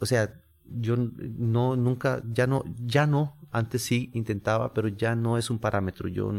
o 0.00 0.06
sea, 0.06 0.40
yo 0.64 0.96
no, 0.96 1.76
nunca, 1.76 2.22
ya 2.32 2.46
no, 2.46 2.64
ya 2.78 3.06
no, 3.06 3.36
antes 3.52 3.82
sí 3.82 4.10
intentaba, 4.14 4.72
pero 4.72 4.88
ya 4.88 5.14
no 5.14 5.36
es 5.36 5.50
un 5.50 5.58
parámetro, 5.58 6.08
yo 6.08 6.32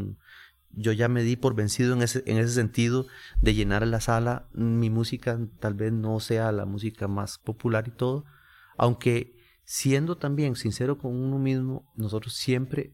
yo 0.71 0.91
ya 0.91 1.07
me 1.07 1.23
di 1.23 1.35
por 1.35 1.55
vencido 1.55 1.93
en 1.93 2.01
ese, 2.03 2.23
en 2.27 2.37
ese 2.37 2.53
sentido 2.53 3.07
de 3.41 3.55
llenar 3.55 3.85
la 3.87 4.01
sala. 4.01 4.47
Mi 4.53 4.91
música 4.91 5.39
tal 5.59 5.73
vez 5.73 5.91
no 5.91 6.19
sea 6.19 6.51
la 6.51 6.65
música 6.65 7.07
más 7.07 7.39
popular 7.39 7.87
y 7.87 7.91
todo, 7.91 8.25
aunque 8.77 9.35
siendo 9.63 10.17
también 10.17 10.55
sincero 10.55 10.99
con 10.99 11.15
uno 11.15 11.39
mismo, 11.39 11.91
nosotros 11.95 12.35
siempre 12.35 12.93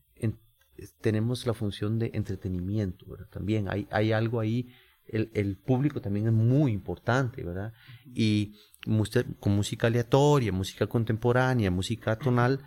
tenemos 1.01 1.45
la 1.45 1.53
función 1.53 1.99
de 1.99 2.11
entretenimiento, 2.13 3.05
¿verdad? 3.07 3.27
También 3.29 3.67
hay, 3.69 3.87
hay 3.91 4.11
algo 4.11 4.39
ahí, 4.39 4.69
el, 5.07 5.29
el, 5.33 5.55
público 5.55 6.01
también 6.01 6.27
es 6.27 6.33
muy 6.33 6.71
importante, 6.71 7.43
¿verdad? 7.43 7.73
Y 8.13 8.55
con 9.39 9.55
música 9.55 9.87
aleatoria, 9.87 10.51
música 10.51 10.87
contemporánea, 10.87 11.71
música 11.71 12.17
tonal, 12.17 12.63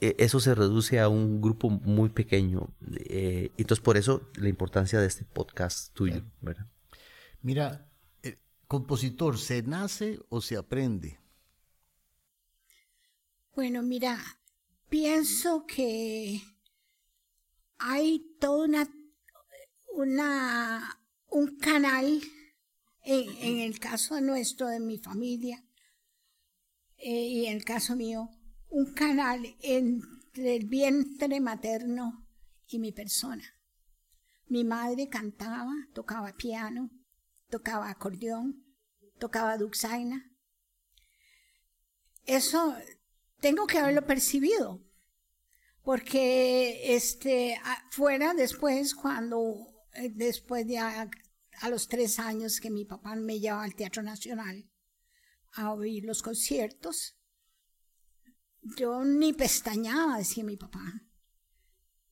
e, 0.00 0.16
eso 0.18 0.40
se 0.40 0.54
reduce 0.54 0.98
a 0.98 1.08
un 1.08 1.40
grupo 1.40 1.70
muy 1.70 2.08
pequeño. 2.08 2.74
Eh, 3.06 3.52
entonces, 3.56 3.82
por 3.82 3.96
eso 3.96 4.28
la 4.34 4.48
importancia 4.48 4.98
de 4.98 5.06
este 5.06 5.24
podcast 5.24 5.94
tuyo, 5.94 6.24
¿verdad? 6.40 6.66
Mira, 7.40 7.88
el 8.22 8.38
compositor, 8.66 9.38
¿se 9.38 9.62
nace 9.62 10.18
o 10.28 10.40
se 10.40 10.56
aprende? 10.56 11.20
Bueno, 13.54 13.82
mira, 13.82 14.18
pienso 14.88 15.66
que 15.66 16.40
hay 17.82 18.36
toda 18.38 18.64
una, 18.64 18.88
una 19.94 21.00
un 21.28 21.56
canal 21.56 22.20
en, 23.04 23.58
el 23.58 23.80
caso 23.80 24.20
nuestro, 24.20 24.68
de 24.68 24.78
mi 24.78 24.98
familia, 24.98 25.64
eh, 26.98 27.26
y 27.26 27.46
en 27.46 27.56
el 27.56 27.64
caso 27.64 27.96
mío, 27.96 28.30
un 28.68 28.92
canal 28.92 29.56
entre 29.60 30.56
el 30.56 30.66
vientre 30.66 31.40
materno 31.40 32.24
y 32.68 32.78
mi 32.78 32.92
persona. 32.92 33.42
Mi 34.46 34.62
madre 34.62 35.08
cantaba, 35.08 35.72
tocaba 35.94 36.32
piano, 36.34 36.90
tocaba 37.50 37.90
acordeón, 37.90 38.64
tocaba 39.18 39.56
duxaina. 39.56 40.30
Eso 42.24 42.76
tengo 43.40 43.66
que 43.66 43.78
haberlo 43.78 44.06
percibido, 44.06 44.80
porque 45.82 46.94
este, 46.94 47.60
fuera 47.90 48.34
después, 48.34 48.94
cuando, 48.94 49.56
eh, 49.94 50.10
después 50.14 50.66
de 50.66 50.78
a, 50.78 51.10
los 51.68 51.88
tres 51.88 52.18
años 52.18 52.60
que 52.60 52.70
mi 52.70 52.84
papá 52.84 53.14
me 53.14 53.38
llevaba 53.38 53.64
al 53.64 53.74
Teatro 53.74 54.02
Nacional 54.02 54.68
a 55.52 55.72
oír 55.72 56.04
los 56.04 56.22
conciertos, 56.22 57.16
yo 58.62 59.04
ni 59.04 59.32
pestañaba, 59.32 60.18
decía 60.18 60.44
mi 60.44 60.56
papá. 60.56 60.80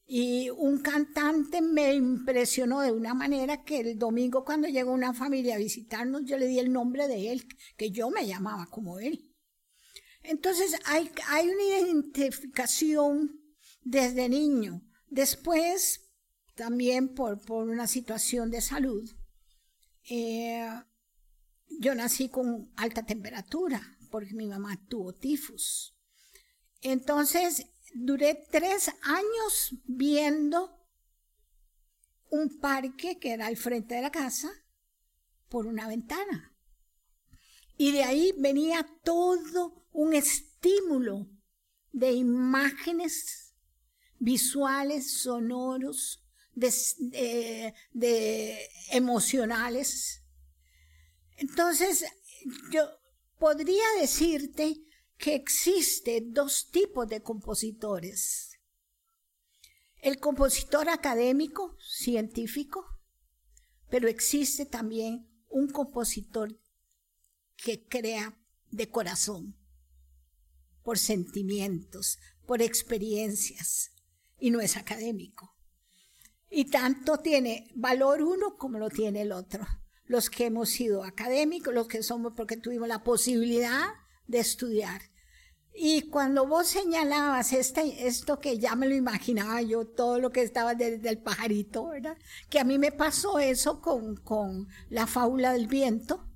Y 0.05 0.51
un 0.51 0.79
cantante 0.79 1.63
me 1.63 1.95
impresionó 1.95 2.81
de 2.81 2.91
una 2.91 3.15
manera 3.15 3.65
que 3.65 3.79
el 3.79 3.99
domingo 3.99 4.45
cuando 4.45 4.67
llegó 4.67 4.93
una 4.93 5.15
familia 5.15 5.55
a 5.55 5.59
visitarnos, 5.59 6.23
yo 6.25 6.37
le 6.37 6.49
di 6.49 6.59
el 6.59 6.73
nombre 6.73 7.07
de 7.07 7.31
él, 7.31 7.47
que 7.77 7.93
yo 7.93 8.11
me 8.11 8.27
llamaba 8.27 8.67
como 8.67 8.99
él. 8.99 9.33
Entonces 10.23 10.77
hay, 10.85 11.11
hay 11.29 11.49
una 11.49 11.63
identificación 11.63 13.40
desde 13.83 14.29
niño. 14.29 14.83
Después, 15.09 16.13
también 16.55 17.15
por, 17.15 17.41
por 17.45 17.69
una 17.69 17.87
situación 17.87 18.51
de 18.51 18.61
salud, 18.61 19.11
eh, 20.09 20.69
yo 21.79 21.95
nací 21.95 22.29
con 22.29 22.73
alta 22.77 23.05
temperatura 23.05 23.97
porque 24.11 24.35
mi 24.35 24.47
mamá 24.47 24.81
tuvo 24.89 25.15
tifus. 25.15 25.97
Entonces, 26.81 27.67
duré 27.95 28.47
tres 28.51 28.91
años 29.03 29.75
viendo 29.85 30.81
un 32.31 32.59
parque 32.59 33.19
que 33.19 33.33
era 33.33 33.47
al 33.47 33.57
frente 33.57 33.95
de 33.95 34.03
la 34.03 34.11
casa 34.11 34.51
por 35.49 35.67
una 35.67 35.89
ventana. 35.89 36.57
Y 37.77 37.93
de 37.93 38.05
ahí 38.05 38.33
venía 38.39 38.87
todo 39.05 39.87
un 39.93 40.15
estímulo 40.15 41.29
de 41.93 42.13
imágenes 42.13 43.50
visuales, 44.21 45.23
sonoros, 45.23 46.23
de, 46.55 47.75
de 47.93 48.69
emocionales. 48.93 50.23
Entonces, 51.37 52.05
yo 52.71 52.89
podría 53.39 53.85
decirte 53.99 54.77
que 55.17 55.35
existe 55.35 56.23
dos 56.25 56.71
tipos 56.71 57.09
de 57.09 57.23
compositores. 57.23 58.53
El 60.03 60.19
compositor 60.19 60.89
académico, 60.89 61.77
científico, 61.79 62.87
pero 63.91 64.09
existe 64.09 64.65
también 64.65 65.29
un 65.49 65.69
compositor 65.69 66.59
que 67.57 67.87
crea 67.87 68.39
de 68.71 68.89
corazón, 68.89 69.59
por 70.83 70.99
sentimientos, 70.99 72.19
por 72.47 72.63
experiencias, 72.63 73.91
y 74.41 74.51
no 74.51 74.61
es 74.61 74.77
académico. 74.77 75.55
Y 76.51 76.65
tanto 76.65 77.19
tiene 77.19 77.71
valor 77.75 78.23
uno 78.23 78.57
como 78.57 78.79
lo 78.79 78.89
tiene 78.89 79.23
el 79.23 79.33
otro. 79.33 79.67
Los 80.05 80.31
que 80.31 80.47
hemos 80.47 80.71
sido 80.71 81.05
académicos, 81.05 81.73
los 81.73 81.87
que 81.87 82.03
somos 82.03 82.33
porque 82.37 82.57
tuvimos 82.57 82.89
la 82.89 83.05
posibilidad 83.05 83.87
de 84.27 84.41
estudiar. 84.41 85.03
Y 85.73 86.09
cuando 86.09 86.47
vos 86.47 86.67
señalabas 86.67 87.53
este, 87.53 88.07
esto 88.07 88.41
que 88.41 88.59
ya 88.59 88.75
me 88.75 88.89
lo 88.89 88.95
imaginaba 88.95 89.63
yo, 89.63 89.87
todo 89.87 90.19
lo 90.19 90.31
que 90.31 90.43
estaba 90.43 90.75
desde 90.75 91.09
el 91.09 91.23
pajarito, 91.23 91.89
¿verdad? 91.89 92.17
Que 92.49 92.59
a 92.59 92.65
mí 92.65 92.79
me 92.79 92.91
pasó 92.91 93.39
eso 93.39 93.81
con, 93.81 94.17
con 94.17 94.67
la 94.89 95.07
fábula 95.07 95.53
del 95.53 95.69
viento. 95.69 96.27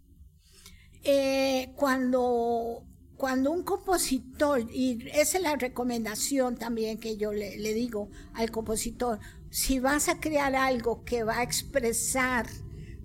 Eh, 1.03 1.73
cuando, 1.77 2.87
cuando 3.17 3.51
un 3.53 3.63
compositor, 3.63 4.69
y 4.73 5.09
esa 5.13 5.39
es 5.39 5.43
la 5.43 5.57
recomendación 5.57 6.57
también 6.57 6.99
que 6.99 7.17
yo 7.17 7.33
le, 7.33 7.57
digo 7.75 8.11
al 8.33 8.51
compositor, 8.51 9.21
si 9.51 9.79
vas 9.79 10.09
a 10.09 10.21
crear 10.21 10.55
algo 10.57 11.05
que 11.05 11.23
va 11.23 11.39
a 11.39 11.43
expresar 11.43 12.47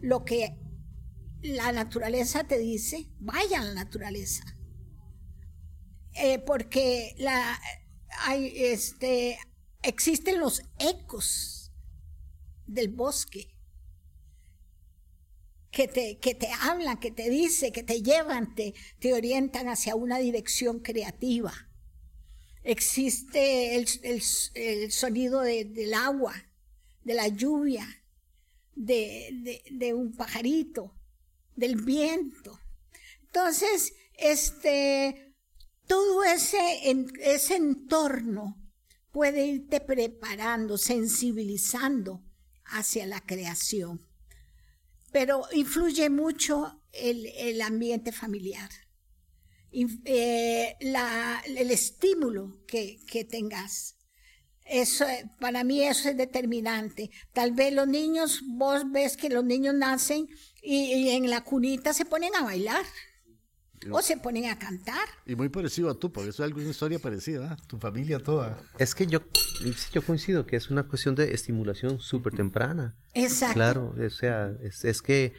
lo 0.01 0.25
que 0.25 0.57
la 1.41 1.71
naturaleza 1.71 2.43
te 2.45 2.57
dice, 2.57 3.11
vaya 3.19 3.61
a 3.61 3.65
la 3.65 3.73
naturaleza. 3.73 4.43
Eh, 6.13 6.39
porque 6.39 7.15
hay, 8.25 8.51
este, 8.55 9.37
existen 9.83 10.39
los 10.39 10.63
ecos 10.79 11.71
del 12.65 12.89
bosque 12.89 13.58
que 15.71 15.87
te, 15.87 16.17
que 16.17 16.33
te 16.33 16.49
hablan, 16.61 16.99
que 16.99 17.11
te 17.11 17.29
dicen, 17.29 17.71
que 17.71 17.83
te 17.83 18.01
llevan, 18.01 18.55
te, 18.55 18.73
te 18.99 19.13
orientan 19.13 19.67
hacia 19.67 19.95
una 19.95 20.17
dirección 20.17 20.79
creativa. 20.79 21.53
Existe 22.63 23.75
el, 23.75 23.87
el, 24.53 24.91
sonido 24.91 25.41
del 25.41 25.93
agua, 25.93 26.33
de 27.03 27.13
la 27.13 27.27
lluvia, 27.27 27.87
de, 28.75 29.63
de, 29.71 29.93
un 29.93 30.15
pajarito, 30.15 30.93
del 31.55 31.75
viento. 31.75 32.59
Entonces, 33.21 33.93
este, 34.17 35.35
todo 35.87 36.23
ese, 36.23 36.59
ese 37.21 37.55
entorno 37.55 38.57
puede 39.11 39.45
irte 39.45 39.79
preparando, 39.79 40.77
sensibilizando 40.77 42.23
hacia 42.65 43.05
la 43.05 43.21
creación. 43.21 44.08
Pero 45.11 45.43
influye 45.51 46.09
mucho 46.09 46.81
el, 46.91 47.61
ambiente 47.61 48.11
familiar, 48.11 48.69
eh, 49.71 50.75
el 50.79 51.71
estímulo 51.71 52.63
que, 52.67 52.99
que 53.07 53.23
tengas. 53.23 53.95
Eso, 54.69 55.05
para 55.39 55.63
mí 55.63 55.81
eso 55.81 56.09
es 56.09 56.17
determinante. 56.17 57.09
Tal 57.33 57.53
vez 57.53 57.73
los 57.73 57.87
niños, 57.87 58.41
vos 58.45 58.91
ves 58.91 59.17
que 59.17 59.29
los 59.29 59.43
niños 59.43 59.73
nacen 59.73 60.29
y, 60.61 61.09
en 61.09 61.29
la 61.29 61.43
cunita 61.43 61.91
se 61.91 62.05
ponen 62.05 62.35
a 62.35 62.43
bailar. 62.43 62.85
O 63.91 64.01
se 64.01 64.17
ponen 64.17 64.45
a 64.49 64.59
cantar. 64.59 65.07
Y 65.25 65.35
muy 65.35 65.49
parecido 65.49 65.89
a 65.89 65.93
tú, 65.97 66.11
porque 66.11 66.29
eso 66.29 66.43
es 66.43 66.47
alguna 66.47 66.69
historia 66.69 66.99
parecida, 66.99 67.53
¿eh? 67.53 67.63
tu 67.67 67.77
familia 67.77 68.19
toda. 68.19 68.61
Es 68.77 68.93
que 68.93 69.07
yo, 69.07 69.19
yo 69.91 70.01
coincido 70.01 70.45
que 70.45 70.55
es 70.55 70.69
una 70.69 70.83
cuestión 70.83 71.15
de 71.15 71.33
estimulación 71.33 71.99
súper 71.99 72.33
temprana. 72.33 72.95
Exacto. 73.13 73.53
Claro, 73.53 73.95
o 73.97 74.09
sea, 74.09 74.51
es, 74.61 74.83
es 74.83 75.01
que 75.01 75.33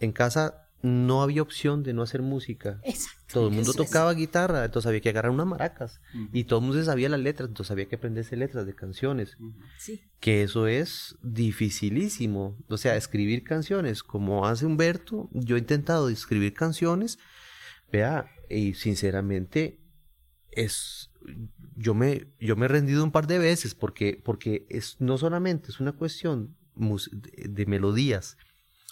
en 0.00 0.12
casa 0.12 0.66
no 0.82 1.22
había 1.22 1.42
opción 1.42 1.82
de 1.82 1.92
no 1.92 2.02
hacer 2.02 2.22
música. 2.22 2.80
Exacto. 2.84 3.16
Todo 3.32 3.48
el 3.48 3.54
mundo 3.54 3.72
tocaba 3.74 4.14
guitarra, 4.14 4.64
entonces 4.64 4.86
había 4.86 5.00
que 5.00 5.08
agarrar 5.08 5.32
unas 5.32 5.46
maracas. 5.46 6.00
Y 6.32 6.44
todo 6.44 6.60
el 6.60 6.66
mundo 6.66 6.82
sabía 6.84 7.08
las 7.08 7.20
letras, 7.20 7.48
entonces 7.48 7.70
había 7.72 7.86
que 7.86 7.96
aprenderse 7.96 8.36
letras 8.36 8.66
de 8.66 8.74
canciones. 8.74 9.36
Sí. 9.78 10.00
Que 10.20 10.42
eso 10.42 10.68
es 10.68 11.16
dificilísimo. 11.22 12.56
O 12.68 12.76
sea, 12.76 12.96
escribir 12.96 13.42
canciones, 13.42 14.02
como 14.02 14.46
hace 14.46 14.64
Humberto, 14.64 15.28
yo 15.32 15.56
he 15.56 15.58
intentado 15.58 16.08
escribir 16.08 16.54
canciones, 16.54 17.18
vea, 17.90 18.30
y 18.48 18.74
sinceramente 18.74 19.80
es 20.50 21.10
yo 21.76 21.94
me 21.94 22.28
yo 22.38 22.56
me 22.56 22.66
he 22.66 22.68
rendido 22.68 23.02
un 23.02 23.10
par 23.10 23.26
de 23.26 23.38
veces 23.38 23.74
porque 23.74 24.20
porque 24.24 24.66
es 24.70 24.96
no 25.00 25.18
solamente 25.18 25.70
es 25.70 25.80
una 25.80 25.92
cuestión 25.92 26.56
de 26.76 27.66
melodías 27.66 28.36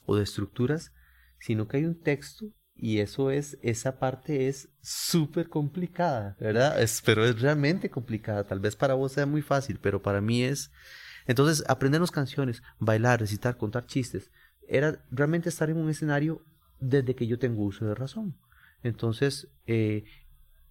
o 0.04 0.16
de 0.16 0.24
estructuras 0.24 0.92
sino 1.38 1.68
que 1.68 1.76
hay 1.76 1.85
un 1.85 2.00
texto 2.00 2.46
y 2.76 2.98
eso 2.98 3.30
es, 3.30 3.59
esa 3.62 3.98
parte 3.98 4.48
es 4.48 4.68
súper 4.83 5.48
complicada, 5.48 6.37
¿verdad? 6.40 6.80
Es, 6.83 7.02
pero 7.04 7.24
es 7.24 7.40
realmente 7.40 7.88
complicada. 7.88 8.44
Tal 8.44 8.61
vez 8.61 8.74
para 8.74 8.94
vos 8.94 9.12
sea 9.12 9.26
muy 9.26 9.42
fácil, 9.42 9.78
pero 9.80 10.02
para 10.02 10.20
mí 10.20 10.42
es... 10.42 10.72
Entonces, 11.26 11.64
aprendernos 11.68 12.11
canciones, 12.11 12.62
bailar, 12.78 13.20
recitar, 13.20 13.57
contar 13.57 13.87
chistes, 13.87 14.30
era 14.66 15.04
realmente 15.11 15.48
estar 15.48 15.70
en 15.70 15.76
un 15.76 15.88
escenario 15.88 16.42
desde 16.80 17.14
que 17.14 17.26
yo 17.26 17.38
tengo 17.38 17.62
uso 17.62 17.87
de 17.87 17.94
razón. 17.94 18.37
Entonces, 18.85 19.49
eh, 19.66 20.05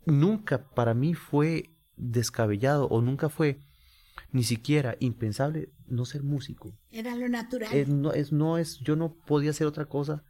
nunca 0.05 0.69
para 0.69 0.93
mí 0.93 1.13
fue 1.13 1.71
descabellado 1.97 2.87
o 2.87 3.01
nunca 3.01 3.27
fue 3.27 3.59
ni 4.31 4.43
siquiera 4.43 4.95
impensable 4.99 5.69
no 5.87 6.05
ser 6.05 6.23
músico. 6.23 6.73
Era 6.91 7.15
lo 7.15 7.27
natural. 7.27 7.69
no, 8.01 8.13
es, 8.13 8.31
no 8.31 8.57
es, 8.57 8.79
yo 8.79 8.95
no 8.95 9.13
podía 9.13 9.49
hacer 9.49 9.67
otra 9.67 9.85
cosa 9.85 10.23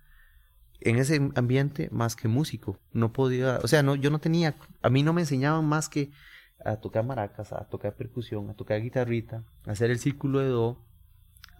en 0.80 0.98
ese 0.98 1.15
ambiente 1.36 1.89
más 1.91 2.15
que 2.15 2.28
músico. 2.28 2.80
No 2.91 3.13
podía, 3.13 3.60
o 3.63 3.67
sea, 3.67 3.84
no, 3.84 3.96
yo 3.96 4.10
no 4.10 4.19
tenía, 4.19 4.56
a 4.82 4.89
mí 4.89 5.04
no 5.04 5.13
me 5.13 5.22
enseñaban 5.22 5.65
más 5.65 5.89
que 5.89 6.12
a 6.63 6.78
tocar 6.78 7.06
maracas, 7.06 7.52
a 7.52 7.67
tocar 7.67 7.96
percusión, 7.96 8.50
a 8.50 8.54
tocar 8.54 8.82
guitarrita, 8.82 9.43
a 9.65 9.72
hacer 9.72 9.91
el 9.91 10.00
círculo 10.00 10.39
de 10.39 10.48
do. 10.48 10.86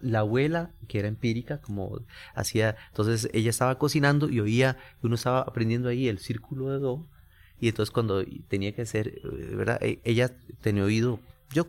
La 0.04 0.20
abuela, 0.20 0.70
que 0.86 0.98
era 0.98 1.08
empírica, 1.08 1.60
como 1.60 2.00
hacía, 2.34 2.76
entonces 2.90 3.28
ella 3.32 3.50
estaba 3.50 3.78
cocinando 3.78 4.28
y 4.28 4.40
oía, 4.40 4.76
uno 5.02 5.14
estaba 5.14 5.40
aprendiendo 5.40 5.88
ahí 5.88 6.08
el 6.08 6.18
círculo 6.18 6.70
de 6.70 6.78
do, 6.78 7.06
y 7.58 7.68
entonces 7.68 7.90
cuando 7.90 8.24
tenía 8.48 8.72
que 8.74 8.82
hacer, 8.82 9.08
eh, 9.08 9.54
¿verdad? 9.56 9.82
E, 9.82 10.00
ella 10.04 10.30
tenía 10.60 10.84
oído, 10.84 11.20
yo 11.50 11.66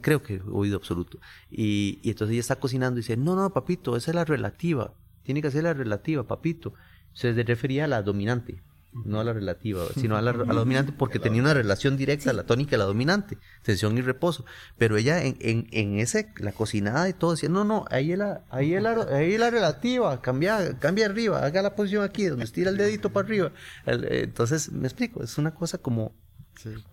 creo 0.00 0.22
que 0.22 0.40
oído 0.50 0.76
absoluto, 0.76 1.18
y, 1.50 1.98
y 2.02 2.10
entonces 2.10 2.32
ella 2.32 2.40
está 2.40 2.56
cocinando 2.56 2.98
y 2.98 3.02
dice, 3.02 3.16
no, 3.16 3.34
no, 3.34 3.50
papito, 3.52 3.96
esa 3.96 4.10
es 4.10 4.14
la 4.14 4.24
relativa, 4.24 4.94
tiene 5.24 5.42
que 5.42 5.50
ser 5.50 5.64
la 5.64 5.74
relativa, 5.74 6.22
papito. 6.24 6.74
Se 7.12 7.32
refería 7.32 7.84
a 7.84 7.88
la 7.88 8.02
dominante, 8.02 8.62
no 9.04 9.20
a 9.20 9.24
la 9.24 9.32
relativa, 9.32 9.84
sino 9.96 10.16
a 10.16 10.22
la, 10.22 10.32
dominante 10.32 10.92
porque 10.92 11.18
tenía 11.18 11.42
una 11.42 11.54
relación 11.54 11.96
directa, 11.96 12.32
la 12.32 12.44
tónica 12.44 12.76
y 12.76 12.78
la 12.78 12.84
dominante, 12.84 13.38
tensión 13.62 13.98
y 13.98 14.02
reposo. 14.02 14.44
Pero 14.78 14.96
ella 14.96 15.24
en, 15.24 15.36
en, 15.40 15.66
en 15.72 15.98
ese, 15.98 16.32
la 16.38 16.52
cocinada 16.52 17.08
y 17.08 17.12
todo, 17.12 17.32
decía, 17.32 17.48
no, 17.48 17.64
no, 17.64 17.84
ahí 17.90 18.12
es 18.12 18.18
la, 18.18 18.44
ahí 18.50 18.74
es 18.74 18.82
la, 18.82 19.06
ahí 19.10 19.36
la 19.36 19.50
relativa, 19.50 20.20
cambia, 20.22 20.78
cambia 20.78 21.06
arriba, 21.06 21.44
haga 21.44 21.62
la 21.62 21.74
posición 21.74 22.04
aquí, 22.04 22.26
donde 22.26 22.44
estira 22.44 22.70
el 22.70 22.76
dedito 22.76 23.12
para 23.12 23.26
arriba. 23.26 23.52
entonces, 23.86 24.70
me 24.70 24.86
explico, 24.86 25.22
es 25.22 25.36
una 25.38 25.54
cosa 25.54 25.78
como, 25.78 26.14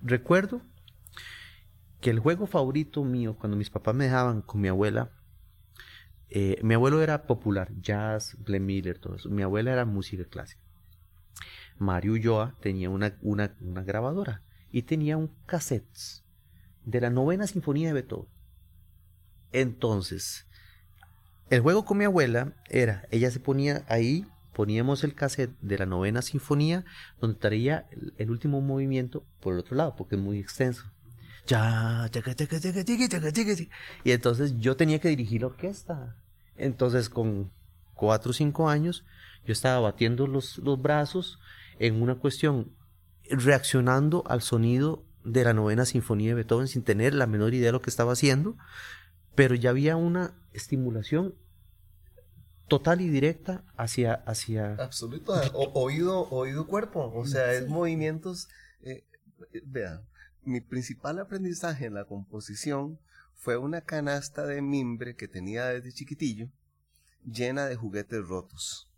recuerdo 0.02 0.62
que 2.00 2.10
el 2.10 2.20
juego 2.20 2.48
favorito 2.48 3.04
mío, 3.04 3.38
cuando 3.40 3.56
mis 3.56 3.70
papás 3.70 3.94
me 3.94 4.06
dejaban 4.06 4.42
con 4.42 4.60
mi 4.60 4.68
abuela, 4.68 5.12
eh, 6.30 6.60
mi 6.64 6.74
abuelo 6.74 7.02
era 7.02 7.28
popular, 7.28 7.70
jazz, 7.80 8.38
Glenn 8.46 8.66
Miller, 8.66 8.98
todo 8.98 9.16
eso. 9.16 9.30
Mi 9.30 9.44
abuela 9.44 9.74
era 9.74 9.86
música 9.86 10.24
clásica. 10.24 10.62
Mario 11.82 12.14
Ulloa 12.14 12.56
tenía 12.62 12.92
una, 12.92 13.18
una, 13.24 13.56
una 13.60 13.82
grabadora 13.82 14.44
y 14.72 14.84
tenía 14.84 15.18
un 15.18 15.32
cassette 15.48 16.22
de 16.86 17.02
la 17.02 17.10
novena 17.10 17.48
sinfonía 17.48 17.88
de 17.88 17.94
Beethoven. 17.94 18.30
Entonces, 19.52 20.46
el 21.50 21.62
juego 21.62 21.84
con 21.84 21.98
mi 21.98 22.06
abuela 22.06 22.54
era, 22.70 23.08
ella 23.10 23.32
se 23.32 23.40
ponía 23.40 23.84
ahí, 23.88 24.28
poníamos 24.54 25.04
el 25.04 25.16
cassette 25.16 25.58
de 25.60 25.80
la 25.80 25.88
novena 25.88 26.22
sinfonía, 26.22 26.86
donde 27.20 27.34
estaría 27.34 27.88
el, 28.18 28.30
último 28.30 28.62
movimiento 28.62 29.26
por 29.40 29.54
el 29.54 29.60
otro 29.60 29.76
lado, 29.76 29.96
porque 29.96 30.16
es 30.16 30.22
muy 30.22 30.38
extenso. 30.38 30.84
Y 34.04 34.12
entonces 34.12 34.60
yo 34.60 34.78
tenía 34.78 35.00
que 35.00 35.10
dirigir 35.10 35.42
la 35.42 35.48
orquesta. 35.48 36.16
Entonces 36.58 37.10
con 37.10 37.52
cuatro 37.96 38.30
o 38.30 38.34
cinco 38.34 38.70
años 38.70 39.04
yo 39.46 39.52
estaba 39.52 39.80
batiendo 39.80 40.28
los, 40.28 40.60
los 40.60 40.80
brazos 40.80 41.40
en 41.82 42.00
una 42.02 42.16
cuestión, 42.16 42.76
reaccionando 43.30 44.24
al 44.28 44.42
sonido 44.42 45.04
de 45.24 45.44
la 45.44 45.54
novena 45.54 45.86
sinfonía 45.86 46.30
de 46.30 46.36
Beethoven 46.36 46.68
sin 46.68 46.84
tener 46.84 47.16
la 47.16 47.26
menor 47.26 47.56
idea 47.56 47.68
de 47.68 47.72
lo 47.72 47.82
que 47.82 47.90
estaba 47.90 48.14
haciendo, 48.14 48.56
pero 49.34 49.56
ya 49.56 49.72
había 49.72 49.96
una 49.96 50.36
estimulación 50.54 51.34
total 52.68 53.02
y 53.02 53.10
directa 53.10 53.64
hacia... 53.78 54.14
hacia... 54.14 54.76
Absoluto, 54.76 55.34
oído, 55.74 56.30
oído 56.30 56.68
cuerpo, 56.68 57.12
o 57.16 57.26
sea, 57.26 57.52
es 57.54 57.68
movimientos... 57.68 58.48
Eh, 58.84 59.04
vean, 59.66 60.06
mi 60.44 60.62
principal 60.62 61.18
aprendizaje 61.18 61.86
en 61.88 61.96
la 61.96 62.06
composición 62.06 63.00
fue 63.34 63.58
una 63.58 63.82
canasta 63.82 64.46
de 64.46 64.62
mimbre 64.62 65.16
que 65.16 65.28
tenía 65.28 65.66
desde 65.66 65.94
chiquitillo, 65.94 66.50
llena 67.26 67.66
de 67.66 67.76
juguetes 67.76 68.28
rotos. 68.28 68.91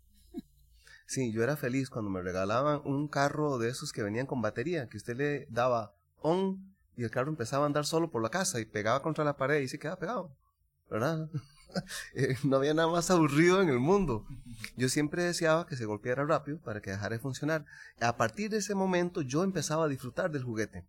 Sí, 1.06 1.32
yo 1.32 1.42
era 1.42 1.56
feliz 1.56 1.90
cuando 1.90 2.10
me 2.10 2.22
regalaban 2.22 2.80
un 2.84 3.08
carro 3.08 3.58
de 3.58 3.68
esos 3.68 3.92
que 3.92 4.02
venían 4.02 4.26
con 4.26 4.42
batería, 4.42 4.88
que 4.88 4.96
usted 4.96 5.16
le 5.16 5.46
daba 5.50 5.94
on 6.20 6.74
y 6.96 7.04
el 7.04 7.10
carro 7.10 7.28
empezaba 7.28 7.64
a 7.64 7.66
andar 7.66 7.86
solo 7.86 8.10
por 8.10 8.22
la 8.22 8.30
casa 8.30 8.60
y 8.60 8.64
pegaba 8.64 9.02
contra 9.02 9.24
la 9.24 9.36
pared 9.36 9.60
y 9.60 9.68
se 9.68 9.78
quedaba 9.78 9.98
pegado, 9.98 10.36
¿verdad? 10.90 11.28
Eh, 12.14 12.36
no 12.44 12.58
había 12.58 12.72
nada 12.72 12.86
más 12.86 13.10
aburrido 13.10 13.60
en 13.60 13.68
el 13.68 13.80
mundo. 13.80 14.24
Yo 14.76 14.88
siempre 14.88 15.24
deseaba 15.24 15.66
que 15.66 15.74
se 15.74 15.86
golpeara 15.86 16.24
rápido 16.24 16.60
para 16.60 16.80
que 16.80 16.92
dejara 16.92 17.16
de 17.16 17.18
funcionar. 17.18 17.64
A 18.00 18.16
partir 18.16 18.48
de 18.48 18.58
ese 18.58 18.76
momento 18.76 19.22
yo 19.22 19.42
empezaba 19.42 19.86
a 19.86 19.88
disfrutar 19.88 20.30
del 20.30 20.44
juguete 20.44 20.84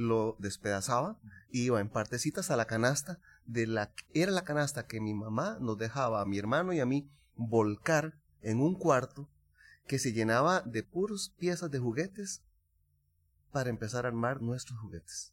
lo 0.00 0.36
despedazaba 0.38 1.18
iba 1.50 1.78
en 1.78 1.90
partecitas 1.90 2.50
a 2.50 2.56
la 2.56 2.66
canasta 2.66 3.18
de 3.44 3.66
la 3.66 3.92
era 4.14 4.32
la 4.32 4.44
canasta 4.44 4.86
que 4.86 4.98
mi 4.98 5.12
mamá 5.12 5.58
nos 5.60 5.76
dejaba 5.76 6.22
a 6.22 6.24
mi 6.24 6.38
hermano 6.38 6.72
y 6.72 6.80
a 6.80 6.86
mí 6.86 7.10
volcar 7.36 8.14
en 8.40 8.60
un 8.60 8.74
cuarto 8.74 9.28
que 9.86 9.98
se 9.98 10.12
llenaba 10.12 10.62
de 10.62 10.82
puros 10.82 11.34
piezas 11.38 11.70
de 11.70 11.78
juguetes 11.78 12.42
para 13.52 13.70
empezar 13.70 14.04
a 14.04 14.08
armar 14.08 14.42
nuestros 14.42 14.78
juguetes. 14.78 15.32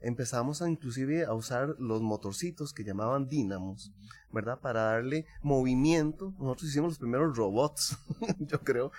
Empezamos 0.00 0.60
a 0.60 0.68
inclusive 0.68 1.24
a 1.24 1.32
usar 1.32 1.74
los 1.78 2.02
motorcitos 2.02 2.72
que 2.72 2.84
llamaban 2.84 3.28
dínamos, 3.28 3.92
¿verdad? 4.30 4.60
Para 4.60 4.82
darle 4.82 5.26
movimiento. 5.42 6.34
Nosotros 6.38 6.70
hicimos 6.70 6.90
los 6.90 6.98
primeros 6.98 7.36
robots, 7.36 7.96
yo 8.38 8.60
creo. 8.60 8.92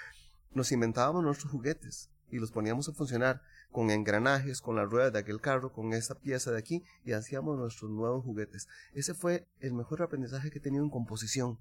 Nos 0.52 0.72
inventábamos 0.72 1.24
nuestros 1.24 1.52
juguetes 1.52 2.10
y 2.32 2.40
los 2.40 2.52
poníamos 2.52 2.90
a 2.90 2.94
funcionar 2.94 3.42
con 3.72 3.92
engranajes, 3.92 4.62
con 4.62 4.76
las 4.76 4.90
ruedas 4.90 5.14
de 5.14 5.20
aquel 5.20 5.40
carro, 5.40 5.72
con 5.72 5.94
esa 5.94 6.16
pieza 6.16 6.52
de 6.52 6.58
aquí 6.58 6.84
y 7.06 7.12
hacíamos 7.12 7.58
nuestros 7.58 7.92
nuevos 7.92 8.24
juguetes. 8.24 8.68
Ese 8.94 9.14
fue 9.14 9.48
el 9.60 9.74
mejor 9.74 10.02
aprendizaje 10.02 10.50
que 10.50 10.58
he 10.58 10.62
tenido 10.62 10.84
en 10.84 10.90
composición. 10.90 11.60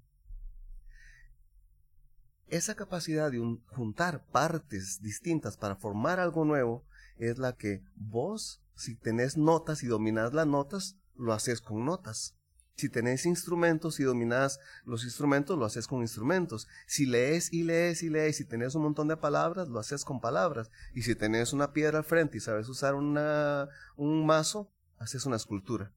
Esa 2.49 2.75
capacidad 2.75 3.29
de 3.29 3.59
juntar 3.67 4.25
partes 4.31 5.01
distintas 5.01 5.57
para 5.57 5.75
formar 5.75 6.21
algo 6.21 6.45
nuevo 6.45 6.85
es 7.17 7.37
la 7.37 7.53
que 7.53 7.83
vos, 7.95 8.61
si 8.73 8.95
tenés 8.95 9.35
notas 9.35 9.83
y 9.83 9.87
dominás 9.87 10.33
las 10.33 10.47
notas, 10.47 10.95
lo 11.15 11.33
haces 11.33 11.59
con 11.59 11.83
notas. 11.83 12.35
Si 12.77 12.89
tenés 12.89 13.25
instrumentos 13.25 13.99
y 13.99 14.03
dominás 14.03 14.59
los 14.85 15.03
instrumentos, 15.03 15.57
lo 15.57 15.65
haces 15.65 15.87
con 15.87 16.01
instrumentos. 16.01 16.67
Si 16.85 17.05
lees 17.05 17.51
y 17.51 17.63
lees 17.63 18.03
y 18.03 18.09
lees 18.09 18.39
y 18.39 18.45
tenés 18.45 18.75
un 18.75 18.83
montón 18.83 19.07
de 19.07 19.17
palabras, 19.17 19.67
lo 19.67 19.79
haces 19.79 20.05
con 20.05 20.21
palabras. 20.21 20.69
Y 20.93 21.01
si 21.01 21.15
tenés 21.15 21.53
una 21.53 21.73
piedra 21.73 21.97
al 21.97 22.03
frente 22.05 22.37
y 22.37 22.39
sabes 22.39 22.69
usar 22.69 22.93
una, 22.93 23.67
un 23.95 24.25
mazo, 24.25 24.71
haces 24.99 25.25
una 25.25 25.35
escultura. 25.35 25.91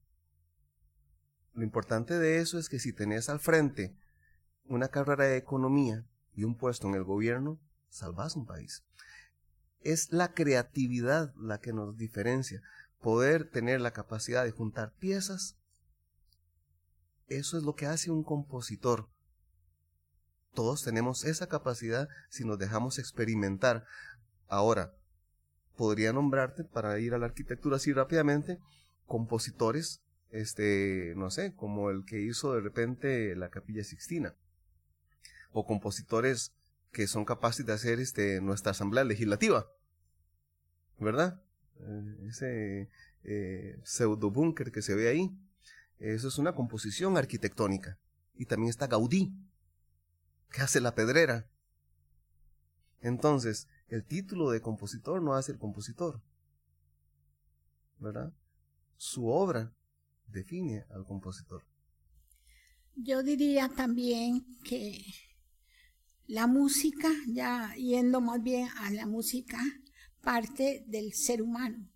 Lo 1.53 1.63
importante 1.63 2.17
de 2.17 2.39
eso 2.39 2.57
es 2.57 2.67
que 2.67 2.79
si 2.79 2.91
tenés 2.91 3.29
al 3.29 3.39
frente 3.39 3.95
una 4.65 4.87
carrera 4.87 5.25
de 5.25 5.37
economía 5.37 6.03
y 6.33 6.43
un 6.43 6.55
puesto 6.55 6.87
en 6.87 6.95
el 6.95 7.03
gobierno, 7.03 7.59
salvás 7.89 8.35
un 8.35 8.45
país. 8.45 8.83
Es 9.81 10.11
la 10.11 10.33
creatividad 10.33 11.33
la 11.35 11.59
que 11.59 11.73
nos 11.73 11.97
diferencia. 11.97 12.61
Poder 12.99 13.49
tener 13.49 13.81
la 13.81 13.91
capacidad 13.91 14.43
de 14.43 14.51
juntar 14.51 14.93
piezas, 14.99 15.57
eso 17.27 17.57
es 17.57 17.63
lo 17.63 17.75
que 17.75 17.85
hace 17.85 18.11
un 18.11 18.23
compositor. 18.23 19.07
Todos 20.53 20.83
tenemos 20.83 21.23
esa 21.23 21.47
capacidad 21.47 22.09
si 22.29 22.43
nos 22.43 22.59
dejamos 22.59 22.99
experimentar. 22.99 23.85
Ahora, 24.47 24.93
podría 25.77 26.11
nombrarte, 26.11 26.65
para 26.65 26.99
ir 26.99 27.13
a 27.13 27.17
la 27.17 27.27
arquitectura 27.27 27.77
así 27.77 27.93
rápidamente, 27.93 28.59
compositores, 29.05 30.01
este, 30.29 31.13
no 31.15 31.31
sé, 31.31 31.55
como 31.55 31.89
el 31.89 32.03
que 32.05 32.21
hizo 32.21 32.53
de 32.53 32.61
repente 32.61 33.35
la 33.35 33.49
Capilla 33.49 33.83
Sixtina, 33.83 34.35
o 35.51 35.65
compositores 35.65 36.53
que 36.91 37.07
son 37.07 37.25
capaces 37.25 37.65
de 37.65 37.73
hacer 37.73 37.99
este, 37.99 38.41
nuestra 38.41 38.71
asamblea 38.71 39.03
legislativa, 39.03 39.67
¿verdad? 40.99 41.41
Eh, 41.79 42.27
ese 42.27 42.89
eh, 43.23 43.79
pseudo 43.83 44.29
búnker 44.29 44.71
que 44.71 44.81
se 44.81 44.95
ve 44.95 45.07
ahí, 45.09 45.31
eso 45.99 46.27
es 46.27 46.37
una 46.37 46.55
composición 46.55 47.17
arquitectónica. 47.17 47.99
Y 48.33 48.45
también 48.45 48.69
está 48.69 48.87
Gaudí, 48.87 49.31
que 50.49 50.61
hace 50.61 50.81
la 50.81 50.95
pedrera. 50.95 51.47
Entonces, 53.01 53.67
el 53.87 54.03
título 54.03 54.49
de 54.49 54.61
compositor 54.61 55.21
no 55.21 55.35
hace 55.35 55.51
el 55.51 55.59
compositor, 55.59 56.21
¿verdad? 57.99 58.33
Su 58.97 59.27
obra 59.27 59.73
define 60.27 60.85
al 60.89 61.05
compositor. 61.05 61.63
Yo 62.95 63.23
diría 63.23 63.69
también 63.69 64.57
que 64.63 65.03
la 66.31 66.47
música, 66.47 67.09
ya 67.27 67.73
yendo 67.75 68.21
más 68.21 68.41
bien 68.41 68.69
a 68.77 68.89
la 68.91 69.05
música, 69.05 69.59
parte 70.21 70.81
del 70.87 71.11
ser 71.11 71.41
humano, 71.41 71.91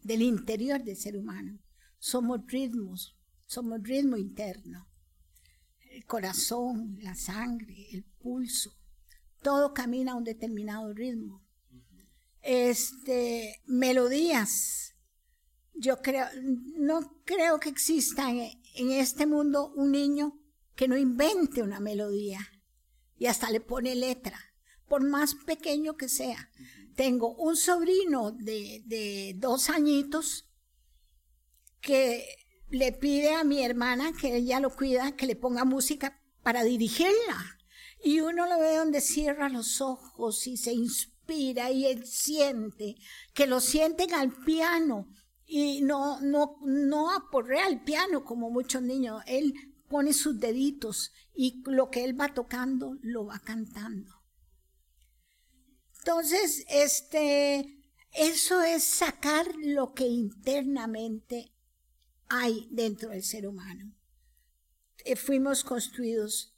del 0.00 0.22
interior 0.22 0.84
del 0.84 0.96
ser 0.96 1.16
humano. 1.16 1.58
Somos 1.98 2.46
ritmos, 2.46 3.18
somos 3.46 3.82
ritmo 3.82 4.16
interno. 4.16 4.88
El 5.90 6.06
corazón, 6.06 7.00
la 7.00 7.16
sangre, 7.16 7.88
el 7.90 8.04
pulso, 8.04 8.76
todo 9.42 9.74
camina 9.74 10.12
a 10.12 10.16
un 10.16 10.24
determinado 10.24 10.94
ritmo. 10.94 11.44
Este, 12.42 13.60
melodías. 13.66 14.94
Yo 15.74 16.00
creo, 16.00 16.26
no 16.78 17.20
creo 17.24 17.58
que 17.58 17.70
exista 17.70 18.30
en 18.30 18.92
este 18.92 19.26
mundo 19.26 19.72
un 19.74 19.90
niño 19.90 20.38
que 20.76 20.86
no 20.86 20.96
invente 20.96 21.60
una 21.60 21.80
melodía 21.80 22.38
y 23.18 23.26
hasta 23.26 23.50
le 23.50 23.60
pone 23.60 23.94
letra, 23.94 24.38
por 24.88 25.02
más 25.02 25.34
pequeño 25.34 25.96
que 25.96 26.08
sea. 26.08 26.50
Tengo 26.94 27.34
un 27.34 27.56
sobrino 27.56 28.32
de, 28.32 28.82
de 28.86 29.34
dos 29.36 29.70
añitos 29.70 30.48
que 31.80 32.26
le 32.70 32.92
pide 32.92 33.34
a 33.34 33.44
mi 33.44 33.62
hermana, 33.62 34.12
que 34.12 34.36
ella 34.36 34.60
lo 34.60 34.74
cuida, 34.74 35.16
que 35.16 35.26
le 35.26 35.36
ponga 35.36 35.64
música 35.64 36.20
para 36.42 36.64
dirigirla. 36.64 37.58
Y 38.02 38.20
uno 38.20 38.46
lo 38.46 38.58
ve 38.58 38.76
donde 38.76 39.00
cierra 39.00 39.48
los 39.48 39.80
ojos 39.80 40.46
y 40.46 40.56
se 40.56 40.72
inspira 40.72 41.70
y 41.70 41.86
él 41.86 42.06
siente, 42.06 42.96
que 43.32 43.46
lo 43.46 43.60
sienten 43.60 44.12
al 44.14 44.32
piano 44.32 45.08
y 45.46 45.82
no, 45.82 46.20
no, 46.20 46.56
no 46.62 47.14
aporrea 47.14 47.66
al 47.66 47.82
piano 47.84 48.24
como 48.24 48.50
muchos 48.50 48.82
niños. 48.82 49.22
Él 49.26 49.54
pone 49.92 50.14
sus 50.14 50.40
deditos 50.40 51.12
y 51.34 51.62
lo 51.66 51.90
que 51.90 52.02
él 52.02 52.18
va 52.18 52.32
tocando 52.32 52.96
lo 53.02 53.26
va 53.26 53.38
cantando. 53.40 54.22
Entonces, 55.98 56.64
este, 56.70 57.78
eso 58.10 58.62
es 58.62 58.84
sacar 58.84 59.46
lo 59.62 59.92
que 59.92 60.06
internamente 60.06 61.52
hay 62.26 62.68
dentro 62.70 63.10
del 63.10 63.22
ser 63.22 63.46
humano. 63.46 63.94
Eh, 65.04 65.14
fuimos 65.14 65.62
construidos 65.62 66.56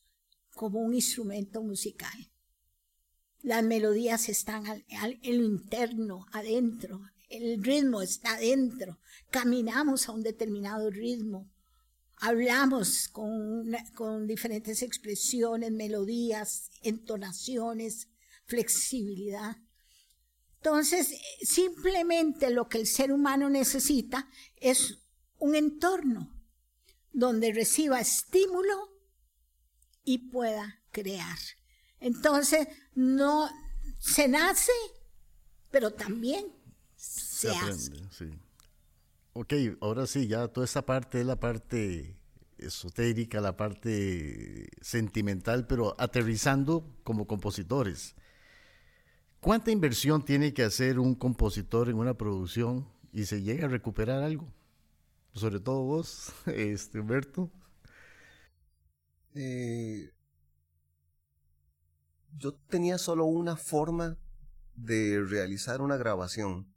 como 0.55 0.79
un 0.79 0.95
instrumento 0.95 1.61
musical. 1.61 2.31
Las 3.43 3.65
melodías 3.65 4.29
están 4.29 4.65
en 4.89 5.39
lo 5.39 5.45
interno, 5.45 6.25
adentro. 6.31 7.01
El 7.29 7.65
ritmo 7.65 8.01
está 8.01 8.35
adentro. 8.35 9.01
Caminamos 9.31 10.09
a 10.09 10.13
un 10.13 10.23
determinado 10.23 10.89
ritmo. 10.89 11.51
Hablamos 12.27 13.09
con, 13.09 13.71
con 13.95 14.27
diferentes 14.27 14.81
expresiones, 14.81 15.71
melodías, 15.71 16.71
entonaciones, 16.81 18.09
flexibilidad. 18.47 19.59
Entonces, 20.57 21.21
simplemente 21.43 22.49
lo 22.49 22.67
que 22.67 22.79
el 22.79 22.87
ser 22.87 23.13
humano 23.13 23.51
necesita 23.51 24.27
es 24.57 25.01
un 25.39 25.55
entorno 25.55 26.35
donde 27.13 27.53
reciba 27.53 28.01
estímulo 28.01 28.91
y 30.03 30.31
pueda 30.31 30.83
crear. 30.93 31.37
Entonces, 32.01 32.69
no 32.95 33.51
se 33.99 34.29
nace, 34.29 34.73
pero 35.71 35.93
también 35.93 36.47
se, 36.97 37.51
hace. 37.51 37.93
Ok, 39.35 39.53
ahora 39.81 40.07
sí, 40.07 40.29
ya 40.29 40.49
toda 40.49 40.65
esta 40.65 40.87
parte 40.87 41.21
es 41.21 41.27
la 41.27 41.39
parte 41.41 42.17
esotérica, 42.59 43.41
la 43.41 43.57
parte 43.57 44.69
sentimental, 44.81 45.67
pero 45.67 45.97
aterrizando 45.99 46.87
como 47.03 47.27
compositores. 47.27 48.15
¿Cuánta 49.41 49.71
inversión 49.71 50.25
tiene 50.25 50.55
que 50.55 50.63
hacer 50.65 50.99
un 50.99 51.15
compositor 51.15 51.89
en 51.89 51.97
una 51.97 52.15
producción 52.15 52.89
y 53.13 53.27
se 53.27 53.43
llega 53.43 53.67
a 53.67 53.69
recuperar 53.69 54.23
algo? 54.23 54.53
Sobre 55.35 55.61
todo 55.61 55.83
vos, 55.83 56.33
este, 56.47 57.01
Humberto. 57.01 57.51
Eh, 59.35 60.13
yo 62.39 62.55
tenía 62.55 62.99
solo 62.99 63.25
una 63.27 63.57
forma 63.57 64.17
de 64.77 65.23
realizar 65.23 65.81
una 65.83 65.97
grabación. 65.97 66.74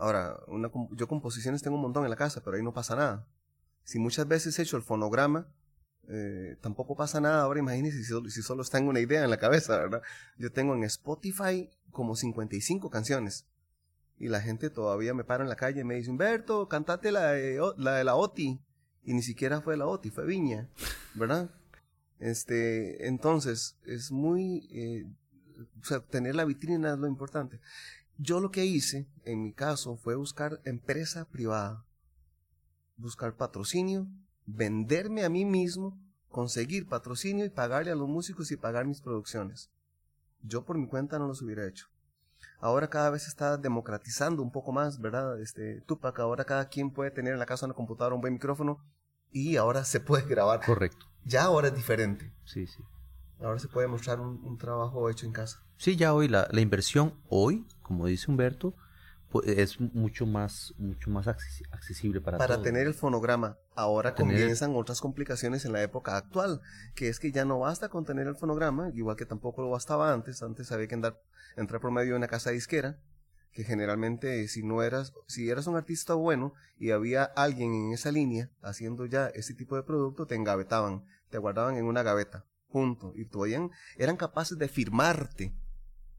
Ahora, 0.00 0.40
una, 0.46 0.70
yo 0.92 1.06
composiciones 1.06 1.62
tengo 1.62 1.76
un 1.76 1.82
montón 1.82 2.04
en 2.04 2.10
la 2.10 2.16
casa, 2.16 2.40
pero 2.42 2.56
ahí 2.56 2.62
no 2.62 2.72
pasa 2.72 2.96
nada. 2.96 3.28
Si 3.84 3.98
muchas 3.98 4.26
veces 4.26 4.58
he 4.58 4.62
hecho 4.62 4.78
el 4.78 4.82
fonograma, 4.82 5.46
eh, 6.08 6.56
tampoco 6.62 6.96
pasa 6.96 7.20
nada. 7.20 7.42
Ahora 7.42 7.60
imagínense 7.60 7.98
si 7.98 8.04
solo, 8.04 8.30
si 8.30 8.40
solo 8.40 8.64
en 8.72 8.88
una 8.88 9.00
idea 9.00 9.22
en 9.22 9.30
la 9.30 9.38
cabeza, 9.38 9.76
¿verdad? 9.76 10.02
Yo 10.38 10.50
tengo 10.52 10.74
en 10.74 10.84
Spotify 10.84 11.68
como 11.90 12.16
55 12.16 12.88
canciones. 12.88 13.46
Y 14.16 14.28
la 14.28 14.40
gente 14.40 14.70
todavía 14.70 15.12
me 15.12 15.24
para 15.24 15.42
en 15.44 15.50
la 15.50 15.56
calle 15.56 15.82
y 15.82 15.84
me 15.84 15.96
dice, 15.96 16.10
Humberto, 16.10 16.66
cantate 16.66 17.12
la 17.12 17.32
de 17.32 17.60
la, 17.76 17.94
de 17.96 18.04
la 18.04 18.16
OTI. 18.16 18.58
Y 19.02 19.12
ni 19.12 19.22
siquiera 19.22 19.60
fue 19.60 19.76
la 19.76 19.86
OTI, 19.86 20.10
fue 20.10 20.24
Viña, 20.24 20.68
¿verdad? 21.14 21.50
Este, 22.18 23.06
entonces, 23.06 23.78
es 23.84 24.10
muy, 24.12 24.68
eh, 24.72 25.06
o 25.80 25.84
sea, 25.84 26.00
tener 26.00 26.34
la 26.34 26.44
vitrina 26.46 26.92
es 26.92 26.98
lo 26.98 27.06
importante. 27.06 27.60
Yo 28.22 28.38
lo 28.40 28.50
que 28.50 28.66
hice, 28.66 29.06
en 29.24 29.42
mi 29.42 29.54
caso, 29.54 29.96
fue 29.96 30.14
buscar 30.14 30.60
empresa 30.66 31.24
privada, 31.24 31.86
buscar 32.98 33.34
patrocinio, 33.34 34.06
venderme 34.44 35.24
a 35.24 35.30
mí 35.30 35.46
mismo, 35.46 35.98
conseguir 36.28 36.86
patrocinio 36.86 37.46
y 37.46 37.48
pagarle 37.48 37.92
a 37.92 37.94
los 37.94 38.10
músicos 38.10 38.52
y 38.52 38.58
pagar 38.58 38.84
mis 38.84 39.00
producciones. 39.00 39.70
Yo 40.42 40.66
por 40.66 40.76
mi 40.76 40.86
cuenta 40.86 41.18
no 41.18 41.28
los 41.28 41.40
hubiera 41.40 41.66
hecho. 41.66 41.86
Ahora 42.58 42.90
cada 42.90 43.08
vez 43.08 43.22
se 43.22 43.30
está 43.30 43.56
democratizando 43.56 44.42
un 44.42 44.52
poco 44.52 44.70
más, 44.70 45.00
¿verdad? 45.00 45.40
Este, 45.40 45.80
Tupac, 45.86 46.18
ahora 46.18 46.44
cada 46.44 46.68
quien 46.68 46.90
puede 46.90 47.10
tener 47.10 47.32
en 47.32 47.38
la 47.38 47.46
casa 47.46 47.64
una 47.64 47.74
computadora 47.74 48.14
un 48.14 48.20
buen 48.20 48.34
micrófono 48.34 48.84
y 49.32 49.56
ahora 49.56 49.82
se 49.82 49.98
puede 49.98 50.24
grabar. 50.28 50.60
Correcto. 50.66 51.06
Ya 51.24 51.44
ahora 51.44 51.68
es 51.68 51.74
diferente. 51.74 52.30
Sí, 52.44 52.66
sí. 52.66 52.82
Ahora 53.40 53.58
se 53.58 53.68
puede 53.68 53.88
mostrar 53.88 54.20
un, 54.20 54.58
trabajo 54.58 55.08
hecho 55.08 55.26
en 55.26 55.32
casa. 55.32 55.62
Sí, 55.76 55.96
ya 55.96 56.12
hoy 56.12 56.28
la, 56.28 56.48
la, 56.50 56.60
inversión, 56.60 57.14
hoy, 57.28 57.66
como 57.82 58.06
dice 58.06 58.30
Humberto, 58.30 58.74
es 59.44 59.80
mucho 59.80 60.26
más, 60.26 60.74
mucho 60.76 61.08
más 61.10 61.28
accesible 61.28 62.20
para 62.20 62.38
Para 62.38 62.60
tener 62.62 62.86
el 62.86 62.94
fonograma. 62.94 63.56
Ahora 63.76 64.14
comienzan 64.14 64.74
otras 64.74 65.00
complicaciones 65.00 65.64
en 65.64 65.72
la 65.72 65.82
época 65.82 66.16
actual, 66.16 66.60
que 66.94 67.08
es 67.08 67.20
que 67.20 67.30
ya 67.30 67.44
no 67.44 67.60
basta 67.60 67.88
con 67.88 68.04
tener 68.04 68.26
el 68.26 68.36
fonograma, 68.36 68.90
igual 68.94 69.16
que 69.16 69.26
tampoco 69.26 69.62
lo 69.62 69.70
bastaba 69.70 70.12
antes. 70.12 70.42
Antes 70.42 70.72
había 70.72 70.88
que 70.88 70.96
andar, 70.96 71.22
entrar 71.56 71.80
por 71.80 71.92
medio 71.92 72.12
de 72.12 72.18
una 72.18 72.28
casa 72.28 72.50
disquera, 72.50 72.98
que 73.52 73.64
generalmente 73.64 74.46
si 74.48 74.62
no 74.62 74.82
eras, 74.82 75.12
si 75.28 75.48
eras 75.48 75.66
un 75.66 75.76
artista 75.76 76.14
bueno 76.14 76.52
y 76.78 76.90
había 76.90 77.24
alguien 77.24 77.72
en 77.74 77.92
esa 77.92 78.12
línea 78.12 78.50
haciendo 78.62 79.06
ya 79.06 79.28
ese 79.28 79.54
tipo 79.54 79.76
de 79.76 79.82
producto, 79.82 80.26
te 80.26 80.34
engavetaban, 80.34 81.04
te 81.30 81.38
guardaban 81.38 81.76
en 81.76 81.84
una 81.84 82.02
gaveta, 82.02 82.44
punto. 82.70 83.12
Y 83.16 83.24
todavía 83.24 83.68
eran 83.96 84.16
capaces 84.16 84.58
de 84.58 84.68
firmarte 84.68 85.52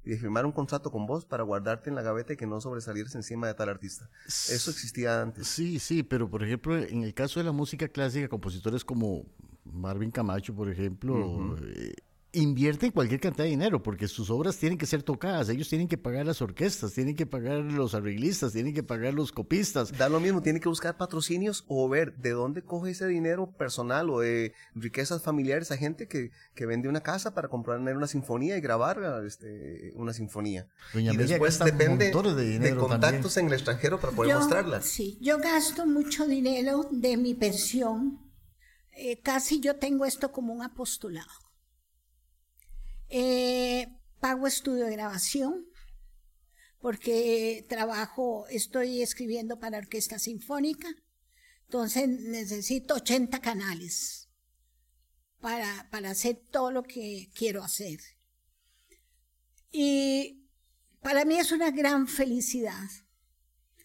y 0.04 0.12
de 0.12 0.18
firmar 0.18 0.46
un 0.46 0.52
contrato 0.52 0.92
con 0.92 1.06
vos 1.06 1.26
para 1.26 1.44
guardarte 1.44 1.90
en 1.90 1.96
la 1.96 2.02
gaveta 2.02 2.34
y 2.34 2.38
que 2.38 2.48
no 2.48 2.60
sobresalieras 2.60 3.16
encima 3.16 3.48
de 3.48 3.54
tal 3.54 3.70
artista. 3.70 4.10
Eso 4.28 4.72
existía 4.72 5.22
antes. 5.22 5.48
Sí, 5.48 5.80
sí, 5.80 6.04
pero 6.04 6.30
por 6.30 6.44
ejemplo, 6.44 6.78
en 6.78 7.04
el 7.04 7.14
caso 7.14 7.40
de 7.40 7.46
la 7.46 7.52
música 7.52 7.88
clásica, 7.88 8.28
compositores 8.28 8.84
como 8.84 9.26
Marvin 9.64 10.12
Camacho, 10.12 10.56
por 10.56 10.70
ejemplo, 10.70 11.56
invierten 12.34 12.92
cualquier 12.92 13.20
cantidad 13.20 13.44
de 13.44 13.50
dinero 13.50 13.84
porque 13.84 14.08
sus 14.08 14.30
obras 14.30 14.58
tienen 14.58 14.78
que 14.78 14.86
ser 14.86 15.04
tocadas, 15.04 15.50
ellos 15.50 15.68
tienen 15.68 15.88
que 15.88 15.98
pagar 15.98 16.26
las 16.26 16.42
orquestas, 16.42 16.94
tienen 16.94 17.16
que 17.16 17.26
pagar 17.26 17.60
los 17.60 17.94
arreglistas, 17.94 18.54
tienen 18.54 18.74
que 18.74 18.84
pagar 18.84 19.14
los 19.14 19.32
copistas. 19.32 19.98
Da 19.98 20.08
lo 20.08 20.20
mismo, 20.20 20.42
tienen 20.42 20.62
que 20.62 20.70
buscar 20.70 20.98
patrocinios 20.98 21.66
o 21.68 21.90
ver 21.90 22.16
de 22.18 22.32
dónde 22.32 22.64
coge 22.64 22.92
ese 22.92 23.08
dinero 23.08 23.52
personal 23.52 24.10
o 24.10 24.22
de 24.22 24.54
riquezas 24.76 25.22
familiares 25.22 25.72
a 25.72 25.78
gente 25.78 26.08
que, 26.08 26.32
que 26.56 26.66
vende 26.66 26.88
una 26.88 27.02
casa 27.02 27.34
para 27.34 27.50
comprar 27.50 27.80
una 27.80 28.08
sinfonía 28.08 28.58
y 28.58 28.62
grabar 28.62 29.24
este, 29.26 29.92
una 29.96 30.14
sinfonía. 30.14 30.68
y 30.94 31.16
después 31.18 31.60
depende 31.60 32.12
de, 32.12 32.76
contactos 32.76 33.36
en 33.38 33.48
el 33.48 33.54
extranjero 33.54 34.00
para 34.00 34.14
poder 34.14 34.36
mostrarla. 34.36 34.82
Sí, 34.82 35.18
yo 35.22 35.38
gasto 35.38 35.86
mucho 35.86 36.26
dinero 36.28 36.88
de 36.92 37.18
mi 37.18 37.34
pensión. 37.34 38.20
Eh, 38.94 39.20
casi 39.22 39.60
yo 39.60 39.78
tengo 39.78 40.06
esto 40.06 40.32
como 40.32 40.54
un 40.54 40.62
apostolado 40.64 41.51
eh, 43.12 43.88
pago 44.20 44.48
estudio 44.48 44.86
de 44.86 44.94
grabación 44.94 45.66
porque 46.82 47.66
trabajo, 47.70 48.48
estoy 48.50 49.02
escribiendo 49.02 49.60
para 49.60 49.78
orquesta 49.78 50.18
sinfónica, 50.18 50.88
entonces 51.66 52.10
necesito 52.10 52.96
80 52.96 53.40
canales 53.40 54.30
para, 55.40 55.88
para 55.92 56.10
hacer 56.10 56.42
todo 56.50 56.72
lo 56.72 56.84
que 56.84 57.30
quiero 57.36 57.64
hacer. 57.64 58.00
Y 59.72 60.50
para 61.02 61.24
mí 61.24 61.38
es 61.38 61.52
una 61.52 61.72
gran 61.72 62.08
felicidad. 62.08 62.90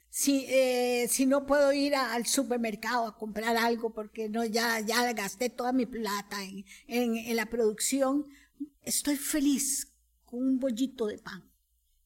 Si, 0.09 0.47
eh, 0.49 1.07
si 1.11 1.27
no 1.27 1.45
puedo 1.45 1.75
ir 1.75 1.95
al 1.95 2.27
supermercado 2.27 3.07
a 3.07 3.19
comprar 3.19 3.59
algo 3.59 3.93
porque 3.93 4.31
no, 4.31 4.47
ya, 4.47 4.81
ya 4.81 5.13
gasté 5.13 5.51
toda 5.51 5.73
mi 5.73 5.85
plata 5.85 6.43
en, 6.43 6.65
en 6.89 7.37
la 7.37 7.47
producción, 7.47 8.27
estoy 8.83 9.17
feliz 9.17 9.93
con 10.25 10.41
un 10.43 10.59
bollito 10.59 11.07
de 11.07 11.19
pan 11.19 11.51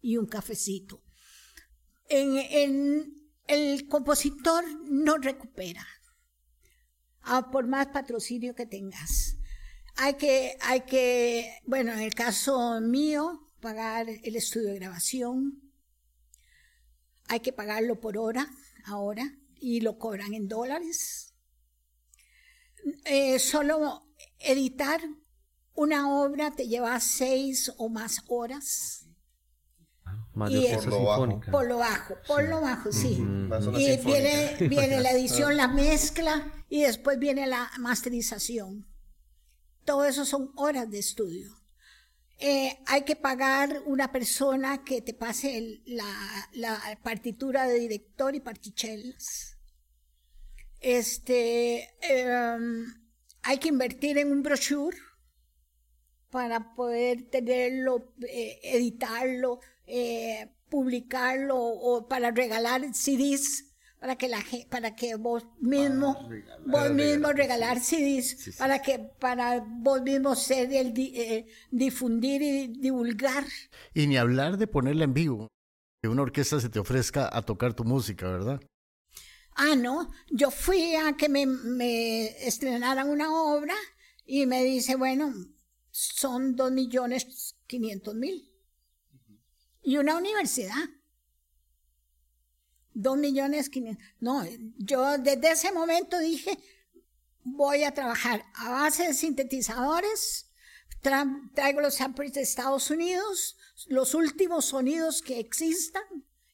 y 0.00 0.16
un 0.16 0.26
cafecito. 0.26 1.02
En, 2.08 3.16
el 3.46 3.88
compositor 3.88 4.64
no 4.84 5.16
recupera, 5.18 5.84
ah, 7.22 7.50
por 7.50 7.66
más 7.66 7.88
patrocinio 7.88 8.54
que 8.54 8.66
tengas. 8.66 9.36
Hay 9.96 10.14
que, 10.14 10.56
hay 10.60 10.82
que, 10.82 11.58
bueno, 11.66 11.92
en 11.92 11.98
el 11.98 12.14
caso 12.14 12.80
mío, 12.80 13.50
pagar 13.60 14.08
el 14.08 14.36
estudio 14.36 14.68
de 14.68 14.76
grabación. 14.76 15.72
Hay 17.26 17.40
que 17.40 17.52
pagarlo 17.52 18.00
por 18.00 18.16
hora 18.18 18.48
ahora 18.84 19.36
y 19.56 19.80
lo 19.80 19.98
cobran 19.98 20.34
en 20.34 20.48
dólares. 20.48 21.34
Eh, 23.04 23.38
solo 23.38 24.06
editar 24.38 25.00
una 25.74 26.14
obra 26.14 26.50
te 26.50 26.68
lleva 26.68 26.98
seis 27.00 27.72
o 27.78 27.88
más 27.88 28.22
horas. 28.28 29.06
Más 30.34 30.52
de 30.52 30.74
por, 30.74 30.86
lo 30.86 31.02
bajo. 31.04 31.40
por 31.50 31.66
lo 31.66 31.78
bajo, 31.78 32.14
por 32.26 32.48
lo 32.48 32.60
bajo, 32.60 32.92
sí. 32.92 33.18
Y 33.76 33.96
viene, 33.98 34.56
viene 34.68 35.00
la 35.00 35.10
edición, 35.12 35.56
la 35.56 35.68
mezcla 35.68 36.52
y 36.68 36.82
después 36.82 37.18
viene 37.18 37.46
la 37.46 37.70
masterización. 37.78 38.86
Todo 39.84 40.04
eso 40.04 40.24
son 40.24 40.52
horas 40.56 40.90
de 40.90 40.98
estudio. 40.98 41.60
Eh, 42.42 42.78
hay 42.86 43.02
que 43.02 43.16
pagar 43.16 43.82
una 43.84 44.12
persona 44.12 44.82
que 44.82 45.02
te 45.02 45.12
pase 45.12 45.82
la, 45.84 46.98
partitura 47.02 47.66
de 47.66 47.78
director 47.78 48.34
y 48.34 48.40
partichelas. 48.40 49.58
Este, 50.80 51.90
em, 52.00 52.94
hay 53.42 53.58
que 53.58 53.68
invertir 53.68 54.16
en 54.16 54.32
un 54.32 54.42
brochure 54.42 54.96
para 56.30 56.74
poder 56.74 57.22
tenerlo, 57.30 58.12
eh, 58.28 58.60
editarlo, 58.62 59.60
eh, 59.86 60.48
publicarlo 60.68 61.56
o 61.58 62.08
para 62.08 62.30
regalar 62.30 62.82
CDs 62.94 63.66
para 64.00 64.16
que 64.16 64.28
la 64.28 64.42
para 64.70 64.96
que 64.96 65.16
vos 65.16 65.46
mismo 65.60 66.16
vos 66.64 66.90
mismo 66.90 67.32
regalar 67.32 67.80
CDs 67.80 68.56
para 68.56 68.80
que 68.80 68.98
para 68.98 69.60
vos 69.60 70.00
mismo 70.00 70.34
ser 70.34 70.72
el 70.72 70.94
eh, 70.96 71.46
difundir 71.70 72.40
y 72.40 72.68
divulgar. 72.68 73.44
Y 73.92 74.06
ni 74.06 74.16
hablar 74.16 74.56
de 74.56 74.66
ponerla 74.66 75.04
en 75.04 75.12
vivo 75.12 75.48
que 76.00 76.08
una 76.08 76.22
orquesta 76.22 76.60
se 76.60 76.70
te 76.70 76.78
ofrezca 76.78 77.28
a 77.30 77.42
tocar 77.42 77.74
tu 77.74 77.84
música 77.84 78.26
verdad 78.26 78.60
ah 79.54 79.76
no 79.76 80.10
yo 80.30 80.50
fui 80.50 80.94
a 80.94 81.14
que 81.16 81.28
me, 81.28 81.44
me 81.44 82.46
estrenaran 82.46 83.10
una 83.10 83.30
obra 83.34 83.74
y 84.24 84.46
me 84.46 84.64
dice 84.64 84.96
bueno 84.96 85.34
son 85.90 86.56
dos 86.56 86.72
millones 86.72 87.56
quinientos 87.66 88.14
mil. 88.14 88.50
Y 89.82 89.96
una 89.96 90.16
universidad. 90.16 90.88
Dos 92.92 93.16
millones 93.16 93.70
quinientos. 93.70 94.04
No, 94.18 94.44
yo 94.76 95.18
desde 95.18 95.52
ese 95.52 95.72
momento 95.72 96.18
dije, 96.18 96.58
voy 97.42 97.84
a 97.84 97.94
trabajar 97.94 98.44
a 98.54 98.70
base 98.70 99.06
de 99.06 99.14
sintetizadores, 99.14 100.50
traigo 101.54 101.80
los 101.80 101.94
samples 101.94 102.34
de 102.34 102.42
Estados 102.42 102.90
Unidos, 102.90 103.56
los 103.86 104.14
últimos 104.14 104.66
sonidos 104.66 105.22
que 105.22 105.38
existan, 105.40 106.02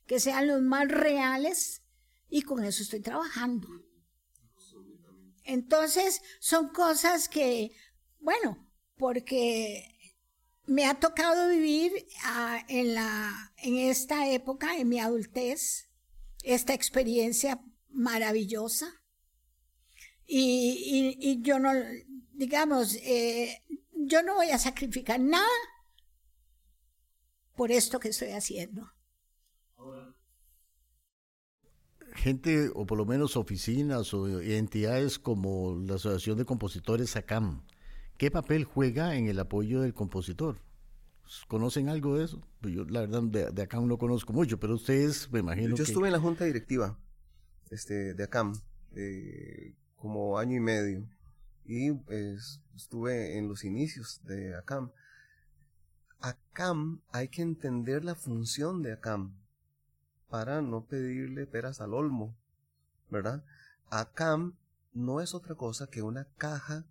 que 0.06 0.20
sean 0.20 0.46
los 0.46 0.62
más 0.62 0.88
reales, 0.88 1.82
y 2.28 2.42
con 2.42 2.62
eso 2.64 2.82
estoy 2.82 3.00
trabajando. 3.00 3.68
Entonces, 5.44 6.22
son 6.40 6.68
cosas 6.68 7.28
que, 7.28 7.72
bueno, 8.18 8.65
porque 8.96 9.96
me 10.66 10.86
ha 10.86 10.98
tocado 10.98 11.48
vivir 11.48 11.92
ah, 12.24 12.64
en, 12.68 12.94
la, 12.94 13.52
en 13.58 13.76
esta 13.76 14.30
época, 14.30 14.76
en 14.76 14.88
mi 14.88 14.98
adultez, 14.98 15.88
esta 16.42 16.74
experiencia 16.74 17.60
maravillosa. 17.90 18.86
Y, 20.26 21.40
yo 21.42 21.58
no, 21.58 21.70
digamos, 22.32 22.96
eh, 22.96 23.62
yo 23.92 24.22
no 24.22 24.34
voy 24.34 24.50
a 24.50 24.58
sacrificar 24.58 25.20
nada 25.20 25.46
por 27.54 27.70
esto 27.70 28.00
que 28.00 28.08
estoy 28.08 28.30
haciendo. 28.30 28.90
Gente, 32.14 32.70
o 32.74 32.86
por 32.86 32.98
lo 32.98 33.04
menos 33.04 33.36
oficinas 33.36 34.12
o 34.14 34.40
entidades 34.40 35.18
como 35.18 35.78
la 35.86 35.94
Asociación 35.94 36.38
de 36.38 36.44
Compositores 36.44 37.10
SACAM, 37.10 37.62
¿Qué 38.18 38.30
papel 38.30 38.64
juega 38.64 39.16
en 39.16 39.28
el 39.28 39.38
apoyo 39.38 39.82
del 39.82 39.92
compositor? 39.92 40.56
¿Conocen 41.48 41.88
algo 41.88 42.16
de 42.16 42.24
eso? 42.24 42.40
Pues 42.60 42.72
yo 42.72 42.84
la 42.84 43.00
verdad 43.00 43.22
de, 43.22 43.62
ACAM 43.62 43.86
no 43.86 43.98
conozco 43.98 44.32
mucho, 44.32 44.58
pero 44.58 44.74
ustedes 44.74 45.30
me 45.32 45.40
imagino 45.40 45.76
yo 45.76 45.82
estuve 45.84 46.08
en 46.08 46.12
la 46.12 46.20
junta 46.20 46.44
directiva 46.44 46.98
este, 47.70 48.14
de 48.14 48.24
ACAM 48.24 48.54
eh, 48.94 49.74
como 49.96 50.38
año 50.38 50.56
y 50.56 50.60
medio 50.60 51.06
y 51.66 51.92
pues, 51.92 52.60
estuve 52.74 53.36
en 53.36 53.48
los 53.48 53.64
inicios 53.64 54.20
de 54.24 54.54
ACAM. 54.56 54.92
ACAM 56.20 57.02
hay 57.12 57.28
que 57.28 57.42
entender 57.42 58.04
la 58.04 58.14
función 58.14 58.82
de 58.82 58.92
ACAM 58.92 59.34
para 60.30 60.62
no 60.62 60.84
pedirle 60.84 61.46
peras 61.46 61.80
al 61.80 61.92
olmo, 61.92 62.34
¿verdad? 63.10 63.44
ACAM 63.90 64.54
no 64.94 65.20
es 65.20 65.34
otra 65.34 65.54
cosa 65.54 65.88
que 65.88 66.02
una 66.02 66.24
caja 66.36 66.86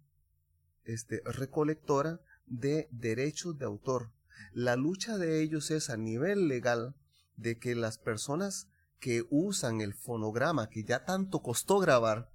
este, 0.86 1.21
recolectora 1.25 2.19
de 2.45 2.88
derechos 2.91 3.57
de 3.57 3.65
autor. 3.65 4.11
La 4.53 4.75
lucha 4.75 5.17
de 5.17 5.41
ellos 5.41 5.71
es 5.71 5.89
a 5.89 5.97
nivel 5.97 6.47
legal 6.47 6.95
de 7.38 7.57
que 7.57 7.75
las 7.75 7.97
personas 7.97 8.67
que 8.99 9.25
usan 9.29 9.81
el 9.81 9.93
fonograma 9.93 10.69
que 10.69 10.83
ya 10.83 11.05
tanto 11.05 11.41
costó 11.41 11.79
grabar, 11.79 12.29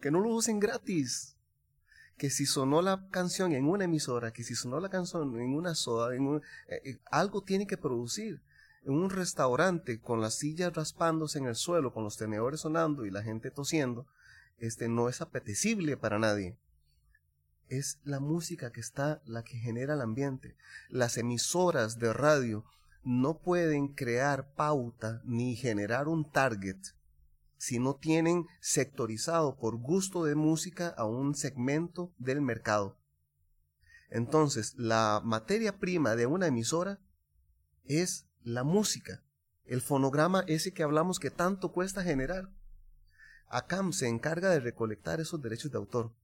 que 0.00 0.10
no 0.10 0.20
lo 0.20 0.30
usen 0.30 0.60
gratis. 0.60 1.36
Que 2.16 2.28
si 2.28 2.44
sonó 2.44 2.82
la 2.82 3.08
canción 3.10 3.52
en 3.52 3.66
una 3.66 3.84
emisora, 3.84 4.30
que 4.32 4.44
si 4.44 4.54
sonó 4.54 4.78
la 4.78 4.90
canción 4.90 5.40
en 5.40 5.54
una 5.54 5.74
soda, 5.74 6.14
en 6.14 6.36
eh, 6.36 6.42
eh, 6.84 6.98
algo 7.10 7.42
tiene 7.42 7.66
que 7.66 7.78
producir. 7.78 8.42
En 8.82 8.92
un 8.92 9.08
restaurante 9.08 10.00
con 10.00 10.20
las 10.20 10.34
sillas 10.34 10.74
raspándose 10.74 11.38
en 11.38 11.46
el 11.46 11.54
suelo, 11.54 11.94
con 11.94 12.04
los 12.04 12.18
tenedores 12.18 12.60
sonando 12.60 13.06
y 13.06 13.10
la 13.10 13.22
gente 13.22 13.50
tosiendo, 13.50 14.06
este 14.58 14.88
no 14.88 15.08
es 15.08 15.22
apetecible 15.22 15.96
para 15.96 16.18
nadie 16.18 16.58
es 17.70 18.00
la 18.04 18.20
música 18.20 18.72
que 18.72 18.80
está, 18.80 19.22
la 19.24 19.42
que 19.42 19.56
genera 19.56 19.94
el 19.94 20.02
ambiente. 20.02 20.56
Las 20.90 21.16
emisoras 21.16 21.98
de 21.98 22.12
radio 22.12 22.64
no 23.02 23.38
pueden 23.38 23.88
crear 23.88 24.52
pauta 24.54 25.22
ni 25.24 25.56
generar 25.56 26.08
un 26.08 26.30
target 26.30 26.76
si 27.56 27.78
no 27.78 27.94
tienen 27.94 28.46
sectorizado 28.60 29.56
por 29.58 29.76
gusto 29.76 30.24
de 30.24 30.34
música 30.34 30.88
a 30.88 31.04
un 31.04 31.34
segmento 31.34 32.10
del 32.18 32.40
mercado. 32.40 32.98
Entonces, 34.08 34.74
la 34.76 35.20
materia 35.22 35.78
prima 35.78 36.16
de 36.16 36.24
una 36.26 36.46
emisora 36.46 37.00
es 37.84 38.26
la 38.42 38.64
música, 38.64 39.22
el 39.66 39.82
fonograma 39.82 40.42
ese 40.46 40.72
que 40.72 40.82
hablamos 40.82 41.20
que 41.20 41.30
tanto 41.30 41.70
cuesta 41.70 42.02
generar. 42.02 42.50
ACAM 43.48 43.92
se 43.92 44.08
encarga 44.08 44.48
de 44.48 44.60
recolectar 44.60 45.20
esos 45.20 45.42
derechos 45.42 45.70
de 45.70 45.78
autor. 45.78 46.14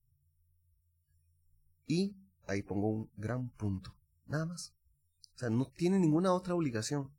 Y 1.87 2.16
ahí 2.47 2.62
pongo 2.62 2.89
un 2.89 3.11
gran 3.16 3.49
punto, 3.51 3.95
nada 4.26 4.47
más. 4.47 4.74
O 5.34 5.39
sea, 5.39 5.51
no 5.51 5.66
tiene 5.66 5.99
ninguna 5.99 6.32
otra 6.32 6.55
obligación. 6.55 7.11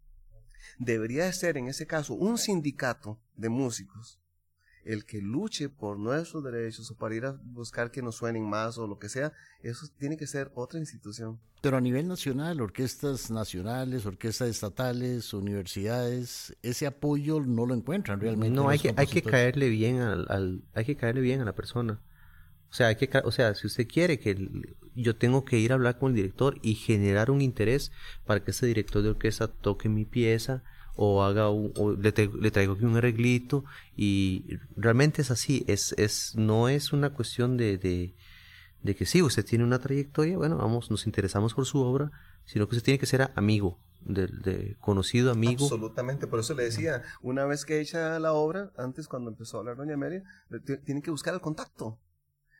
Debería 0.80 1.26
de 1.26 1.34
ser 1.34 1.57
en 1.57 1.68
ese 1.68 1.86
caso 1.86 2.13
un 2.13 2.38
sindicato 2.38 3.20
de 3.36 3.49
músicos 3.49 4.20
el 4.88 5.05
que 5.05 5.22
luche 5.22 5.68
por 5.68 5.99
nuestros 5.99 6.43
derechos 6.43 6.89
o 6.89 6.95
para 6.95 7.13
ir 7.13 7.26
a 7.26 7.38
buscar 7.43 7.91
que 7.91 8.01
nos 8.01 8.15
suenen 8.15 8.49
más 8.49 8.78
o 8.78 8.88
lo 8.88 8.97
que 8.97 9.09
sea, 9.09 9.34
eso 9.61 9.86
tiene 9.97 10.15
que 10.15 10.26
ser 10.28 10.49
otra 10.55 10.80
institución. 10.80 11.39
Pero 11.61 11.76
a 11.76 11.82
nivel 11.82 12.07
nacional, 12.07 12.61
orquestas 12.61 13.30
nacionales, 13.30 14.05
orquestas 14.05 14.47
estatales, 14.47 15.34
universidades, 15.34 16.55
ese 16.61 16.88
apoyo 16.88 17.41
no 17.41 17.65
lo 17.65 17.74
encuentran 17.74 18.22
realmente. 18.22 18.55
No, 18.55 18.70
hay 18.70 18.80
que, 18.80 18.93
hay 18.95 19.07
que 19.07 19.22
caerle 19.22 19.68
bien 19.70 19.99
al, 19.99 20.63
hay 20.74 20.86
que 20.86 20.95
caerle 20.95 21.22
bien 21.22 21.41
a 21.41 21.45
la 21.45 21.53
persona. 21.53 21.99
O 22.70 22.74
sea, 22.74 22.88
hay 22.88 22.95
que, 22.95 23.09
o 23.24 23.32
sea, 23.32 23.55
si 23.55 23.68
usted 23.68 23.88
quiere 23.88 24.20
que 24.20 24.49
yo 24.95 25.15
tengo 25.15 25.45
que 25.45 25.57
ir 25.57 25.72
a 25.72 25.76
hablar 25.76 25.97
con 25.97 26.11
el 26.11 26.15
director 26.15 26.59
y 26.61 26.76
generar 26.76 27.32
un 27.32 27.41
interés 27.41 27.91
para 28.26 28.43
que 28.43 28.51
ese 28.51 28.65
director 28.65 29.01
de 29.01 29.09
orquesta 29.09 29.47
toque 29.47 29.89
mi 29.89 30.05
pieza 30.05 30.63
o 30.95 31.24
haga 31.24 31.49
un, 31.49 31.72
o 31.78 31.91
le, 31.91 32.11
traigo 32.11 32.74
aquí 32.74 32.84
un 32.84 32.97
arreglito 32.97 33.63
y 33.95 34.57
realmente 34.76 35.22
es 35.22 35.32
así, 35.32 35.63
es, 35.68 35.93
es, 35.97 36.36
no 36.36 36.68
es 36.70 36.91
una 36.91 37.11
cuestión 37.11 37.55
de, 37.55 37.78
de, 37.78 38.95
que 38.95 39.05
sí, 39.05 39.22
usted 39.22 39.45
tiene 39.45 39.63
una 39.63 39.80
trayectoria, 39.80 40.38
bueno, 40.38 40.57
vamos, 40.57 40.89
nos 40.89 41.05
interesamos 41.05 41.53
por 41.53 41.65
su 41.65 41.82
obra, 41.82 42.11
sino 42.45 42.68
que 42.68 42.76
usted 42.76 42.86
tiene 42.86 42.99
que 42.99 43.05
ser 43.05 43.30
amigo, 43.36 43.80
de, 44.01 44.28
de, 44.28 44.76
conocido 44.80 45.32
amigo. 45.32 45.65
Absolutamente, 45.65 46.26
por 46.26 46.39
eso 46.39 46.55
le 46.55 46.63
decía, 46.63 47.03
una 47.22 47.45
vez 47.45 47.63
que 47.63 47.80
hecha 47.80 48.18
la 48.20 48.34
obra, 48.34 48.72
antes 48.76 49.07
cuando 49.07 49.30
empezó 49.30 49.57
a 49.57 49.59
hablar 49.59 49.78
Doña 49.78 49.97
Mary, 49.97 50.24
tiene 50.84 51.03
que 51.03 51.11
buscar 51.11 51.36
el 51.36 51.41
contacto. 51.41 51.99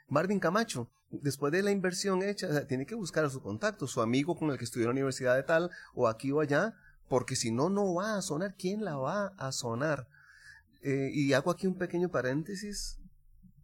Marvin 0.08 0.40
Camacho, 0.40 0.90
después 1.12 1.52
de 1.52 1.64
la 1.64 1.72
inversión 1.72 2.24
hecha, 2.24 2.66
tiene 2.68 2.86
que 2.86 2.96
buscar 2.96 3.30
su 3.30 3.42
contacto, 3.42 3.88
su 3.88 4.02
amigo 4.02 4.38
con 4.38 4.50
el 4.52 4.58
que 4.58 4.64
estudió 4.64 4.86
en 4.86 4.90
la 4.90 4.94
universidad 4.94 5.36
de 5.36 5.44
tal, 5.44 5.70
o 5.94 6.08
aquí 6.08 6.32
o 6.32 6.40
allá, 6.40 6.76
porque 7.10 7.36
si 7.36 7.52
no, 7.52 7.70
no 7.70 7.94
va 7.94 8.18
a 8.18 8.22
sonar. 8.22 8.56
¿Quién 8.58 8.84
la 8.84 8.96
va 8.96 9.28
a 9.38 9.52
sonar? 9.52 10.08
Eh, 10.82 11.10
y 11.14 11.34
hago 11.34 11.52
aquí 11.52 11.68
un 11.68 11.78
pequeño 11.78 12.10
paréntesis 12.10 13.00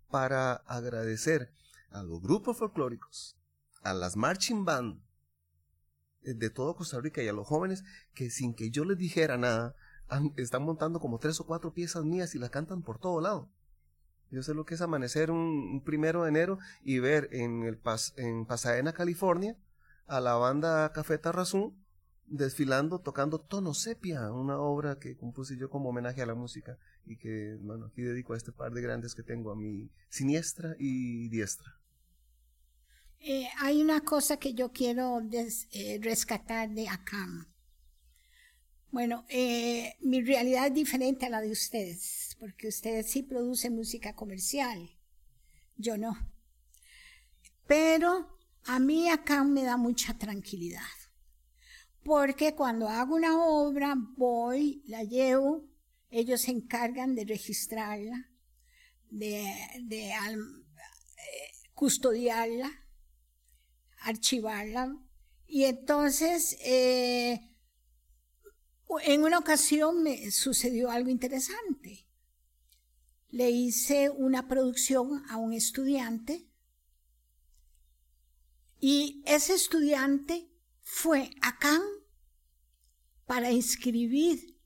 para 0.10 0.56
agradecer 0.68 1.52
a 1.91 2.04
los 2.04 2.22
grupos 2.22 2.58
folclóricos, 2.58 3.38
a 3.82 3.94
las 3.94 4.16
marching 4.16 4.66
band 4.66 5.00
eh, 6.24 6.34
de 6.34 6.50
todo 6.50 6.76
Costa 6.76 7.00
Rica 7.00 7.22
y 7.24 7.28
a 7.28 7.34
los 7.34 7.48
jóvenes 7.48 7.84
que 8.14 8.30
sin 8.30 8.54
que 8.54 8.72
yo 8.72 8.84
les 8.86 8.98
dijera 8.98 9.38
nada, 9.38 9.76
están 10.36 10.64
montando 10.64 11.00
como 11.00 11.20
tres 11.20 11.39
o 11.39 11.46
cuatro 11.46 11.74
piezas 11.74 12.04
mías 12.04 12.36
y 12.36 12.39
las 12.39 12.50
cantan 12.50 12.82
por 12.82 13.00
todo 13.00 13.22
lado. 13.22 13.50
Yo 14.34 14.41
sé 14.41 14.55
lo 14.55 14.65
que 14.65 14.73
es 14.73 14.81
amanecer 14.81 15.29
un, 15.29 15.84
primero 15.86 16.23
de 16.23 16.29
enero 16.29 16.57
y 16.84 16.97
ver 16.97 17.29
en, 17.31 17.63
el 17.63 17.79
en 18.17 18.45
Pasadena, 18.45 18.91
California, 18.91 19.55
a 20.07 20.19
la 20.19 20.34
banda 20.34 20.91
Café 20.91 21.19
Tarrazú 21.19 21.75
desfilando, 22.25 22.99
tocando 22.99 23.39
Tono 23.39 23.75
Sepia, 23.75 24.31
una 24.31 24.57
obra 24.57 24.97
que 24.97 25.15
compuse 25.15 25.55
yo 25.55 25.69
como 25.69 25.89
homenaje 25.89 26.23
a 26.23 26.25
la 26.25 26.34
música 26.34 26.79
y 27.05 27.17
que, 27.17 27.59
bueno, 27.61 27.86
aquí 27.86 28.01
dedico 28.01 28.34
a 28.34 28.38
este 28.38 28.51
par 28.51 28.71
de 28.73 28.81
grandes 28.81 29.13
que 29.13 29.21
tengo, 29.21 29.51
a 29.51 29.55
mi 29.55 29.91
siniestra 30.09 30.75
y 30.79 31.29
diestra. 31.29 31.77
Eh, 33.19 33.47
hay 33.59 33.84
una 33.84 34.01
cosa 34.01 34.38
que 34.38 34.55
yo 34.55 34.71
quiero 34.71 35.21
eh, 35.31 35.99
rescatar 36.01 36.71
de 36.71 36.89
acá. 36.89 37.27
Bueno, 38.94 39.26
eh, 39.28 39.96
mi 40.00 40.22
realidad 40.22 40.68
es 40.68 40.74
diferente 40.74 41.26
a 41.26 41.30
la 41.30 41.41
de 41.41 41.52
ustedes, 41.52 42.38
porque 42.39 42.70
ustedes 42.70 43.10
sí 43.10 43.24
producen 43.24 43.76
música 43.76 44.16
comercial, 44.16 44.98
yo 45.76 45.98
no. 45.98 46.16
Pero 47.68 48.38
a 48.64 48.80
mí 48.80 49.10
acá 49.10 49.44
me 49.44 49.64
da 49.64 49.76
mucha 49.76 50.18
tranquilidad 50.18 50.80
porque 52.04 52.54
cuando 52.54 52.89
hago 52.89 53.16
una 53.16 53.38
obra 53.38 53.96
voy, 54.18 54.84
la 54.88 55.04
llevo, 55.04 55.66
ellos 56.10 56.41
se 56.41 56.52
encargan 56.52 57.16
de 57.16 57.26
registrarla, 57.26 58.30
de, 59.10 59.41
eh, 59.41 60.38
custodiarla, 61.74 62.70
archivarla. 64.02 64.96
Y 65.48 65.64
entonces, 65.64 66.58
eh, 66.62 67.53
en 69.03 69.23
una 69.23 69.39
ocasión 69.39 70.03
me 70.03 70.31
sucedió 70.31 70.89
algo 70.91 71.09
interesante. 71.09 72.07
Le 73.29 73.49
hice 73.49 74.09
una 74.09 74.47
producción 74.47 75.23
a 75.29 75.38
un 75.38 75.53
estudiante 75.53 76.47
y 78.79 79.23
ese 79.25 79.55
estudiante 79.55 80.51
fue 80.81 81.31
a 81.41 81.57
Cannes 81.57 82.03
para 83.25 83.51
inscribir 83.51 84.57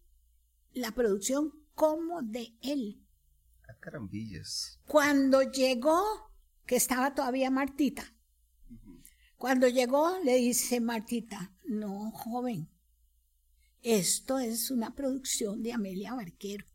la 0.73 0.91
producción 0.91 1.53
como 1.75 2.21
de 2.21 2.57
él. 2.61 3.05
A 3.69 3.79
carambillas. 3.79 4.79
Cuando 4.87 5.43
llegó, 5.43 6.31
que 6.65 6.75
estaba 6.75 7.13
todavía 7.13 7.51
Martita, 7.51 8.13
cuando 9.37 9.67
llegó 9.67 10.17
le 10.23 10.35
dice 10.37 10.81
Martita, 10.81 11.53
no, 11.65 12.11
joven, 12.11 12.67
esto 13.81 14.39
es 14.39 14.71
una 14.71 14.95
producción 14.95 15.63
de 15.63 15.73
Amelia 15.73 16.13
Barquero. 16.13 16.65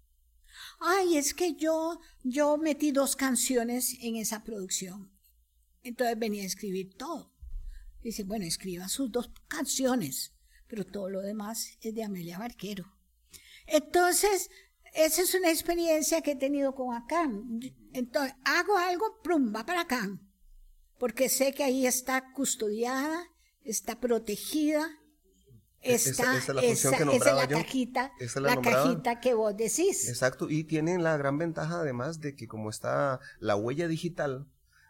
Ay, 0.81 1.17
es 1.17 1.35
que 1.35 1.55
yo, 1.55 2.01
yo 2.23 2.57
metí 2.57 2.93
dos 2.93 3.17
canciones 3.17 3.97
en 4.01 4.17
esa 4.17 4.45
producción. 4.45 5.13
Entonces 5.83 6.19
venía 6.19 6.43
a 6.43 6.47
escribir 6.47 6.95
todo. 6.97 7.33
Dice, 8.03 8.25
bueno, 8.25 8.45
escriba 8.45 8.89
sus 8.89 9.11
dos 9.11 9.31
canciones, 9.49 10.33
pero 10.67 10.85
todo 10.85 11.09
lo 11.09 11.21
demás 11.21 11.79
es 11.81 11.95
de 11.95 12.03
Amelia 12.03 12.39
Barquero. 12.39 12.93
Entonces, 13.67 14.51
esa 14.93 15.23
es 15.23 15.35
una 15.35 15.51
experiencia 15.51 16.21
que 16.21 16.33
he 16.33 16.37
tenido 16.37 16.75
con 16.75 16.95
Acán. 16.95 17.61
Entonces, 17.93 18.35
hago 18.45 18.77
algo, 18.77 19.21
plum, 19.23 19.55
va 19.55 19.65
para 19.65 19.83
Acán. 19.83 20.29
Porque 20.99 21.29
sé 21.29 21.53
que 21.53 21.65
ahí 21.65 21.87
está 21.87 22.33
custodiada, 22.33 23.29
está 23.65 24.01
protegida, 24.01 25.02
está, 25.83 26.37
esa, 26.37 26.61
es 26.61 26.85
la, 26.85 27.35
la 27.35 27.49
cajita, 27.49 28.13
la, 28.37 28.61
cajita 28.61 29.21
que 29.21 29.35
vos 29.35 29.57
decís. 29.57 30.09
Exacto, 30.09 30.49
y 30.49 30.65
tienen 30.65 31.03
la 31.03 31.17
gran 31.17 31.39
ventaja 31.39 31.81
además 31.81 32.21
de 32.21 32.35
que 32.35 32.47
como 32.47 32.71
está 32.71 33.21
la 33.41 33.57
huella 33.57 33.89
digital, 33.89 34.47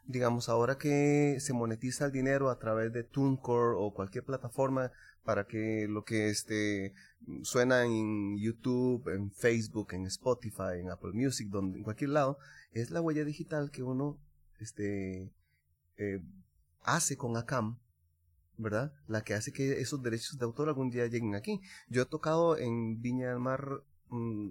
digamos, 0.06 0.48
ahora 0.48 0.78
que 0.78 1.38
se 1.40 1.52
monetiza 1.52 2.06
el 2.06 2.12
dinero 2.12 2.50
a 2.50 2.58
través 2.58 2.92
de 2.92 3.04
TuneCore 3.04 3.76
o 3.78 3.92
cualquier 3.94 4.24
plataforma 4.24 4.92
para 5.24 5.46
que 5.46 5.86
lo 5.88 6.04
que 6.04 6.28
este 6.28 6.94
suena 7.42 7.84
en 7.84 8.38
YouTube, 8.38 9.08
en 9.08 9.30
Facebook, 9.30 9.92
en 9.92 10.06
Spotify, 10.06 10.80
en 10.80 10.90
Apple 10.90 11.12
Music, 11.12 11.48
donde, 11.48 11.78
en 11.78 11.84
cualquier 11.84 12.10
lado, 12.10 12.38
es 12.72 12.90
la 12.90 13.00
huella 13.00 13.24
digital 13.24 13.70
que 13.70 13.82
uno 13.82 14.18
este, 14.58 15.30
eh, 15.98 16.20
hace 16.82 17.16
con 17.16 17.36
ACAM, 17.36 17.78
¿verdad? 18.62 18.92
La 19.06 19.22
que 19.22 19.34
hace 19.34 19.52
que 19.52 19.80
esos 19.80 20.02
derechos 20.02 20.38
de 20.38 20.44
autor 20.44 20.68
algún 20.68 20.90
día 20.90 21.06
lleguen 21.06 21.34
aquí. 21.34 21.60
Yo 21.88 22.02
he 22.02 22.06
tocado 22.06 22.56
en 22.56 23.00
Viña 23.00 23.28
del 23.28 23.40
Mar 23.40 23.82
mm, 24.08 24.50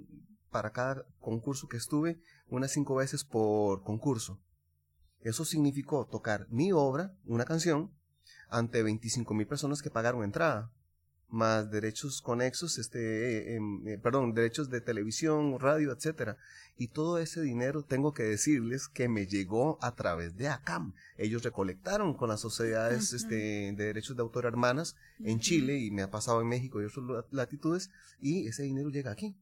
para 0.49 0.72
cada 0.72 1.05
concurso 1.20 1.68
que 1.68 1.78
estuve 1.78 2.22
unas 2.47 2.72
cinco 2.72 2.95
veces 2.95 3.24
por 3.24 3.84
concurso. 3.84 4.39
Eso 5.22 5.45
significó 5.45 6.05
tocar 6.05 6.47
mi 6.49 6.72
obra, 6.72 7.16
una 7.26 7.45
canción, 7.45 7.91
ante 8.49 8.84
25 8.84 9.34
mil 9.34 9.47
personas 9.47 9.82
que 9.82 9.89
pagaron 9.89 10.24
entrada, 10.24 10.72
más 11.32 11.71
derechos 11.71 12.21
conexos, 12.21 12.77
este, 12.77 13.55
em, 13.55 13.88
eh, 13.88 13.97
perdón, 13.97 14.34
derechos 14.34 14.69
de 14.69 14.82
televisión, 14.82 15.59
radio, 15.59 15.91
etcétera. 15.91 16.38
Y 16.77 16.89
todo 16.89 17.19
ese 17.19 17.41
dinero 17.41 17.84
tengo 17.84 18.13
que 18.13 18.23
decirles 18.23 18.88
que 18.88 19.07
me 19.07 19.27
llegó 19.27 19.77
a 19.82 19.95
través 19.95 20.38
de 20.38 20.47
ACAM. 20.47 20.93
Ellos 21.17 21.43
recolectaron 21.43 22.13
con 22.15 22.29
las 22.29 22.41
sociedades 22.41 23.13
este, 23.13 23.36
de 23.36 23.73
derechos 23.73 24.15
de 24.15 24.21
autor 24.21 24.45
hermanas 24.45 24.95
en 25.23 25.39
Chile 25.39 25.77
y 25.79 25.91
me 25.91 26.01
ha 26.01 26.11
pasado 26.11 26.41
en 26.41 26.47
México 26.47 26.82
y 26.82 26.86
otras 26.86 27.25
latitudes 27.32 27.91
y 28.19 28.47
ese 28.47 28.63
dinero 28.63 28.89
llega 28.89 29.11
aquí 29.11 29.36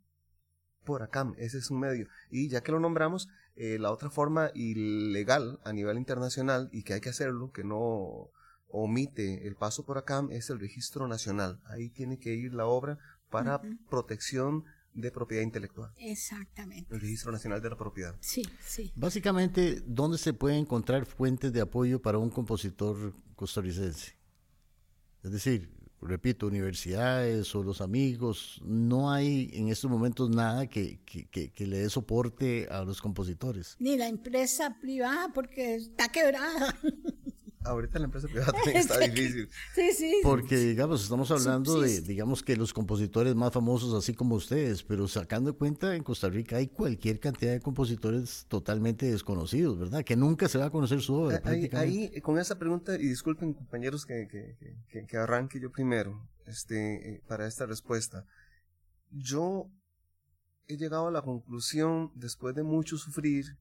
por 0.84 1.04
ACAM, 1.04 1.36
ese 1.38 1.60
es 1.60 1.70
un 1.70 1.80
medio. 1.80 2.08
Y 2.32 2.50
ya 2.50 2.62
que 2.62 2.72
lo 2.72 2.80
nombramos, 2.80 3.30
eh, 3.56 3.78
la 3.78 3.92
otra 3.92 4.10
forma 4.10 4.52
ilegal 4.54 5.60
a 5.64 5.74
nivel 5.74 5.98
internacional 5.98 6.70
y 6.72 6.84
que 6.84 6.94
hay 6.94 7.02
que 7.02 7.10
hacerlo, 7.10 7.52
que 7.52 7.64
no, 7.64 8.32
omite 8.70 9.48
el 9.48 9.56
paso 9.56 9.86
por 9.86 9.98
acá 9.98 10.26
es 10.32 10.50
el 10.50 10.60
registro 10.60 11.08
nacional. 11.08 11.60
Ahí 11.66 11.90
tiene 11.90 12.20
que 12.20 12.34
ir 12.34 12.54
la 12.54 12.66
obra 12.66 12.98
para 13.30 13.62
protección 13.90 14.66
de 14.94 15.12
propiedad 15.12 15.44
intelectual. 15.44 15.92
Exactamente. 15.98 16.94
El 16.94 17.02
Registro 17.02 17.32
Nacional 17.32 17.62
de 17.62 17.70
la 17.70 17.78
Propiedad. 17.78 18.16
Sí, 18.20 18.44
sí. 18.60 18.92
Básicamente, 18.96 19.82
¿dónde 19.86 20.18
se 20.18 20.34
puede 20.34 20.58
encontrar 20.58 21.06
fuentes 21.06 21.54
de 21.54 21.62
apoyo 21.62 22.02
para 22.02 22.18
un 22.18 22.30
compositor 22.30 23.14
costarricense? 23.36 24.18
Es 25.24 25.32
decir, 25.32 25.70
repito, 26.02 26.48
universidades 26.48 27.54
o 27.56 27.64
los 27.64 27.82
amigos, 27.82 28.62
no 28.64 29.12
hay 29.12 29.50
en 29.54 29.70
estos 29.70 29.90
momentos 29.92 30.30
nada 30.30 30.68
que, 30.68 31.00
que, 31.06 31.68
le 31.68 31.80
dé 31.80 31.90
soporte 31.90 32.68
a 32.70 32.84
los 32.84 33.02
compositores. 33.02 33.76
Ni 33.80 33.98
la 33.98 34.08
empresa 34.08 34.78
privada 34.80 35.32
porque 35.34 35.76
está 35.76 36.10
quebrada. 36.10 36.76
ahorita 37.70 38.00
la 38.00 38.06
empresa 38.06 38.28
privada 38.32 38.52
también 38.52 38.78
está 38.78 39.00
difícil. 39.00 39.50
Sí, 39.74 39.92
sí. 39.94 40.20
Porque, 40.24 40.58
digamos, 40.58 41.04
estamos 41.04 41.30
hablando 41.32 41.82
de, 41.82 42.02
digamos, 42.02 42.44
que 42.44 42.56
los 42.56 42.74
compositores 42.74 43.36
más 43.36 43.54
famosos, 43.54 43.94
así 43.94 44.14
como 44.14 44.36
ustedes, 44.36 44.84
pero 44.84 45.08
sacando 45.08 45.58
cuenta, 45.58 45.96
en 45.96 46.04
Costa 46.04 46.30
Rica 46.30 46.58
hay 46.58 46.68
cualquier 46.68 47.20
cantidad 47.20 47.52
de 47.52 47.62
compositores 47.62 48.46
totalmente 48.48 49.06
desconocidos, 49.06 49.78
¿verdad? 49.80 50.04
Que 50.04 50.16
nunca 50.16 50.48
se 50.48 50.58
va 50.58 50.66
a 50.66 50.70
conocer 50.70 51.02
su 51.02 51.14
obra. 51.16 51.42
Ahí, 51.46 51.70
ahí 51.74 52.22
con 52.22 52.40
esa 52.40 52.58
pregunta, 52.58 52.96
y 52.96 53.08
disculpen 53.08 53.54
compañeros 53.54 54.06
que, 54.06 54.28
que, 54.28 54.58
que, 54.90 55.06
que 55.06 55.18
arranque 55.18 55.60
yo 55.60 55.72
primero, 55.72 56.28
este, 56.46 57.16
eh, 57.16 57.24
para 57.28 57.48
esta 57.48 57.66
respuesta. 57.66 58.26
Yo 59.12 59.70
he 60.68 60.78
llegado 60.78 61.08
a 61.08 61.12
la 61.12 61.22
conclusión, 61.22 62.12
después 62.16 62.56
de 62.56 62.64
mucho 62.64 62.98
sufrir, 62.98 63.58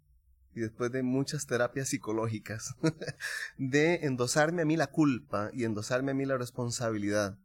y 0.58 0.60
después 0.62 0.90
de 0.90 1.04
muchas 1.04 1.46
terapias 1.46 1.88
psicológicas, 1.88 2.74
de 3.58 3.94
endosarme 4.02 4.62
a 4.62 4.64
mí 4.64 4.76
la 4.76 4.88
culpa 4.88 5.50
y 5.52 5.64
endosarme 5.64 6.10
a 6.10 6.14
mí 6.14 6.24
la 6.24 6.36
responsabilidad 6.36 7.38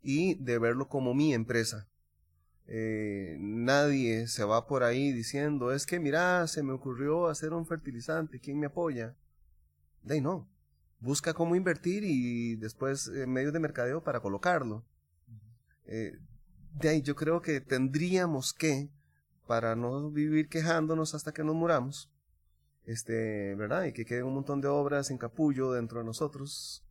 y 0.00 0.34
de 0.36 0.58
verlo 0.58 0.88
como 0.88 1.12
mi 1.12 1.34
empresa. 1.34 1.88
Eh, 2.68 3.36
nadie 3.40 4.28
se 4.28 4.44
va 4.44 4.68
por 4.68 4.84
ahí 4.84 5.12
diciendo, 5.12 5.72
es 5.72 5.86
que 5.86 5.98
mira, 5.98 6.46
se 6.46 6.62
me 6.62 6.72
ocurrió 6.72 7.26
hacer 7.26 7.52
un 7.52 7.66
fertilizante, 7.66 8.38
¿quién 8.38 8.60
me 8.60 8.66
apoya? 8.66 9.16
De 10.02 10.14
ahí 10.14 10.20
no. 10.20 10.48
Busca 11.00 11.34
cómo 11.34 11.56
invertir 11.56 12.04
y 12.04 12.54
después 12.54 13.08
eh, 13.08 13.26
medios 13.26 13.52
de 13.52 13.58
mercadeo 13.58 14.04
para 14.04 14.20
colocarlo. 14.20 14.84
Eh, 15.86 16.16
de 16.74 16.88
ahí 16.88 17.02
yo 17.02 17.16
creo 17.16 17.42
que 17.42 17.60
tendríamos 17.60 18.52
que, 18.52 18.88
para 19.48 19.74
no 19.74 20.12
vivir 20.12 20.48
quejándonos 20.48 21.16
hasta 21.16 21.32
que 21.32 21.42
nos 21.42 21.56
muramos, 21.56 22.11
este, 22.86 23.54
¿verdad? 23.54 23.84
Y 23.84 23.92
que 23.92 24.04
queden 24.04 24.24
un 24.24 24.34
montón 24.34 24.60
de 24.60 24.68
obras 24.68 25.10
en 25.10 25.18
capullo 25.18 25.72
dentro 25.72 26.00
de 26.00 26.04
nosotros. 26.04 26.84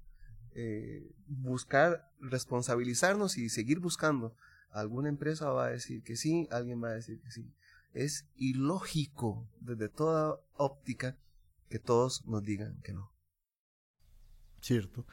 Eh, 0.53 1.09
buscar 1.27 2.11
responsabilizarnos 2.19 3.37
y 3.37 3.49
seguir 3.49 3.79
buscando. 3.79 4.35
Alguna 4.69 5.09
empresa 5.09 5.49
va 5.51 5.65
a 5.65 5.71
decir 5.71 6.03
que 6.03 6.15
sí, 6.15 6.47
alguien 6.51 6.83
va 6.83 6.89
a 6.89 6.93
decir 6.93 7.19
que 7.21 7.31
sí. 7.31 7.53
Es 7.93 8.25
ilógico 8.35 9.49
desde 9.59 9.89
toda 9.89 10.39
óptica 10.53 11.17
que 11.69 11.79
todos 11.79 12.25
nos 12.25 12.43
digan 12.43 12.79
que 12.81 12.93
no. 12.93 13.11
Cierto. 14.61 15.05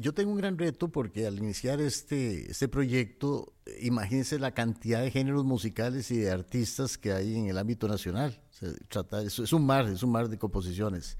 Yo 0.00 0.14
tengo 0.14 0.30
un 0.30 0.38
gran 0.38 0.56
reto 0.56 0.92
porque 0.92 1.26
al 1.26 1.38
iniciar 1.38 1.80
este, 1.80 2.48
este 2.48 2.68
proyecto, 2.68 3.52
imagínense 3.80 4.38
la 4.38 4.54
cantidad 4.54 5.02
de 5.02 5.10
géneros 5.10 5.44
musicales 5.44 6.12
y 6.12 6.18
de 6.18 6.30
artistas 6.30 6.96
que 6.96 7.12
hay 7.12 7.36
en 7.36 7.46
el 7.46 7.58
ámbito 7.58 7.88
nacional. 7.88 8.40
es, 8.60 9.52
un 9.52 9.66
mar, 9.66 9.88
es 9.88 10.04
un 10.04 10.12
mar 10.12 10.28
de 10.28 10.38
composiciones. 10.38 11.18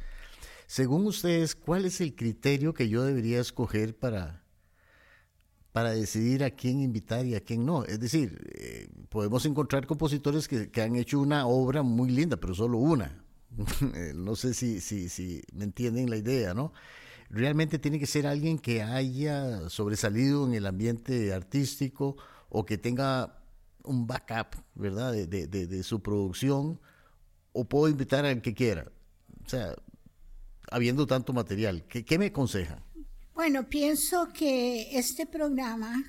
Según 0.68 1.06
ustedes, 1.08 1.56
¿cuál 1.56 1.86
es 1.86 2.00
el 2.00 2.14
criterio 2.14 2.72
que 2.72 2.88
yo 2.88 3.02
debería 3.02 3.40
escoger 3.40 3.98
para, 3.98 4.44
para 5.72 5.90
decidir 5.90 6.44
a 6.44 6.50
quién 6.50 6.80
invitar 6.80 7.26
y 7.26 7.34
a 7.34 7.40
quién 7.40 7.66
no? 7.66 7.84
Es 7.84 7.98
decir, 7.98 8.38
eh, 8.54 8.88
podemos 9.08 9.44
encontrar 9.44 9.88
compositores 9.88 10.46
que, 10.46 10.70
que, 10.70 10.82
han 10.82 10.94
hecho 10.94 11.18
una 11.18 11.48
obra 11.48 11.82
muy 11.82 12.10
linda, 12.10 12.36
pero 12.36 12.54
solo 12.54 12.78
una. 12.78 13.24
Eh, 13.94 14.12
no 14.14 14.36
sé 14.36 14.54
si, 14.54 14.80
si 14.80 15.42
me 15.52 15.64
entienden 15.64 16.08
la 16.08 16.16
idea, 16.16 16.54
¿no? 16.54 16.72
Realmente 17.30 17.78
tiene 17.78 17.98
que 17.98 18.06
ser 18.06 18.26
alguien 18.26 18.58
que 18.58 18.82
haya 18.82 19.68
sobresalido 19.68 20.46
en 20.46 20.54
el 20.54 20.66
ambiente 20.66 21.32
artístico 21.32 22.16
o 22.48 22.64
que 22.64 22.78
tenga 22.78 23.42
un 23.84 24.06
backup, 24.06 24.56
¿verdad?, 24.74 25.12
de, 25.12 25.82
su 25.82 26.02
producción, 26.02 26.80
o 27.52 27.64
puedo 27.64 27.88
invitar 27.88 28.24
al 28.24 28.42
que 28.42 28.54
quiera. 28.54 28.90
O 29.44 29.48
sea, 29.48 29.74
habiendo 30.70 31.06
tanto 31.06 31.32
material, 31.32 31.86
¿qué, 31.88 32.04
qué 32.04 32.18
me 32.18 32.26
aconseja? 32.26 32.82
Bueno, 33.34 33.68
pienso 33.68 34.28
que 34.32 34.98
este 34.98 35.26
programa, 35.26 36.02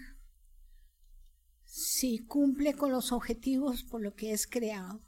si 1.63 2.19
cumple 2.25 2.73
con 2.73 2.91
los 2.91 3.11
objetivos 3.11 3.83
por 3.83 4.01
lo 4.01 4.15
que 4.15 4.33
es 4.33 4.47
creado, 4.47 5.01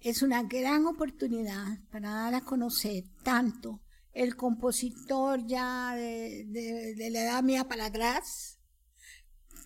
es 0.00 0.22
una 0.22 0.42
gran 0.42 0.86
oportunidad 0.86 1.78
para 1.90 2.10
dar 2.10 2.34
a 2.34 2.40
conocer 2.42 3.04
tanto 3.22 3.80
el 4.18 4.34
compositor 4.34 5.46
ya 5.46 5.94
de, 5.94 7.08
la 7.10 7.22
edad 7.22 7.42
mía 7.44 7.68
para 7.68 7.86
atrás, 7.86 8.58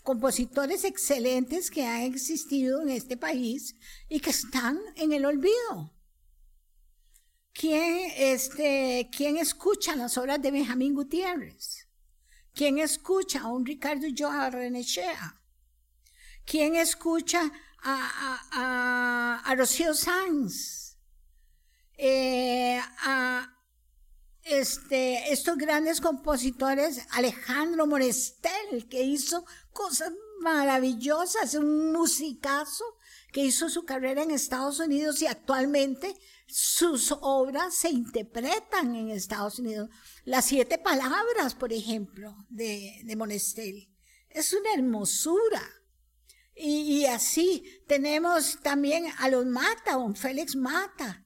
compositores 0.02 0.84
excelentes 0.84 1.70
que 1.70 1.86
han 1.86 2.02
existido 2.02 2.82
en 2.82 2.90
este 2.90 3.16
país 3.16 3.76
y 4.10 4.20
que 4.20 4.28
están 4.28 4.78
en 4.96 5.12
el 5.12 5.24
olvido. 5.24 5.94
¿Quién, 7.54 8.12
este, 8.16 9.08
¿quién 9.16 9.38
escucha 9.38 9.96
las 9.96 10.18
obras 10.18 10.42
de 10.42 10.50
Benjamín 10.50 10.94
Gutiérrez? 10.94 11.88
¿Quién 12.54 12.78
escucha 12.78 13.40
a 13.40 13.48
un 13.48 13.64
Ricardo 13.64 14.06
Joa 14.14 14.50
Renechea? 14.50 15.40
¿Quién 16.44 16.74
escucha 16.74 17.50
a, 17.82 19.40
a, 19.46 19.54
Rocío 19.54 19.94
Sanz? 19.94 20.98
Eh, 21.96 22.78
a, 22.98 23.51
este, 24.44 25.32
estos 25.32 25.56
grandes 25.56 26.00
compositores, 26.00 27.00
Alejandro 27.10 27.86
Morestel, 27.86 28.88
que 28.88 29.02
hizo 29.02 29.44
cosas 29.72 30.12
maravillosas, 30.40 31.54
un 31.54 31.92
musicazo, 31.92 32.84
que 33.32 33.44
hizo 33.44 33.68
su 33.68 33.84
carrera 33.84 34.22
en 34.22 34.30
Estados 34.30 34.78
Unidos 34.80 35.22
y 35.22 35.26
actualmente 35.26 36.14
sus 36.46 37.12
obras 37.20 37.74
se 37.74 37.88
interpretan 37.88 38.94
en 38.94 39.10
Estados 39.10 39.58
Unidos. 39.58 39.88
Las 40.24 40.44
siete 40.44 40.76
palabras, 40.76 41.54
por 41.54 41.72
ejemplo, 41.72 42.36
de, 42.50 43.00
de 43.04 43.16
Monestel. 43.16 43.88
Es 44.28 44.52
una 44.52 44.74
hermosura. 44.74 45.62
Y, 46.54 46.98
y, 46.98 47.06
así 47.06 47.82
tenemos 47.88 48.60
también 48.60 49.06
a 49.18 49.30
los 49.30 49.46
Mata, 49.46 49.94
a 49.94 49.96
don 49.96 50.14
Félix 50.14 50.54
Mata, 50.54 51.24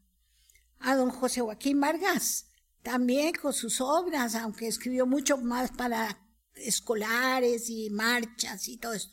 a 0.78 0.94
don 0.94 1.10
José 1.10 1.40
Joaquín 1.40 1.80
Vargas, 1.80 2.45
también 2.86 3.34
con 3.34 3.52
sus 3.52 3.80
obras, 3.80 4.36
aunque 4.36 4.68
escribió 4.68 5.06
mucho 5.06 5.38
más 5.38 5.72
para 5.72 6.24
escolares 6.54 7.68
y 7.68 7.90
marchas 7.90 8.68
y 8.68 8.76
todo 8.76 8.92
esto. 8.92 9.12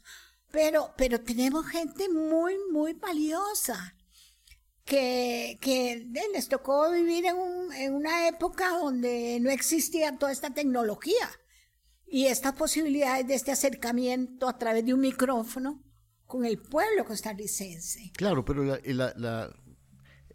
Pero, 0.51 0.93
pero 0.95 1.19
tenemos 1.21 1.65
gente 1.65 2.07
muy, 2.07 2.53
muy 2.71 2.93
valiosa 2.93 3.95
que, 4.85 5.57
que 5.59 6.07
les 6.31 6.49
tocó 6.49 6.91
vivir 6.91 7.25
en, 7.25 7.35
un, 7.35 7.73
en 7.73 7.95
una 7.95 8.27
época 8.27 8.77
donde 8.77 9.39
no 9.41 9.49
existía 9.49 10.19
toda 10.19 10.31
esta 10.31 10.51
tecnología 10.51 11.27
y 12.05 12.27
estas 12.27 12.53
posibilidades 12.53 13.25
de 13.25 13.33
este 13.33 13.53
acercamiento 13.53 14.47
a 14.47 14.59
través 14.59 14.85
de 14.85 14.93
un 14.93 14.99
micrófono 14.99 15.83
con 16.27 16.45
el 16.45 16.59
pueblo 16.59 17.05
costarricense. 17.05 18.11
Claro, 18.15 18.45
pero 18.45 18.63
la, 18.63 19.49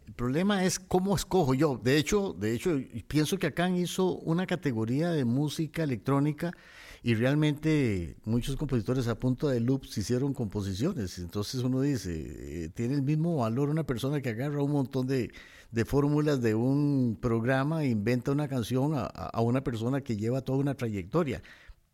el 0.09 0.15
problema 0.15 0.63
es 0.65 0.79
cómo 0.79 1.15
escojo 1.15 1.53
yo. 1.53 1.79
De 1.81 1.97
hecho, 1.97 2.33
de 2.33 2.55
hecho, 2.55 2.79
pienso 3.07 3.37
que 3.37 3.45
acá 3.45 3.69
hizo 3.69 4.15
una 4.15 4.47
categoría 4.47 5.11
de 5.11 5.23
música 5.23 5.83
electrónica 5.83 6.51
y 7.03 7.13
realmente 7.13 8.17
muchos 8.25 8.55
compositores 8.55 9.07
a 9.07 9.19
punto 9.19 9.49
de 9.49 9.59
loops 9.59 9.95
hicieron 9.99 10.33
composiciones. 10.33 11.19
Entonces 11.19 11.61
uno 11.61 11.81
dice, 11.81 12.63
eh, 12.65 12.69
tiene 12.69 12.95
el 12.95 13.03
mismo 13.03 13.37
valor 13.37 13.69
una 13.69 13.83
persona 13.83 14.19
que 14.19 14.29
agarra 14.29 14.63
un 14.63 14.71
montón 14.71 15.05
de, 15.05 15.31
fórmulas 15.85 16.41
de 16.41 16.55
un 16.55 17.15
programa 17.21 17.83
e 17.83 17.89
inventa 17.89 18.31
una 18.31 18.47
canción 18.47 18.93
a, 18.95 19.41
una 19.41 19.63
persona 19.63 20.01
que 20.01 20.17
lleva 20.17 20.41
toda 20.41 20.57
una 20.57 20.73
trayectoria 20.73 21.43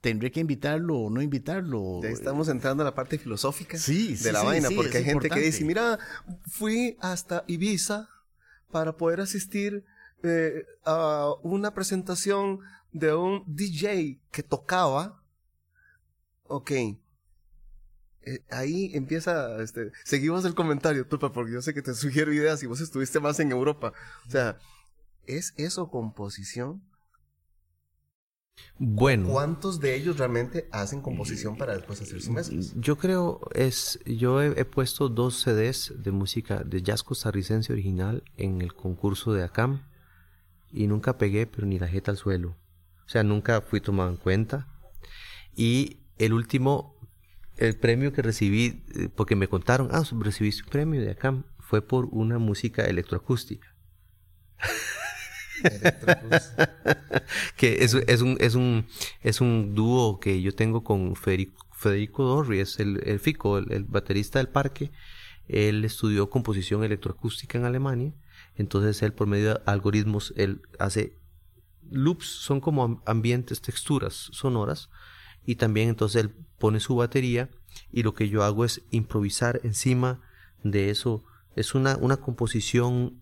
tendré 0.05 0.31
que 0.31 0.39
invitarlo 0.39 0.99
o 0.99 1.09
no 1.09 1.19
invitarlo. 1.19 2.03
estamos 2.03 2.47
entrando 2.47 2.83
a 2.83 2.85
la 2.85 2.93
parte 2.93 3.17
filosófica 3.17 3.75
sí, 3.79 4.13
de 4.13 4.31
la 4.31 4.43
vaina, 4.43 4.69
porque 4.75 4.99
hay 4.99 5.03
gente 5.03 5.31
que 5.31 5.39
dice, 5.39 5.65
mira, 5.65 5.97
fui 6.47 6.95
hasta 7.01 7.43
Ibiza 7.47 8.07
para 8.69 8.97
poder 8.97 9.19
asistir 9.19 9.83
eh, 10.21 10.63
a 10.85 11.31
una 11.41 11.73
presentación 11.73 12.59
de 12.91 13.15
un 13.15 13.43
DJ 13.47 14.19
que 14.29 14.43
tocaba. 14.43 15.23
Ok. 16.43 16.69
Eh, 16.69 16.99
ahí 18.51 18.91
empieza, 18.93 19.59
este, 19.63 19.91
seguimos 20.03 20.45
el 20.45 20.53
comentario, 20.53 21.07
Tupa, 21.07 21.33
porque 21.33 21.53
yo 21.53 21.63
sé 21.63 21.73
que 21.73 21.81
te 21.81 21.95
sugiero 21.95 22.31
ideas 22.31 22.61
y 22.61 22.67
vos 22.67 22.79
estuviste 22.79 23.19
más 23.19 23.39
en 23.39 23.51
Europa. 23.51 23.91
O 24.27 24.29
sea, 24.29 24.59
¿es 25.25 25.55
eso 25.57 25.89
composición? 25.89 26.83
Bueno. 28.77 29.29
¿Cuántos 29.29 29.79
de 29.79 29.95
ellos 29.95 30.17
realmente 30.17 30.67
hacen 30.71 31.01
composición 31.01 31.57
para 31.57 31.73
después 31.73 32.01
hacer 32.01 32.21
sus 32.21 32.29
mezclas? 32.29 32.73
Yo 32.75 32.97
creo 32.97 33.39
es, 33.53 33.99
yo 34.05 34.41
he, 34.41 34.59
he, 34.59 34.65
puesto 34.65 35.07
dos 35.07 35.41
CDs 35.41 35.93
de 35.97 36.11
música 36.11 36.63
de 36.63 36.81
jazz 36.81 37.03
costarricense 37.03 37.71
original 37.71 38.23
en 38.37 38.61
el 38.61 38.73
concurso 38.73 39.33
de 39.33 39.43
ACAM 39.43 39.83
y 40.71 40.87
nunca 40.87 41.17
pegué, 41.17 41.47
pero 41.47 41.65
ni 41.65 41.79
la 41.79 41.87
jeta 41.87 42.11
al 42.11 42.17
suelo. 42.17 42.57
O 43.05 43.09
sea, 43.09 43.23
nunca 43.23 43.61
fui 43.61 43.79
tomado 43.79 44.09
en 44.09 44.17
cuenta. 44.17 44.67
Y 45.55 45.99
el 46.17 46.33
último, 46.33 46.95
el 47.57 47.77
premio 47.77 48.11
que 48.11 48.21
recibí, 48.21 48.83
eh, 48.95 49.09
porque 49.15 49.35
me 49.35 49.47
contaron, 49.47 49.89
ah, 49.91 50.03
recibiste 50.19 50.63
un 50.63 50.69
premio 50.69 50.99
de 50.99 51.11
ACAM, 51.11 51.45
fue 51.59 51.81
por 51.81 52.05
una 52.11 52.39
música 52.39 52.85
electroacústica. 52.85 53.73
que 57.57 57.83
es, 57.83 57.93
es, 57.93 58.21
un, 58.21 58.37
es, 58.39 58.55
un, 58.55 58.85
es 59.21 59.41
un 59.41 59.75
dúo 59.75 60.19
que 60.19 60.41
yo 60.41 60.53
tengo 60.53 60.83
con 60.83 61.15
Federico, 61.15 61.65
Federico 61.71 62.23
Dorri, 62.23 62.59
es 62.59 62.79
el, 62.79 63.01
el 63.07 63.19
Fico, 63.19 63.57
el, 63.57 63.71
el, 63.71 63.83
baterista 63.83 64.39
del 64.39 64.49
parque. 64.49 64.91
Él 65.47 65.85
estudió 65.85 66.29
composición 66.29 66.83
electroacústica 66.83 67.57
en 67.57 67.65
Alemania. 67.65 68.13
Entonces 68.55 69.01
él 69.03 69.13
por 69.13 69.27
medio 69.27 69.55
de 69.55 69.61
algoritmos, 69.65 70.33
él 70.37 70.61
hace 70.79 71.17
loops, 71.89 72.25
son 72.25 72.61
como 72.61 73.01
ambientes, 73.05 73.61
texturas 73.61 74.29
sonoras. 74.31 74.89
Y 75.45 75.55
también 75.55 75.89
entonces 75.89 76.23
él 76.23 76.35
pone 76.57 76.79
su 76.79 76.95
batería 76.95 77.49
y 77.91 78.03
lo 78.03 78.13
que 78.13 78.29
yo 78.29 78.43
hago 78.43 78.65
es 78.65 78.81
improvisar 78.89 79.59
encima 79.63 80.21
de 80.63 80.89
eso. 80.89 81.23
Es 81.55 81.75
una, 81.75 81.97
una 81.97 82.17
composición 82.17 83.21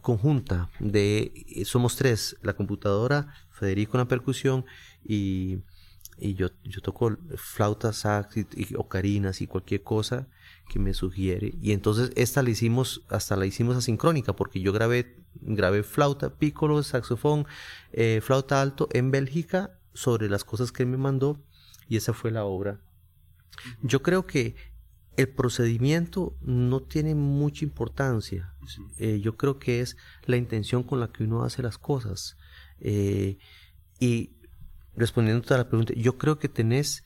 conjunta 0.00 0.70
de 0.78 1.64
somos 1.64 1.96
tres 1.96 2.36
la 2.42 2.54
computadora 2.54 3.32
Federico 3.50 3.96
en 3.96 4.00
la 4.00 4.08
percusión 4.08 4.66
y, 5.04 5.60
y 6.18 6.34
yo, 6.34 6.48
yo 6.64 6.80
toco 6.80 7.16
flauta 7.36 7.92
sax 7.92 8.36
y, 8.36 8.46
y, 8.54 8.74
ocarinas 8.76 9.40
y 9.40 9.46
cualquier 9.46 9.82
cosa 9.82 10.28
que 10.68 10.78
me 10.78 10.94
sugiere. 10.94 11.54
Y 11.62 11.72
entonces 11.72 12.12
esta 12.14 12.42
la 12.42 12.50
hicimos 12.50 13.02
hasta 13.08 13.36
la 13.36 13.46
hicimos 13.46 13.76
asincrónica 13.76 14.34
porque 14.34 14.60
yo 14.60 14.72
grabé 14.72 15.16
grabé 15.40 15.82
flauta 15.82 16.34
piccolo 16.34 16.82
saxofón 16.82 17.46
eh, 17.92 18.20
flauta 18.22 18.60
alto 18.60 18.88
en 18.92 19.10
Bélgica 19.10 19.78
sobre 19.94 20.28
las 20.28 20.44
cosas 20.44 20.72
que 20.72 20.86
me 20.86 20.96
mandó 20.96 21.40
y 21.88 21.96
esa 21.96 22.12
fue 22.12 22.30
la 22.30 22.44
obra. 22.44 22.80
Yo 23.82 24.02
creo 24.02 24.26
que 24.26 24.54
el 25.18 25.28
procedimiento 25.28 26.36
no 26.40 26.80
tiene 26.80 27.16
mucha 27.16 27.64
importancia. 27.64 28.54
Eh, 28.98 29.18
yo 29.20 29.36
creo 29.36 29.58
que 29.58 29.80
es 29.80 29.96
la 30.24 30.36
intención 30.36 30.84
con 30.84 31.00
la 31.00 31.10
que 31.10 31.24
uno 31.24 31.42
hace 31.42 31.60
las 31.60 31.76
cosas. 31.76 32.36
Eh, 32.78 33.36
y 33.98 34.36
respondiendo 34.94 35.52
a 35.52 35.58
la 35.58 35.68
pregunta, 35.68 35.92
yo 35.96 36.18
creo 36.18 36.38
que 36.38 36.48
tenés 36.48 37.02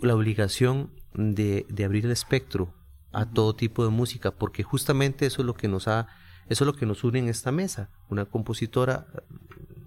la 0.00 0.14
obligación 0.14 0.92
de, 1.12 1.66
de, 1.68 1.84
abrir 1.84 2.04
el 2.04 2.12
espectro 2.12 2.72
a 3.10 3.28
todo 3.28 3.56
tipo 3.56 3.82
de 3.82 3.90
música, 3.90 4.30
porque 4.30 4.62
justamente 4.62 5.26
eso 5.26 5.42
es 5.42 5.46
lo 5.46 5.54
que 5.54 5.66
nos 5.66 5.88
ha, 5.88 6.06
eso 6.48 6.62
es 6.62 6.66
lo 6.66 6.76
que 6.76 6.86
nos 6.86 7.02
une 7.02 7.18
en 7.18 7.28
esta 7.28 7.50
mesa. 7.50 7.90
Una 8.10 8.26
compositora 8.26 9.08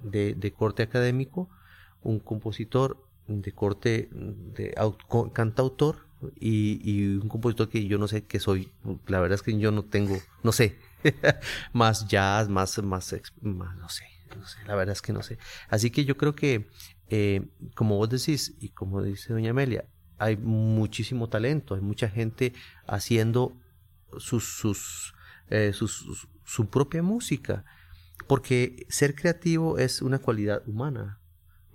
de, 0.03 0.33
de 0.33 0.51
corte 0.51 0.83
académico, 0.83 1.49
un 2.01 2.19
compositor 2.19 3.07
de 3.27 3.53
corte 3.53 4.09
de 4.11 4.75
cantautor 5.31 6.06
y, 6.39 7.15
un 7.17 7.29
compositor 7.29 7.69
que 7.69 7.85
yo 7.85 7.97
no 7.97 8.07
sé 8.07 8.25
qué 8.25 8.39
soy. 8.39 8.71
La 9.07 9.19
verdad 9.19 9.35
es 9.35 9.43
que 9.43 9.57
yo 9.57 9.71
no 9.71 9.83
tengo, 9.83 10.17
no 10.43 10.51
sé, 10.51 10.77
más 11.73 12.07
jazz, 12.07 12.49
más, 12.49 12.77
más, 12.83 13.13
no 13.41 13.89
sé, 13.89 14.05
no 14.35 14.47
sé, 14.47 14.57
la 14.65 14.75
verdad 14.75 14.93
es 14.93 15.01
que 15.01 15.13
no 15.13 15.21
sé. 15.21 15.37
Así 15.69 15.91
que 15.91 16.05
yo 16.05 16.17
creo 16.17 16.35
que, 16.35 16.69
eh, 17.09 17.47
como 17.75 17.97
vos 17.97 18.09
decís 18.09 18.55
y 18.59 18.69
como 18.69 19.01
dice 19.01 19.33
doña 19.33 19.51
Amelia, 19.51 19.85
hay 20.17 20.37
muchísimo 20.37 21.29
talento, 21.29 21.75
hay 21.75 21.81
mucha 21.81 22.09
gente 22.09 22.53
haciendo 22.87 23.55
sus, 24.17 24.57
sus, 24.57 25.13
eh, 25.49 25.73
su 25.73 26.69
propia 26.69 27.03
música, 27.03 27.63
porque 28.27 28.85
ser 28.89 29.13
creativo 29.13 29.77
es 29.77 30.01
una 30.01 30.19
cualidad 30.19 30.67
humana. 30.67 31.19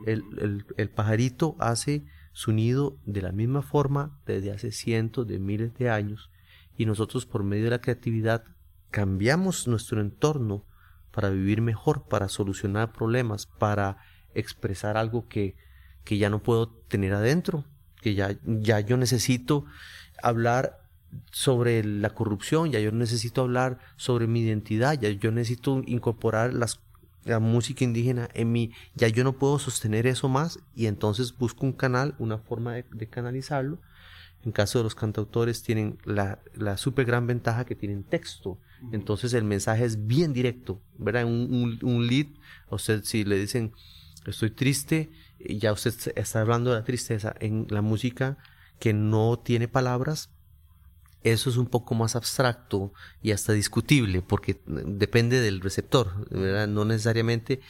El, 0.04 0.24
el, 0.38 0.66
el 0.76 0.90
pajarito 0.90 1.54
hace 1.60 2.04
su 2.32 2.52
de 2.52 3.22
la 3.22 3.32
misma 3.32 3.62
forma 3.62 4.18
desde 4.26 4.52
hace 4.52 4.72
cientos 4.72 5.26
de 5.26 5.38
miles 5.38 5.74
de 5.74 5.90
años 5.90 6.30
y 6.76 6.86
nosotros 6.86 7.26
por 7.26 7.44
medio 7.44 7.64
de 7.64 7.70
la 7.70 7.80
creatividad 7.80 8.44
cambiamos 8.90 9.68
nuestro 9.68 10.00
entorno 10.00 10.64
para 11.10 11.28
vivir 11.28 11.60
mejor, 11.60 12.08
para 12.08 12.28
solucionar 12.28 12.92
problemas, 12.92 13.46
para 13.46 13.98
expresar 14.34 14.96
algo 14.96 15.28
que, 15.28 15.56
que 16.04 16.18
ya 16.18 16.30
no 16.30 16.42
puedo 16.42 16.68
tener 16.68 17.12
adentro, 17.12 17.64
que 18.00 18.14
ya, 18.14 18.38
ya 18.44 18.80
yo 18.80 18.96
necesito 18.96 19.66
hablar 20.22 20.80
sobre 21.30 21.84
la 21.84 22.10
corrupción, 22.10 22.72
ya 22.72 22.80
yo 22.80 22.90
necesito 22.92 23.42
hablar 23.42 23.78
sobre 23.96 24.26
mi 24.26 24.40
identidad, 24.40 24.98
ya 24.98 25.10
yo 25.10 25.30
necesito 25.30 25.82
incorporar 25.86 26.54
las 26.54 26.80
la 27.24 27.38
música 27.38 27.84
indígena 27.84 28.28
en 28.34 28.52
mí, 28.52 28.72
ya 28.94 29.08
yo 29.08 29.24
no 29.24 29.34
puedo 29.34 29.58
sostener 29.58 30.06
eso 30.06 30.28
más 30.28 30.58
y 30.74 30.86
entonces 30.86 31.36
busco 31.36 31.66
un 31.66 31.72
canal, 31.72 32.14
una 32.18 32.38
forma 32.38 32.74
de, 32.74 32.84
de 32.92 33.08
canalizarlo. 33.08 33.80
En 34.44 34.50
caso 34.50 34.78
de 34.78 34.84
los 34.84 34.96
cantautores 34.96 35.62
tienen 35.62 35.98
la, 36.04 36.40
la 36.54 36.76
super 36.76 37.06
gran 37.06 37.28
ventaja 37.28 37.64
que 37.64 37.76
tienen 37.76 38.02
texto, 38.02 38.58
entonces 38.90 39.34
el 39.34 39.44
mensaje 39.44 39.84
es 39.84 40.08
bien 40.08 40.32
directo, 40.32 40.82
¿verdad? 40.98 41.24
Un, 41.26 41.54
un, 41.54 41.78
un 41.88 42.06
lead, 42.08 42.26
a 42.68 42.74
usted 42.74 43.04
si 43.04 43.22
le 43.24 43.38
dicen 43.38 43.72
estoy 44.26 44.50
triste, 44.50 45.12
ya 45.38 45.72
usted 45.72 46.12
está 46.16 46.40
hablando 46.40 46.70
de 46.70 46.78
la 46.78 46.84
tristeza 46.84 47.34
en 47.38 47.66
la 47.70 47.82
música 47.82 48.36
que 48.80 48.92
no 48.92 49.38
tiene 49.38 49.68
palabras, 49.68 50.30
eso 51.24 51.50
es 51.50 51.56
un 51.56 51.66
poco 51.66 51.94
más 51.94 52.16
abstracto 52.16 52.92
y 53.22 53.30
hasta 53.32 53.52
discutible 53.52 54.22
porque 54.22 54.60
depende 54.66 55.40
del 55.40 55.60
receptor, 55.60 56.28
¿verdad? 56.30 56.68
No 56.68 56.84
necesariamente... 56.84 57.60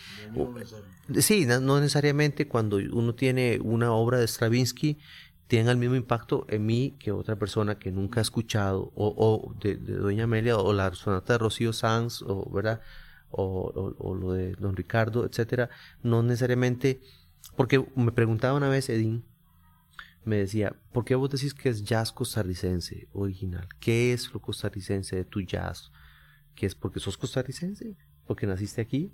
sí, 1.18 1.46
no 1.46 1.80
necesariamente 1.80 2.48
cuando 2.48 2.76
uno 2.76 3.14
tiene 3.14 3.58
una 3.62 3.92
obra 3.92 4.18
de 4.18 4.26
Stravinsky 4.26 4.98
tenga 5.48 5.70
el 5.70 5.76
mismo 5.76 5.96
impacto 5.96 6.46
en 6.48 6.64
mí 6.64 6.96
que 6.98 7.12
otra 7.12 7.36
persona 7.36 7.78
que 7.78 7.92
nunca 7.92 8.20
ha 8.20 8.22
escuchado 8.22 8.90
o, 8.94 9.14
o 9.16 9.54
de, 9.60 9.76
de, 9.76 9.96
Doña 9.96 10.24
Amelia 10.24 10.56
o 10.56 10.72
la 10.72 10.94
sonata 10.94 11.34
de 11.34 11.38
Rocío 11.38 11.74
Sanz 11.74 12.22
o, 12.22 12.50
¿verdad? 12.50 12.80
O, 13.30 13.70
o, 13.74 13.94
o, 13.98 14.14
lo 14.14 14.32
de 14.32 14.54
Don 14.54 14.76
Ricardo, 14.76 15.26
etcétera, 15.26 15.68
no 16.02 16.22
necesariamente 16.22 17.02
porque 17.56 17.84
me 17.96 18.12
preguntaba 18.12 18.56
una 18.56 18.68
vez 18.68 18.88
Edín 18.88 19.24
me 20.24 20.36
decía, 20.36 20.76
¿por 20.92 21.04
qué 21.04 21.14
vos 21.14 21.30
decís 21.30 21.54
que 21.54 21.68
es 21.68 21.82
jazz 21.82 22.12
costarricense 22.12 23.08
original? 23.12 23.68
¿Qué 23.80 24.12
es 24.12 24.32
lo 24.32 24.40
costarricense 24.40 25.16
de 25.16 25.24
tu 25.24 25.40
jazz? 25.40 25.90
¿Qué 26.54 26.66
es 26.66 26.74
porque 26.74 27.00
sos 27.00 27.18
costarricense? 27.18 27.96
¿Porque 28.26 28.46
naciste 28.46 28.80
aquí? 28.80 29.12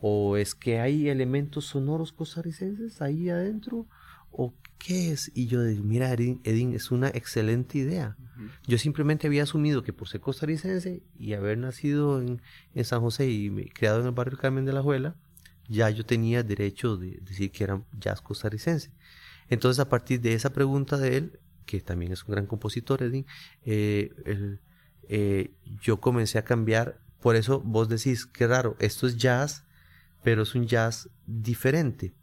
¿O 0.00 0.36
es 0.36 0.54
que 0.54 0.80
hay 0.80 1.08
elementos 1.08 1.66
sonoros 1.66 2.12
costarricenses 2.12 3.00
ahí 3.00 3.30
adentro? 3.30 3.86
¿O 4.30 4.54
qué 4.78 5.12
es? 5.12 5.32
Y 5.34 5.46
yo 5.46 5.62
dije, 5.62 5.82
mira, 5.82 6.12
Edín, 6.12 6.40
Edín 6.44 6.74
es 6.74 6.90
una 6.90 7.08
excelente 7.08 7.78
idea. 7.78 8.16
Uh 8.18 8.42
-huh. 8.42 8.50
Yo 8.66 8.78
simplemente 8.78 9.26
había 9.26 9.42
asumido 9.42 9.82
que 9.82 9.92
por 9.92 10.08
ser 10.08 10.20
costarricense 10.20 11.02
y 11.18 11.32
haber 11.32 11.58
nacido 11.58 12.20
en, 12.20 12.42
en 12.74 12.84
San 12.84 13.00
José 13.00 13.30
y 13.30 13.50
me, 13.50 13.64
criado 13.68 14.00
en 14.00 14.06
el 14.06 14.12
barrio 14.12 14.38
Carmen 14.38 14.66
de 14.66 14.72
la 14.72 14.82
Juela, 14.82 15.16
ya 15.68 15.90
yo 15.90 16.04
tenía 16.04 16.42
derecho 16.42 16.96
de 16.96 17.18
decir 17.22 17.50
que 17.50 17.64
era 17.64 17.82
jazz 17.98 18.20
costarricense. 18.20 18.92
Entonces, 19.50 19.80
a 19.80 19.88
partir 19.88 20.20
de 20.20 20.34
esa 20.34 20.52
pregunta 20.52 20.96
de 20.96 21.16
él, 21.16 21.40
que 21.66 21.80
también 21.80 22.12
es 22.12 22.24
un 22.24 22.32
gran 22.32 22.46
compositor, 22.46 23.02
Edwin, 23.02 23.26
eh, 23.64 24.10
el, 24.24 24.60
eh, 25.08 25.54
yo 25.80 26.00
comencé 26.00 26.38
a 26.38 26.44
cambiar. 26.44 27.00
Por 27.20 27.36
eso 27.36 27.60
vos 27.60 27.88
decís, 27.88 28.26
qué 28.26 28.46
raro, 28.46 28.76
esto 28.78 29.06
es 29.06 29.16
jazz, 29.16 29.64
pero 30.22 30.42
es 30.42 30.54
un 30.54 30.66
jazz 30.66 31.08
diferente. 31.26 32.14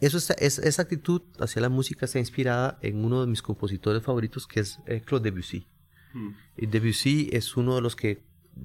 Eso 0.00 0.18
está, 0.18 0.34
es, 0.34 0.58
esa 0.58 0.82
actitud 0.82 1.22
hacia 1.38 1.62
la 1.62 1.68
música 1.68 2.06
está 2.06 2.18
inspirada 2.18 2.78
en 2.82 3.04
uno 3.04 3.20
de 3.20 3.28
mis 3.28 3.40
compositores 3.40 4.02
favoritos, 4.02 4.46
que 4.46 4.60
es 4.60 4.80
eh, 4.86 5.00
Claude 5.00 5.30
Debussy. 5.30 5.68
Mm. 6.12 6.30
Debussy 6.68 7.30
es 7.32 7.56
uno 7.56 7.76
de 7.76 7.80
los 7.80 7.96
que 7.96 8.24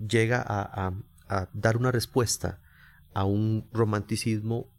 llega 0.09 0.41
a, 0.41 0.87
a, 0.87 0.93
a 1.29 1.49
dar 1.53 1.77
una 1.77 1.91
respuesta 1.91 2.59
a 3.13 3.23
un 3.23 3.67
romanticismo 3.71 4.69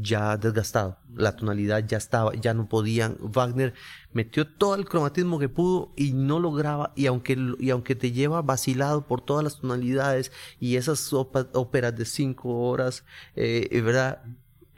ya 0.00 0.36
desgastado. 0.36 0.98
La 1.14 1.36
tonalidad 1.36 1.86
ya 1.86 1.98
estaba, 1.98 2.34
ya 2.34 2.54
no 2.54 2.68
podían. 2.68 3.16
Wagner 3.20 3.74
metió 4.12 4.46
todo 4.46 4.74
el 4.74 4.86
cromatismo 4.86 5.38
que 5.38 5.48
pudo 5.48 5.92
y 5.96 6.12
no 6.12 6.40
lograba. 6.40 6.92
Y 6.96 7.06
aunque, 7.06 7.36
y 7.58 7.70
aunque 7.70 7.94
te 7.94 8.12
lleva 8.12 8.42
vacilado 8.42 9.06
por 9.06 9.20
todas 9.20 9.44
las 9.44 9.60
tonalidades 9.60 10.32
y 10.60 10.76
esas 10.76 11.12
óperas 11.12 11.96
de 11.96 12.04
cinco 12.04 12.68
horas, 12.68 13.04
eh, 13.34 13.80
¿verdad? 13.82 14.22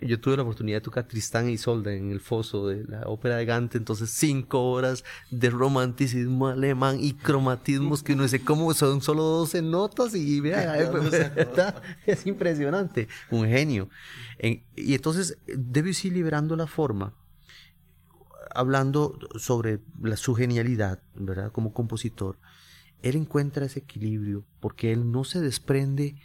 Yo 0.00 0.20
tuve 0.20 0.36
la 0.36 0.42
oportunidad 0.42 0.76
de 0.76 0.82
tocar 0.82 1.04
Tristán 1.04 1.48
y 1.48 1.52
Isolda 1.52 1.92
en 1.92 2.10
el 2.10 2.20
foso 2.20 2.68
de 2.68 2.84
la 2.84 3.02
ópera 3.06 3.36
de 3.36 3.44
Gante, 3.44 3.78
entonces 3.78 4.10
cinco 4.10 4.70
horas 4.70 5.04
de 5.30 5.50
romanticismo 5.50 6.48
alemán 6.48 6.98
y 7.00 7.14
cromatismos 7.14 8.02
que 8.02 8.14
no 8.14 8.26
sé 8.28 8.44
cómo 8.44 8.72
son 8.74 9.00
solo 9.00 9.22
12 9.22 9.62
notas 9.62 10.14
y 10.14 10.40
vea, 10.40 10.76
es 12.06 12.26
impresionante, 12.26 13.08
un 13.30 13.46
genio. 13.46 13.88
y 14.40 14.94
entonces 14.94 15.38
Debussy 15.46 16.10
liberando 16.10 16.54
la 16.54 16.66
forma, 16.66 17.14
hablando 18.54 19.18
sobre 19.36 19.80
la, 20.00 20.16
su 20.16 20.34
genialidad, 20.34 21.02
¿verdad? 21.14 21.50
Como 21.50 21.72
compositor, 21.72 22.38
él 23.02 23.16
encuentra 23.16 23.66
ese 23.66 23.80
equilibrio 23.80 24.44
porque 24.60 24.92
él 24.92 25.10
no 25.10 25.24
se 25.24 25.40
desprende 25.40 26.16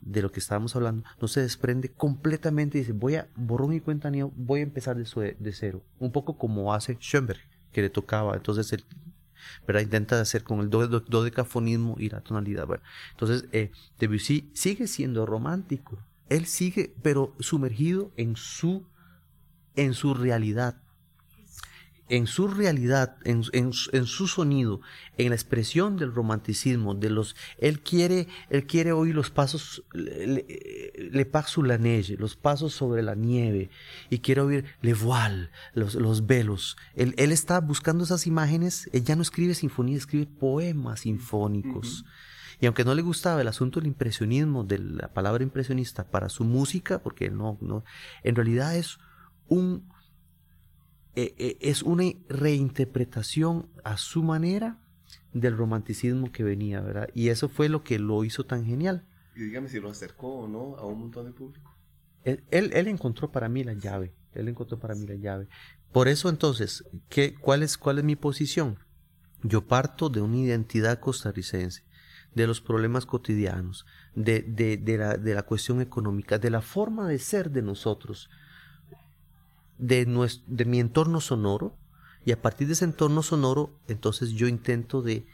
de 0.00 0.22
lo 0.22 0.32
que 0.32 0.40
estábamos 0.40 0.74
hablando, 0.76 1.04
no 1.20 1.28
se 1.28 1.40
desprende 1.40 1.90
completamente 1.90 2.78
y 2.78 2.80
dice, 2.82 2.92
voy 2.92 3.16
a 3.16 3.28
borrar 3.36 3.68
mi 3.68 3.80
cuenta, 3.80 4.10
voy 4.36 4.60
a 4.60 4.62
empezar 4.62 4.96
de, 4.96 5.36
de 5.38 5.52
cero. 5.52 5.82
Un 5.98 6.12
poco 6.12 6.36
como 6.36 6.72
hace 6.72 6.96
Schoenberg, 7.00 7.40
que 7.72 7.82
le 7.82 7.90
tocaba. 7.90 8.34
Entonces 8.36 8.72
él 8.72 8.84
¿verdad? 9.66 9.82
intenta 9.82 10.20
hacer 10.20 10.42
con 10.42 10.60
el 10.60 10.70
dodecafonismo 10.70 11.96
y 11.98 12.08
la 12.08 12.20
tonalidad. 12.20 12.66
entonces 13.10 13.46
eh, 13.52 13.70
Debussy 13.98 14.50
sigue 14.54 14.86
siendo 14.86 15.26
romántico. 15.26 15.98
Él 16.28 16.46
sigue, 16.46 16.94
pero 17.02 17.34
sumergido 17.40 18.12
en 18.16 18.36
su, 18.36 18.84
en 19.74 19.94
su 19.94 20.14
realidad 20.14 20.76
en 22.10 22.26
su 22.26 22.48
realidad, 22.48 23.16
en, 23.24 23.44
en, 23.52 23.72
su 23.72 24.26
sonido, 24.26 24.80
en 25.16 25.28
la 25.28 25.36
expresión 25.36 25.96
del 25.96 26.12
romanticismo, 26.12 26.96
de 26.96 27.08
los, 27.08 27.36
él 27.58 27.80
quiere, 27.80 28.26
él 28.50 28.66
quiere 28.66 28.90
oír 28.90 29.14
los 29.14 29.30
pasos, 29.30 29.84
le, 29.92 30.92
le 30.98 31.24
paso 31.24 31.62
la 31.62 31.78
neige, 31.78 32.16
los 32.18 32.34
pasos 32.34 32.74
sobre 32.74 33.02
la 33.02 33.14
nieve, 33.14 33.70
y 34.10 34.18
quiere 34.18 34.40
oír 34.40 34.64
le 34.82 34.92
voile, 34.92 35.50
los, 35.72 35.94
los 35.94 36.26
velos. 36.26 36.76
Él, 36.96 37.14
él, 37.16 37.30
está 37.30 37.60
buscando 37.60 38.02
esas 38.02 38.26
imágenes, 38.26 38.90
él 38.92 39.04
ya 39.04 39.14
no 39.14 39.22
escribe 39.22 39.54
sinfonía, 39.54 39.96
escribe 39.96 40.26
poemas 40.26 41.00
sinfónicos. 41.00 42.04
Y 42.60 42.66
aunque 42.66 42.84
no 42.84 42.94
le 42.94 43.02
gustaba 43.02 43.40
el 43.40 43.48
asunto 43.48 43.78
del 43.78 43.86
impresionismo, 43.86 44.64
de 44.64 44.80
la 44.80 45.14
palabra 45.14 45.44
impresionista 45.44 46.10
para 46.10 46.28
su 46.28 46.42
música, 46.44 46.98
porque 46.98 47.30
no, 47.30 47.56
no, 47.60 47.84
en 48.24 48.34
realidad 48.34 48.76
es 48.76 48.98
un 49.48 49.88
eh, 51.16 51.34
eh, 51.38 51.58
es 51.60 51.82
una 51.82 52.04
reinterpretación 52.28 53.68
a 53.84 53.96
su 53.96 54.22
manera 54.22 54.78
del 55.32 55.56
romanticismo 55.56 56.30
que 56.30 56.44
venía, 56.44 56.80
¿verdad? 56.80 57.08
Y 57.14 57.28
eso 57.28 57.48
fue 57.48 57.68
lo 57.68 57.82
que 57.82 57.98
lo 57.98 58.24
hizo 58.24 58.44
tan 58.44 58.64
genial. 58.64 59.06
Y 59.34 59.40
dígame 59.40 59.68
si 59.68 59.80
lo 59.80 59.90
acercó 59.90 60.40
o 60.40 60.48
no 60.48 60.76
a 60.76 60.86
un 60.86 61.00
montón 61.00 61.26
de 61.26 61.32
público. 61.32 61.76
Él, 62.24 62.44
él, 62.50 62.88
encontró 62.88 63.32
para 63.32 63.48
mí 63.48 63.64
la 63.64 63.72
llave, 63.72 64.14
él 64.34 64.48
encontró 64.48 64.78
para 64.78 64.94
mí 64.94 65.06
la 65.06 65.14
llave. 65.14 65.48
Por 65.90 66.06
eso 66.06 66.28
entonces, 66.28 66.84
¿qué, 67.08 67.34
cuál, 67.34 67.62
es, 67.62 67.78
¿cuál 67.78 67.98
es 67.98 68.04
mi 68.04 68.14
posición? 68.14 68.78
Yo 69.42 69.66
parto 69.66 70.10
de 70.10 70.20
una 70.20 70.36
identidad 70.36 71.00
costarricense, 71.00 71.84
de 72.34 72.46
los 72.46 72.60
problemas 72.60 73.06
cotidianos, 73.06 73.86
de, 74.14 74.42
de, 74.42 74.76
de, 74.76 74.98
la, 74.98 75.16
de 75.16 75.34
la 75.34 75.42
cuestión 75.42 75.80
económica, 75.80 76.38
de 76.38 76.50
la 76.50 76.60
forma 76.60 77.08
de 77.08 77.18
ser 77.18 77.50
de 77.50 77.62
nosotros, 77.62 78.28
de, 79.80 80.06
nuestro, 80.06 80.44
de 80.46 80.64
mi 80.66 80.78
entorno 80.78 81.20
sonoro 81.20 81.76
y 82.24 82.32
a 82.32 82.42
partir 82.42 82.66
de 82.66 82.74
ese 82.74 82.84
entorno 82.84 83.22
sonoro, 83.22 83.80
entonces 83.88 84.32
yo 84.32 84.46
intento 84.46 85.00
de 85.00 85.26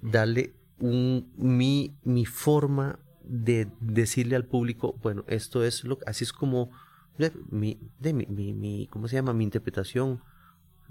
darle 0.00 0.54
un, 0.78 1.32
mi, 1.36 1.98
mi 2.04 2.24
forma 2.24 3.00
de 3.24 3.68
decirle 3.80 4.36
al 4.36 4.46
público, 4.46 4.98
bueno, 5.02 5.24
esto 5.26 5.64
es 5.64 5.84
lo 5.84 5.98
así 6.06 6.24
es 6.24 6.32
como 6.32 6.70
de 7.18 7.32
mi, 7.50 7.78
de 7.98 8.12
mi, 8.12 8.26
mi, 8.26 8.86
¿cómo 8.88 9.08
se 9.08 9.16
llama? 9.16 9.32
Mi 9.32 9.44
interpretación 9.44 10.22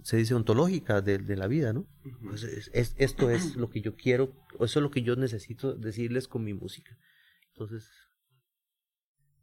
se 0.04 0.18
dice 0.18 0.34
ontológica 0.34 1.02
de, 1.02 1.18
de 1.18 1.36
la 1.36 1.48
vida, 1.48 1.74
¿no? 1.74 1.86
Pues 2.24 2.44
es, 2.44 2.96
esto 2.98 3.30
es 3.30 3.56
lo 3.56 3.70
que 3.70 3.82
yo 3.82 3.96
quiero, 3.96 4.34
eso 4.56 4.80
es 4.80 4.84
lo 4.84 4.92
que 4.92 5.02
yo 5.02 5.16
necesito 5.16 5.74
decirles 5.76 6.28
con 6.28 6.44
mi 6.44 6.54
música. 6.54 6.98
Entonces... 7.54 7.90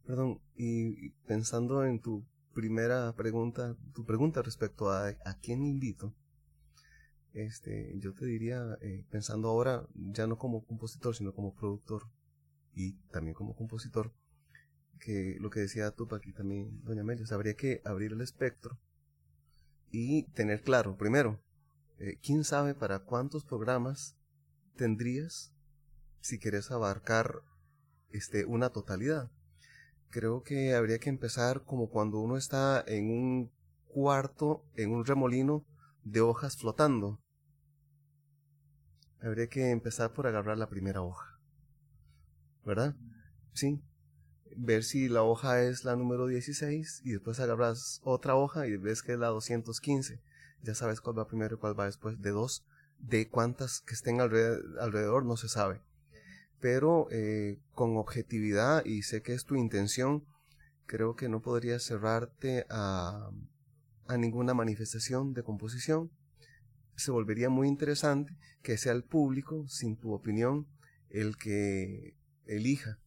Perdón, 0.05 0.41
y 0.55 1.11
pensando 1.27 1.85
en 1.85 2.01
tu 2.01 2.25
primera 2.59 3.15
pregunta, 3.15 3.77
tu 3.93 4.05
pregunta 4.05 4.41
respecto 4.41 4.91
a, 4.91 5.07
a 5.07 5.33
quién 5.41 5.65
invito, 5.65 6.13
este, 7.33 7.97
yo 7.99 8.13
te 8.13 8.25
diría, 8.25 8.77
eh, 8.81 9.05
pensando 9.09 9.47
ahora 9.47 9.87
ya 9.95 10.27
no 10.27 10.37
como 10.37 10.65
compositor, 10.65 11.15
sino 11.15 11.33
como 11.33 11.55
productor 11.55 12.09
y 12.75 12.95
también 13.13 13.33
como 13.33 13.55
compositor, 13.55 14.11
que 14.99 15.37
lo 15.39 15.49
que 15.49 15.61
decía 15.61 15.91
Tupac 15.91 16.27
y 16.27 16.33
también 16.33 16.83
Doña 16.83 16.99
Amelia, 17.01 17.25
habría 17.31 17.53
que 17.53 17.81
abrir 17.85 18.11
el 18.11 18.19
espectro 18.19 18.77
y 19.89 20.23
tener 20.33 20.61
claro, 20.61 20.97
primero, 20.97 21.39
eh, 21.97 22.17
quién 22.21 22.43
sabe 22.43 22.75
para 22.75 22.99
cuántos 22.99 23.45
programas 23.45 24.17
tendrías 24.75 25.53
si 26.19 26.39
quieres 26.39 26.71
abarcar 26.71 27.41
este, 28.09 28.43
una 28.43 28.69
totalidad 28.71 29.31
creo 30.09 30.43
que 30.43 30.73
habría 30.73 30.99
que 30.99 31.09
empezar 31.09 31.63
como 31.63 31.89
cuando 31.89 32.19
uno 32.19 32.37
está 32.37 32.83
en 32.87 33.09
un 33.09 33.51
cuarto, 33.87 34.63
en 34.75 34.91
un 34.91 35.05
remolino 35.05 35.65
de 36.03 36.21
hojas 36.21 36.57
flotando. 36.57 37.19
Habría 39.21 39.47
que 39.47 39.71
empezar 39.71 40.13
por 40.13 40.27
agarrar 40.27 40.57
la 40.57 40.69
primera 40.69 41.01
hoja. 41.01 41.39
¿Verdad? 42.65 42.95
Sí. 43.53 43.81
Ver 44.55 44.83
si 44.83 45.09
la 45.09 45.23
hoja 45.23 45.61
es 45.61 45.83
la 45.83 45.95
número 45.95 46.27
16 46.27 47.01
y 47.05 47.11
después 47.11 47.39
agarras 47.39 48.01
otra 48.03 48.35
hoja 48.35 48.67
y 48.67 48.77
ves 48.77 49.03
que 49.03 49.13
es 49.13 49.19
la 49.19 49.27
215. 49.27 50.21
Ya 50.63 50.75
sabes 50.75 51.01
cuál 51.01 51.19
va 51.19 51.27
primero 51.27 51.55
y 51.55 51.59
cuál 51.59 51.79
va 51.79 51.85
después. 51.85 52.21
De 52.21 52.31
dos, 52.31 52.65
de 52.97 53.29
cuántas 53.29 53.81
que 53.81 53.93
estén 53.93 54.21
alrededor 54.21 55.25
no 55.25 55.37
se 55.37 55.49
sabe 55.49 55.81
pero 56.59 57.07
eh, 57.11 57.59
con 57.73 57.97
objetividad 57.97 58.83
y 58.85 59.03
sé 59.03 59.21
que 59.21 59.33
es 59.33 59.45
tu 59.45 59.55
intención, 59.55 60.25
creo 60.85 61.15
que 61.15 61.29
no 61.29 61.41
podrías 61.41 61.83
cerrarte 61.83 62.65
a, 62.69 63.29
a 64.07 64.17
ninguna 64.17 64.53
manifestación 64.53 65.33
de 65.33 65.43
composición. 65.43 66.11
Se 66.95 67.11
volvería 67.11 67.49
muy 67.49 67.67
interesante 67.67 68.35
que 68.61 68.77
sea 68.77 68.91
el 68.93 69.03
público, 69.03 69.67
sin 69.67 69.95
tu 69.97 70.13
opinión, 70.13 70.67
el 71.09 71.37
que 71.37 72.15
elija. 72.45 72.99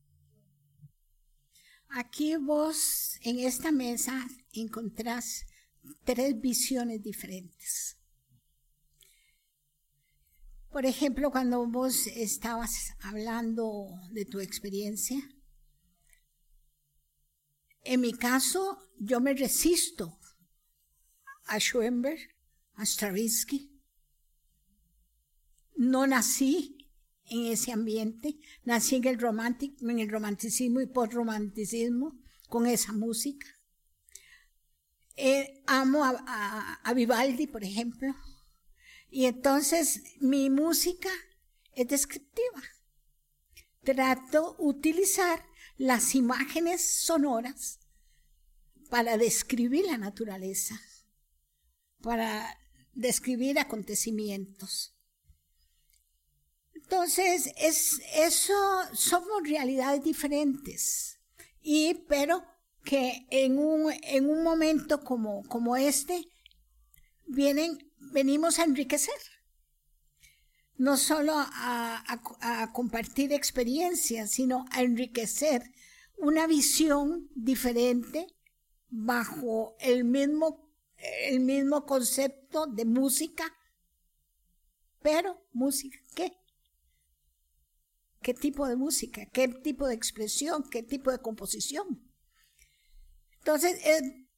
Aquí 1.88 2.36
vos 2.36 3.18
en 3.22 3.38
esta 3.40 3.70
mesa 3.70 4.26
encontrás 4.52 5.44
tres 6.04 6.40
visiones 6.40 7.02
diferentes. 7.02 7.98
Por 10.72 10.86
ejemplo, 10.86 11.30
cuando 11.30 11.66
vos 11.66 12.06
estabas 12.06 12.94
hablando 13.02 13.90
de 14.10 14.24
tu 14.24 14.40
experiencia, 14.40 15.18
en 17.84 18.00
mi 18.00 18.14
caso, 18.14 18.78
yo 18.98 19.20
me 19.20 19.34
resisto 19.34 20.18
a 21.44 21.58
Schoenberg, 21.58 22.18
a 22.76 22.86
Stravinsky. 22.86 23.70
No 25.76 26.06
nací 26.06 26.88
en 27.26 27.52
ese 27.52 27.72
ambiente, 27.72 28.38
nací 28.64 28.96
en 28.96 29.06
el, 29.08 29.18
en 29.20 29.98
el 29.98 30.08
romanticismo 30.08 30.80
y 30.80 30.86
postromanticismo 30.86 32.18
con 32.48 32.66
esa 32.66 32.94
música. 32.94 33.46
Eh, 35.16 35.62
amo 35.66 36.02
a 36.02 36.92
Vivaldi, 36.94 37.46
por 37.46 37.62
ejemplo. 37.62 38.14
Y 39.14 39.26
entonces 39.26 40.02
mi 40.20 40.48
música 40.48 41.10
es 41.74 41.86
descriptiva. 41.86 42.62
Trato 43.84 44.56
utilizar 44.58 45.44
las 45.76 46.14
imágenes 46.14 46.82
sonoras 46.82 47.78
para 48.88 49.18
describir 49.18 49.84
la 49.84 49.98
naturaleza, 49.98 50.80
para 52.00 52.58
describir 52.94 53.58
acontecimientos. 53.58 54.96
Entonces, 56.74 57.52
es, 57.58 58.00
eso 58.14 58.54
somos 58.94 59.42
realidades 59.44 60.02
diferentes. 60.02 61.18
Y, 61.60 61.94
pero 62.08 62.42
que 62.82 63.26
en 63.30 63.58
un, 63.58 63.92
en 64.04 64.30
un 64.30 64.42
momento 64.42 65.04
como, 65.04 65.46
como 65.48 65.76
este, 65.76 66.26
vienen 67.26 67.91
venimos 68.10 68.58
a 68.58 68.64
enriquecer, 68.64 69.14
no 70.76 70.96
solo 70.96 71.34
a, 71.36 72.70
compartir 72.72 73.32
experiencias, 73.32 74.30
sino 74.30 74.64
a 74.70 74.82
enriquecer 74.82 75.62
una 76.18 76.46
visión 76.46 77.28
diferente 77.34 78.26
bajo 78.88 79.76
el 79.80 80.04
mismo, 80.04 80.70
el 80.96 81.40
mismo 81.40 81.86
concepto 81.86 82.66
de 82.66 82.84
música, 82.84 83.44
pero 85.02 85.44
música, 85.52 85.98
¿qué? 86.14 86.32
¿Qué 88.22 88.34
tipo 88.34 88.68
de 88.68 88.76
música? 88.76 89.26
¿Qué 89.26 89.48
tipo 89.48 89.86
de 89.88 89.94
expresión? 89.94 90.62
¿Qué 90.70 90.82
tipo 90.82 91.10
de 91.10 91.18
composición? 91.18 92.08
Entonces, 93.38 93.84
eh, 93.84 94.28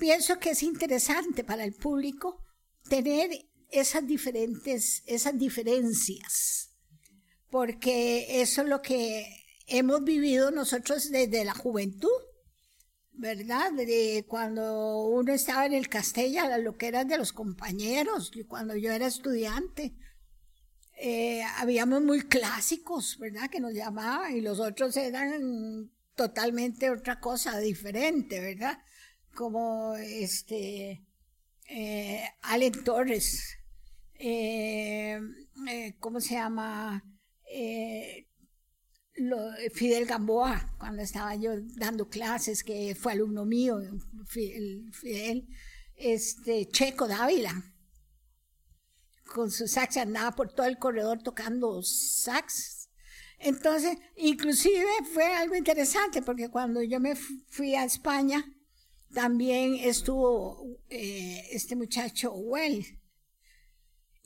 pienso 0.00 0.40
que 0.40 0.50
es 0.50 0.64
interesante 0.64 1.44
para 1.44 1.62
el 1.62 1.74
público 1.74 2.44
tener 2.88 3.30
esas 3.70 4.06
diferentes, 4.06 5.02
esas 5.06 5.38
diferencias, 5.38 6.70
porque 7.50 8.40
eso 8.42 8.62
es 8.62 8.68
lo 8.68 8.82
que 8.82 9.26
hemos 9.66 10.02
vivido 10.04 10.50
nosotros 10.50 11.10
desde 11.10 11.44
la 11.44 11.54
juventud, 11.54 12.08
¿verdad? 13.12 13.72
De 13.72 14.24
cuando 14.28 15.06
uno 15.08 15.32
estaba 15.32 15.66
en 15.66 15.74
el 15.74 15.88
Castella, 15.88 16.56
lo 16.58 16.76
que 16.76 16.86
eran 16.86 17.08
de 17.08 17.18
los 17.18 17.32
compañeros, 17.32 18.30
cuando 18.46 18.76
yo 18.76 18.92
era 18.92 19.06
estudiante. 19.06 19.94
Eh, 21.00 21.42
habíamos 21.56 22.02
muy 22.02 22.22
clásicos, 22.22 23.18
¿verdad? 23.18 23.48
Que 23.50 23.60
nos 23.60 23.72
llamaban 23.72 24.36
y 24.36 24.40
los 24.40 24.58
otros 24.58 24.96
eran 24.96 25.90
totalmente 26.16 26.90
otra 26.90 27.20
cosa 27.20 27.58
diferente, 27.58 28.40
¿verdad? 28.40 28.78
Como 29.34 29.94
este 29.96 31.07
eh, 31.68 32.24
Allen 32.42 32.84
Torres, 32.84 33.58
eh, 34.14 35.20
¿cómo 36.00 36.20
se 36.20 36.34
llama? 36.34 37.04
Fidel 39.72 40.06
Gamboa, 40.06 40.74
cuando 40.78 41.02
estaba 41.02 41.34
yo 41.34 41.52
dando 41.76 42.08
clases, 42.08 42.64
que 42.64 42.94
fue 42.94 43.12
alumno 43.12 43.44
mío, 43.44 43.80
Fidel, 44.26 45.46
este, 45.96 46.66
Checo 46.68 47.08
Dávila, 47.08 47.74
con 49.28 49.50
su 49.50 49.68
sax 49.68 49.98
andaba 49.98 50.32
por 50.34 50.52
todo 50.52 50.66
el 50.66 50.78
corredor 50.78 51.22
tocando 51.22 51.82
sax. 51.82 52.88
Entonces, 53.38 53.96
inclusive 54.16 54.86
fue 55.12 55.24
algo 55.34 55.54
interesante 55.54 56.22
porque 56.22 56.48
cuando 56.48 56.82
yo 56.82 56.98
me 56.98 57.14
fui 57.14 57.74
a 57.74 57.84
España, 57.84 58.44
también 59.12 59.74
estuvo 59.76 60.78
eh, 60.90 61.46
este 61.52 61.76
muchacho 61.76 62.32
Well. 62.32 62.84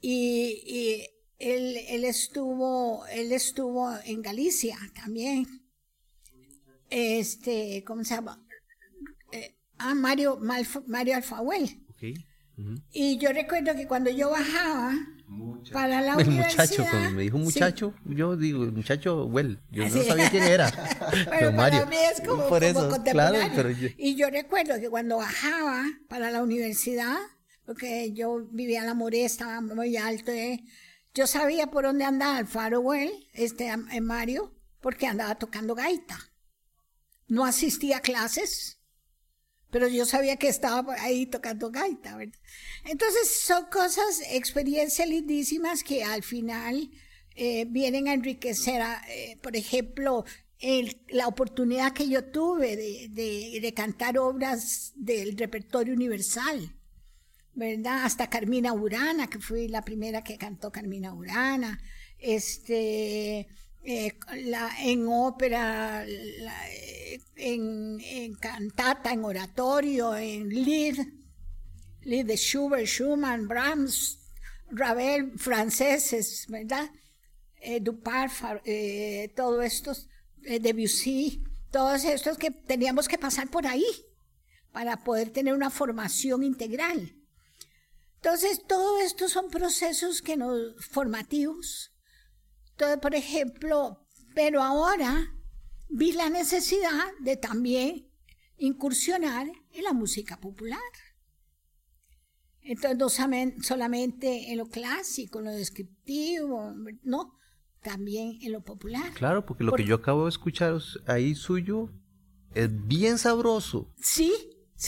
y 0.00 1.08
él, 1.42 1.76
él, 1.88 2.04
estuvo, 2.04 3.04
él 3.06 3.32
estuvo 3.32 3.92
en 4.04 4.22
Galicia 4.22 4.78
también. 4.94 5.46
Este, 6.88 7.82
¿cómo 7.84 8.04
se 8.04 8.14
llama? 8.14 8.46
Eh, 9.32 9.56
ah, 9.78 9.94
Mario, 9.94 10.38
Mario 10.86 11.16
Alfahuel. 11.16 11.84
Y 12.92 13.18
yo 13.18 13.32
recuerdo 13.32 13.74
que 13.74 13.88
cuando 13.88 14.10
yo 14.10 14.30
bajaba 14.30 14.94
para 15.72 16.00
la 16.00 16.14
el 16.18 16.28
universidad... 16.28 16.64
muchacho, 16.64 16.86
cuando 16.90 17.10
me 17.10 17.22
dijo 17.22 17.38
muchacho, 17.38 17.94
yo 18.04 18.36
digo, 18.36 18.64
el 18.64 18.72
muchacho, 18.72 19.26
well, 19.26 19.60
yo 19.70 19.88
no 19.88 20.02
sabía 20.02 20.30
quién 20.30 20.44
era. 20.44 20.70
pero, 21.30 21.52
Mario. 21.52 21.80
para 21.80 21.90
mí 21.90 21.96
es 21.96 22.20
como, 22.20 22.48
Por 22.48 22.64
eso, 22.64 23.02
Claro, 23.04 23.38
pero 23.54 23.70
yo... 23.70 23.88
Y 23.96 24.16
yo 24.16 24.30
recuerdo 24.30 24.80
que 24.80 24.90
cuando 24.90 25.18
bajaba 25.18 25.84
para 26.08 26.30
la 26.30 26.42
universidad, 26.42 27.16
porque 27.64 28.12
yo 28.12 28.46
vivía 28.50 28.80
en 28.80 28.86
la 28.86 28.94
More, 28.94 29.24
estaba 29.24 29.60
muy 29.60 29.96
alto, 29.96 30.32
¿eh? 30.32 30.64
Yo 31.14 31.26
sabía 31.26 31.66
por 31.66 31.84
dónde 31.84 32.04
andaba 32.04 32.38
el 32.38 32.46
Farewell, 32.46 33.10
este 33.34 33.70
Mario, 34.00 34.54
porque 34.80 35.06
andaba 35.06 35.34
tocando 35.34 35.74
gaita. 35.74 36.18
No 37.28 37.44
asistía 37.44 37.98
a 37.98 38.00
clases, 38.00 38.81
pero 39.72 39.88
yo 39.88 40.06
sabía 40.06 40.36
que 40.36 40.46
estaba 40.46 40.94
ahí 41.00 41.26
tocando 41.26 41.72
gaita, 41.72 42.16
¿verdad? 42.16 42.38
Entonces 42.84 43.40
son 43.40 43.64
cosas, 43.64 44.22
experiencias 44.30 45.08
lindísimas 45.08 45.82
que 45.82 46.04
al 46.04 46.22
final 46.22 46.90
eh, 47.34 47.64
vienen 47.64 48.06
a 48.06 48.12
enriquecer, 48.12 48.80
eh, 49.08 49.36
por 49.42 49.56
ejemplo, 49.56 50.24
la 51.08 51.26
oportunidad 51.26 51.92
que 51.92 52.08
yo 52.08 52.26
tuve 52.26 52.76
de 52.76 53.74
cantar 53.74 54.16
obras 54.16 54.92
del 54.94 55.36
repertorio 55.36 55.92
universal 55.92 56.72
¿verdad? 57.54 58.04
Hasta 58.04 58.30
Carmina 58.30 58.72
Urana, 58.72 59.28
que 59.28 59.38
fui 59.38 59.68
la 59.68 59.82
primera 59.82 60.24
que 60.24 60.38
cantó 60.38 60.72
Carmina 60.72 61.12
Urana, 61.12 61.80
este, 62.18 63.48
eh, 63.84 64.12
en 64.80 65.06
ópera, 65.08 66.04
en, 67.36 68.00
en, 68.00 68.34
cantata, 68.34 69.12
en 69.12 69.24
oratorio, 69.24 70.16
en 70.16 70.48
Lied, 70.48 70.98
Lied 72.02 72.26
de 72.26 72.36
Schubert, 72.36 72.86
Schumann, 72.86 73.48
Brahms, 73.48 74.18
Ravel, 74.70 75.38
franceses, 75.38 76.46
¿verdad? 76.48 76.90
Eh, 77.60 77.80
Dupart, 77.80 78.32
eh, 78.64 79.32
todo 79.36 79.62
estos, 79.62 80.08
Debussy, 80.38 81.44
todos 81.70 82.04
estos 82.04 82.36
que 82.38 82.50
teníamos 82.50 83.08
que 83.08 83.18
pasar 83.18 83.48
por 83.48 83.66
ahí 83.66 83.84
para 84.72 85.04
poder 85.04 85.30
tener 85.30 85.54
una 85.54 85.70
formación 85.70 86.42
integral. 86.42 87.14
Entonces, 88.16 88.62
todo 88.66 89.00
esto 89.00 89.28
son 89.28 89.50
procesos 89.50 90.22
que 90.22 90.36
nos, 90.36 90.74
formativos. 90.86 91.91
Entonces, 92.82 93.00
por 93.00 93.14
ejemplo, 93.14 94.00
pero 94.34 94.60
ahora 94.60 95.32
vi 95.88 96.10
la 96.10 96.28
necesidad 96.28 97.12
de 97.20 97.36
también 97.36 98.08
incursionar 98.58 99.46
en 99.72 99.84
la 99.84 99.92
música 99.92 100.40
popular. 100.40 100.80
Entonces, 102.62 102.98
no 102.98 103.08
solamente 103.62 104.50
en 104.50 104.58
lo 104.58 104.66
clásico, 104.66 105.38
en 105.38 105.44
lo 105.44 105.50
descriptivo, 105.52 106.74
no, 107.04 107.38
también 107.82 108.40
en 108.42 108.50
lo 108.50 108.64
popular. 108.64 109.12
Claro, 109.14 109.46
porque 109.46 109.62
lo 109.62 109.70
que 109.70 109.84
yo 109.84 109.94
acabo 109.94 110.24
de 110.24 110.30
escuchar 110.30 110.80
ahí 111.06 111.36
suyo 111.36 111.88
es 112.52 112.68
bien 112.88 113.16
sabroso. 113.16 113.94
Sí, 114.00 114.32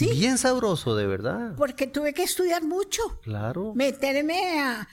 Bien 0.00 0.38
sabroso, 0.38 0.96
de 0.96 1.06
verdad. 1.06 1.54
Porque 1.56 1.86
tuve 1.86 2.12
que 2.12 2.24
estudiar 2.24 2.64
mucho. 2.64 3.02
Claro. 3.22 3.74
Meterme 3.74 4.60
a, 4.60 4.88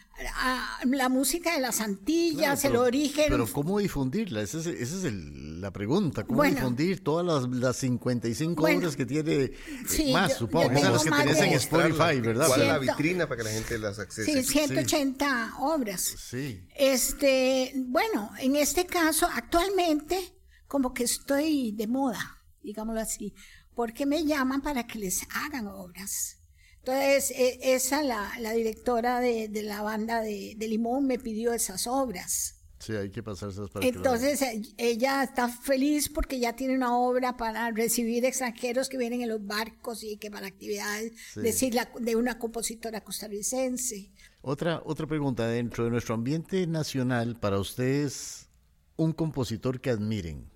la 0.85 1.09
música 1.09 1.53
de 1.53 1.61
las 1.61 1.81
Antillas, 1.81 2.63
el 2.65 2.75
origen. 2.75 3.25
Pero 3.29 3.47
¿cómo 3.51 3.79
difundirla? 3.79 4.41
Esa 4.41 4.59
es, 4.59 5.03
la 5.03 5.71
pregunta. 5.71 6.23
¿Cómo 6.23 6.43
difundir 6.43 7.03
todas 7.03 7.25
las, 7.25 7.49
las 7.55 7.77
55 7.77 8.63
obras 8.63 8.95
que 8.95 9.05
tiene 9.05 9.43
eh, 9.43 10.13
más, 10.13 10.37
supongo? 10.37 10.71
las 10.71 11.03
que 11.03 11.11
tenés 11.11 11.39
en 11.39 11.53
Spotify, 11.53 12.19
¿verdad? 12.21 12.47
¿Cuál 12.47 12.61
es 12.61 12.67
la 12.67 12.79
vitrina 12.79 13.27
para 13.27 13.37
que 13.37 13.43
la 13.43 13.53
gente 13.53 13.77
las 13.77 13.99
accese? 13.99 14.43
Sí, 14.43 14.49
180 14.49 15.55
obras. 15.59 16.01
Sí. 16.01 16.65
Este, 16.75 17.73
bueno, 17.75 18.31
en 18.39 18.55
este 18.55 18.85
caso, 18.85 19.27
actualmente, 19.33 20.35
como 20.67 20.93
que 20.93 21.03
estoy 21.03 21.71
de 21.71 21.87
moda, 21.87 22.43
digámoslo 22.61 23.01
así 23.01 23.33
porque 23.75 24.05
me 24.05 24.25
llaman 24.25 24.61
para 24.61 24.85
que 24.85 24.99
les 24.99 25.25
hagan 25.33 25.67
obras. 25.67 26.40
Entonces, 26.83 27.31
e, 27.31 27.73
esa, 27.73 28.03
la, 28.03 28.31
la 28.39 28.53
directora 28.53 29.19
de, 29.19 29.47
de, 29.47 29.63
la 29.63 29.81
banda 29.81 30.21
de, 30.21 30.55
de, 30.57 30.67
Limón 30.67 31.05
me 31.05 31.19
pidió 31.19 31.53
esas 31.53 31.85
obras. 31.85 32.55
Sí, 32.79 32.93
hay 32.93 33.11
que 33.11 33.21
pasarse 33.21 33.61
para 33.71 33.85
Entonces, 33.85 34.41
e, 34.41 34.63
ella 34.77 35.23
está 35.23 35.47
feliz 35.47 36.09
porque 36.09 36.39
ya 36.39 36.55
tiene 36.55 36.75
una 36.75 36.97
obra 36.97 37.37
para 37.37 37.69
recibir 37.69 38.25
extranjeros 38.25 38.89
que 38.89 38.97
vienen 38.97 39.21
en 39.21 39.29
los 39.29 39.45
barcos 39.45 40.03
y 40.03 40.17
que 40.17 40.31
para 40.31 40.47
actividades, 40.47 41.13
decir, 41.35 41.75
de 41.99 42.15
una 42.15 42.39
compositora 42.39 43.01
costarricense. 43.01 44.11
Otra, 44.41 44.81
otra 44.83 45.05
pregunta, 45.05 45.47
dentro 45.47 45.83
de 45.83 45.91
nuestro 45.91 46.15
ambiente 46.15 46.65
nacional, 46.65 47.37
para 47.39 47.59
ustedes, 47.59 48.47
un 48.95 49.13
compositor 49.13 49.79
que 49.79 49.91
admiren 49.91 50.49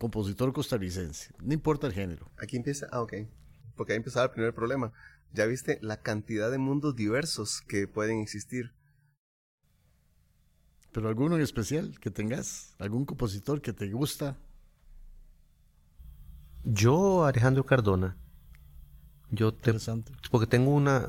compositor 0.00 0.50
costarricense, 0.54 1.30
no 1.42 1.52
importa 1.52 1.86
el 1.86 1.92
género. 1.92 2.30
Aquí 2.38 2.56
empieza, 2.56 2.88
ah, 2.90 3.02
ok, 3.02 3.12
porque 3.76 3.92
ahí 3.92 3.98
empezaba 3.98 4.24
el 4.24 4.30
primer 4.30 4.54
problema. 4.54 4.92
Ya 5.32 5.46
viste 5.46 5.78
la 5.80 6.00
cantidad 6.02 6.50
de 6.50 6.58
mundos 6.58 6.96
diversos 6.96 7.62
que 7.62 7.86
pueden 7.86 8.20
existir. 8.20 8.72
Pero 10.92 11.08
alguno 11.08 11.36
en 11.36 11.42
especial 11.42 11.98
que 12.00 12.10
tengas, 12.10 12.74
algún 12.78 13.04
compositor 13.04 13.60
que 13.60 13.72
te 13.72 13.90
gusta. 13.90 14.38
Yo, 16.64 17.24
Alejandro 17.24 17.64
Cardona. 17.64 18.16
Yo 19.30 19.54
te, 19.54 19.72
porque 20.32 20.48
tengo 20.48 20.72
una, 20.72 21.08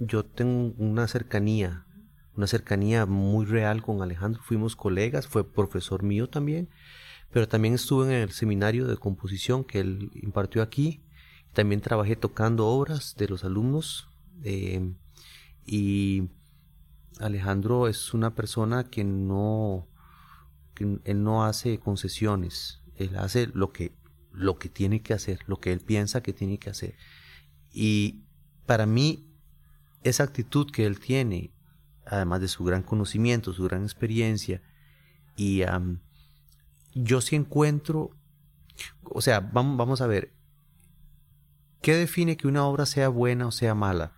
yo 0.00 0.24
tengo 0.24 0.74
una 0.78 1.06
cercanía, 1.06 1.86
una 2.34 2.48
cercanía 2.48 3.06
muy 3.06 3.46
real 3.46 3.82
con 3.82 4.02
Alejandro. 4.02 4.42
Fuimos 4.42 4.74
colegas, 4.74 5.28
fue 5.28 5.48
profesor 5.48 6.02
mío 6.02 6.28
también 6.28 6.68
pero 7.32 7.48
también 7.48 7.74
estuve 7.74 8.06
en 8.06 8.22
el 8.22 8.30
seminario 8.30 8.86
de 8.86 8.96
composición 8.96 9.64
que 9.64 9.80
él 9.80 10.10
impartió 10.14 10.62
aquí. 10.62 11.02
También 11.52 11.80
trabajé 11.80 12.16
tocando 12.16 12.66
obras 12.66 13.14
de 13.16 13.28
los 13.28 13.44
alumnos. 13.44 14.08
Eh, 14.42 14.94
y 15.66 16.28
Alejandro 17.20 17.88
es 17.88 18.14
una 18.14 18.34
persona 18.34 18.84
que 18.84 19.04
no, 19.04 19.86
él 21.04 21.22
no 21.22 21.44
hace 21.44 21.78
concesiones. 21.78 22.80
Él 22.96 23.16
hace 23.16 23.48
lo 23.48 23.72
que, 23.72 23.92
lo 24.32 24.58
que 24.58 24.68
tiene 24.68 25.02
que 25.02 25.14
hacer, 25.14 25.40
lo 25.46 25.60
que 25.60 25.72
él 25.72 25.80
piensa 25.80 26.22
que 26.22 26.32
tiene 26.32 26.58
que 26.58 26.70
hacer. 26.70 26.94
Y 27.72 28.22
para 28.66 28.86
mí, 28.86 29.26
esa 30.02 30.24
actitud 30.24 30.70
que 30.70 30.86
él 30.86 30.98
tiene, 30.98 31.52
además 32.06 32.40
de 32.40 32.48
su 32.48 32.64
gran 32.64 32.82
conocimiento, 32.82 33.52
su 33.52 33.64
gran 33.64 33.82
experiencia, 33.82 34.62
y 35.36 35.62
yo 36.94 37.20
sí 37.20 37.36
encuentro, 37.36 38.10
o 39.04 39.20
sea, 39.22 39.40
vamos, 39.40 39.76
vamos 39.76 40.00
a 40.00 40.06
ver, 40.06 40.32
¿qué 41.82 41.94
define 41.96 42.36
que 42.36 42.48
una 42.48 42.64
obra 42.64 42.86
sea 42.86 43.08
buena 43.08 43.46
o 43.46 43.52
sea 43.52 43.74
mala? 43.74 44.12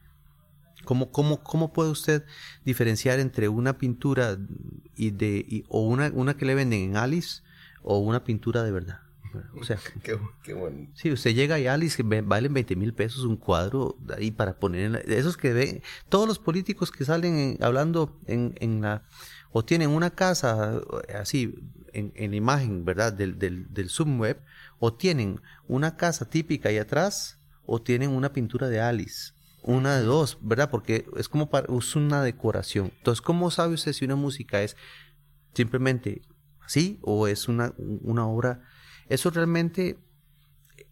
¿Cómo, 0.85 1.11
cómo, 1.11 1.43
cómo 1.43 1.73
puede 1.73 1.91
usted 1.91 2.25
diferenciar 2.65 3.19
entre 3.19 3.49
una 3.49 3.79
pintura 3.79 4.39
y 4.97 5.11
de, 5.11 5.65
o 5.69 5.81
una, 5.81 6.11
una 6.15 6.37
que 6.37 6.45
le 6.45 6.55
venden 6.55 6.83
en 6.83 6.97
Alice 6.97 7.43
o 7.83 7.99
una 7.99 8.23
pintura 8.23 8.63
de 8.63 8.71
verdad? 8.71 9.01
O 9.59 9.65
sea, 9.65 9.79
qué, 10.03 10.19
qué 10.43 10.55
bueno. 10.55 10.89
Sí, 10.95 11.11
usted 11.11 11.35
llega 11.35 11.59
y 11.59 11.67
Alice 11.67 12.03
valen 12.03 12.55
20 12.55 12.77
mil 12.77 12.95
pesos 12.95 13.25
un 13.25 13.37
cuadro 13.37 13.97
ahí 14.17 14.31
para 14.31 14.59
poner. 14.59 15.03
En 15.05 15.13
esos 15.13 15.37
que 15.37 15.53
ven, 15.53 15.83
todos 16.09 16.29
los 16.29 16.39
políticos 16.39 16.91
que 16.91 17.05
salen 17.05 17.59
hablando 17.61 18.19
en, 18.27 18.55
en, 18.61 18.83
la. 18.83 19.03
o 19.51 19.65
tienen 19.65 19.91
una 19.91 20.11
casa 20.11 20.81
así 21.19 21.55
en, 21.93 22.13
en 22.15 22.31
la 22.31 22.37
imagen, 22.37 22.85
¿verdad? 22.85 23.13
Del, 23.13 23.39
del, 23.39 23.73
del 23.73 23.89
subweb, 23.89 24.41
o 24.79 24.95
tienen 24.95 25.41
una 25.67 25.97
casa 25.97 26.29
típica 26.29 26.69
ahí 26.69 26.79
atrás, 26.79 27.39
o 27.67 27.81
tienen 27.81 28.11
una 28.11 28.33
pintura 28.33 28.69
de 28.69 28.81
Alice. 28.81 29.33
Una 29.63 29.97
de 29.97 30.05
dos, 30.05 30.39
¿verdad? 30.43 30.71
Porque 30.71 31.07
es 31.17 31.29
como 31.29 31.49
para, 31.49 31.67
es 31.75 31.97
una 31.97 32.23
decoración. 32.23 32.93
Entonces, 32.99 33.23
¿cómo 33.23 33.51
sabe 33.51 33.75
usted 33.75 33.93
si 33.93 34.05
una 34.05 34.17
música 34.17 34.63
es 34.63 34.77
simplemente 35.55 36.23
así 36.65 36.99
o 37.03 37.29
es 37.29 37.49
una, 37.49 37.73
una 37.79 38.27
obra 38.27 38.63
eso 39.09 39.31
realmente 39.31 39.99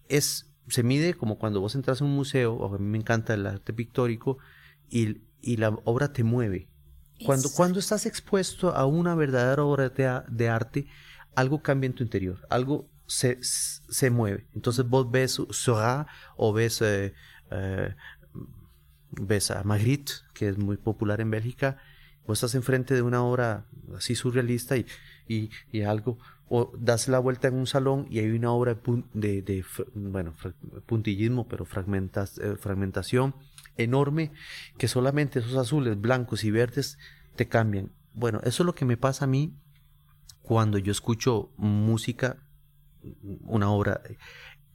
es, 0.09 0.51
se 0.69 0.83
mide 0.83 1.15
como 1.15 1.39
cuando 1.39 1.61
vos 1.61 1.75
entras 1.75 2.01
a 2.01 2.05
un 2.05 2.15
museo, 2.15 2.65
a 2.65 2.79
mí 2.79 2.87
me 2.87 2.99
encanta 2.99 3.35
el 3.35 3.47
arte 3.47 3.73
pictórico, 3.73 4.39
y, 4.89 5.21
la 5.57 5.71
obra 5.85 6.13
te 6.13 6.23
mueve. 6.23 6.69
Cuando, 7.25 7.51
cuando 7.51 7.79
estás 7.79 8.05
expuesto 8.05 8.75
a 8.75 8.85
una 8.85 9.15
verdadera 9.15 9.65
obra 9.65 9.89
de, 9.89 10.49
arte, 10.49 10.87
algo 11.35 11.63
cambia 11.63 11.87
en 11.87 11.95
tu 11.95 12.03
interior, 12.03 12.47
algo 12.51 12.91
se, 13.07 13.39
se 13.43 14.11
mueve. 14.11 14.47
Entonces 14.55 14.87
vos 14.89 15.11
ves 15.11 15.41
Seurat 15.51 16.07
o 16.37 16.53
ves, 16.53 16.83
eh, 16.83 17.15
eh, 17.51 17.95
ves 19.11 19.51
a 19.51 19.63
Magritte, 19.65 20.13
que 20.35 20.49
es 20.49 20.59
muy 20.59 20.77
popular 20.77 21.21
en 21.21 21.31
Bélgica, 21.31 21.79
vos 22.27 22.39
estás 22.39 22.55
enfrente 22.55 22.95
de 22.95 23.03
una 23.03 23.23
obra 23.23 23.67
así 23.97 24.15
surrealista 24.15 24.77
y, 24.77 24.87
y, 25.29 25.51
y 25.71 25.83
algo 25.83 26.19
o 26.55 26.71
das 26.79 27.09
la 27.09 27.19
vuelta 27.19 27.49
en 27.49 27.55
un 27.55 27.67
salón 27.67 28.07
y 28.11 28.19
hay 28.19 28.31
una 28.31 28.53
obra 28.53 28.77
de, 29.15 29.41
de, 29.41 29.65
bueno, 29.95 30.35
puntillismo, 30.85 31.49
pero 31.49 31.65
eh, 31.65 32.57
fragmentación 32.59 33.35
enorme, 33.79 34.33
que 34.77 34.87
solamente 34.87 35.39
esos 35.39 35.57
azules, 35.57 35.99
blancos 35.99 36.45
y 36.45 36.51
verdes 36.51 36.99
te 37.37 37.49
cambian. 37.49 37.91
Bueno, 38.13 38.41
eso 38.45 38.63
es 38.63 38.67
lo 38.67 38.75
que 38.75 38.85
me 38.85 38.99
pasa 38.99 39.25
a 39.25 39.29
mí 39.29 39.57
cuando 40.43 40.77
yo 40.77 40.93
escucho 40.93 41.53
música, 41.57 42.42
una 43.45 43.71
obra, 43.71 44.01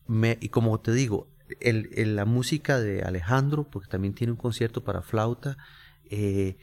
me, 0.08 0.38
y 0.42 0.50
como 0.50 0.80
te 0.80 0.94
digo, 0.94 1.28
el, 1.60 2.16
la 2.16 2.26
música 2.26 2.80
de 2.80 3.04
Alejandro, 3.04 3.70
porque 3.70 3.90
también 3.90 4.14
tiene 4.14 4.32
un 4.32 4.38
concierto 4.38 4.84
para 4.84 5.02
flauta, 5.02 5.58
eh, 6.10 6.58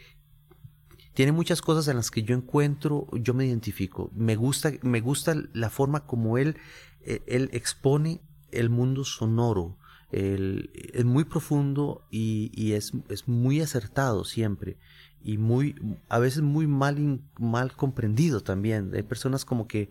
tiene 1.15 1.33
muchas 1.33 1.63
cosas 1.63 1.87
en 1.89 1.97
las 1.97 2.11
que 2.11 2.23
yo 2.23 2.35
encuentro, 2.35 3.07
yo 3.13 3.35
me 3.35 3.47
identifico. 3.47 4.11
Me 4.15 4.35
gusta, 4.35 4.73
me 4.83 5.01
gusta 5.01 5.37
la 5.53 5.71
forma 5.71 6.07
como 6.07 6.39
él, 6.39 6.57
eh, 7.03 7.23
él 7.27 7.51
expone 7.53 8.21
el 8.51 8.69
mundo 8.69 9.05
sonoro. 9.05 9.79
es 10.11 11.05
muy 11.05 11.25
profundo 11.25 12.07
y, 12.11 12.73
es, 12.73 12.93
es, 13.09 13.29
muy 13.29 13.61
acertado 13.61 14.25
siempre. 14.25 14.77
Y 15.23 15.39
muy, 15.39 15.77
a 16.09 16.19
veces 16.19 16.43
muy 16.43 16.67
mal, 16.67 17.21
mal 17.39 17.73
comprendido 17.75 18.43
también. 18.43 18.93
Hay 18.95 19.03
personas 19.03 19.45
como 19.45 19.67
que 19.67 19.91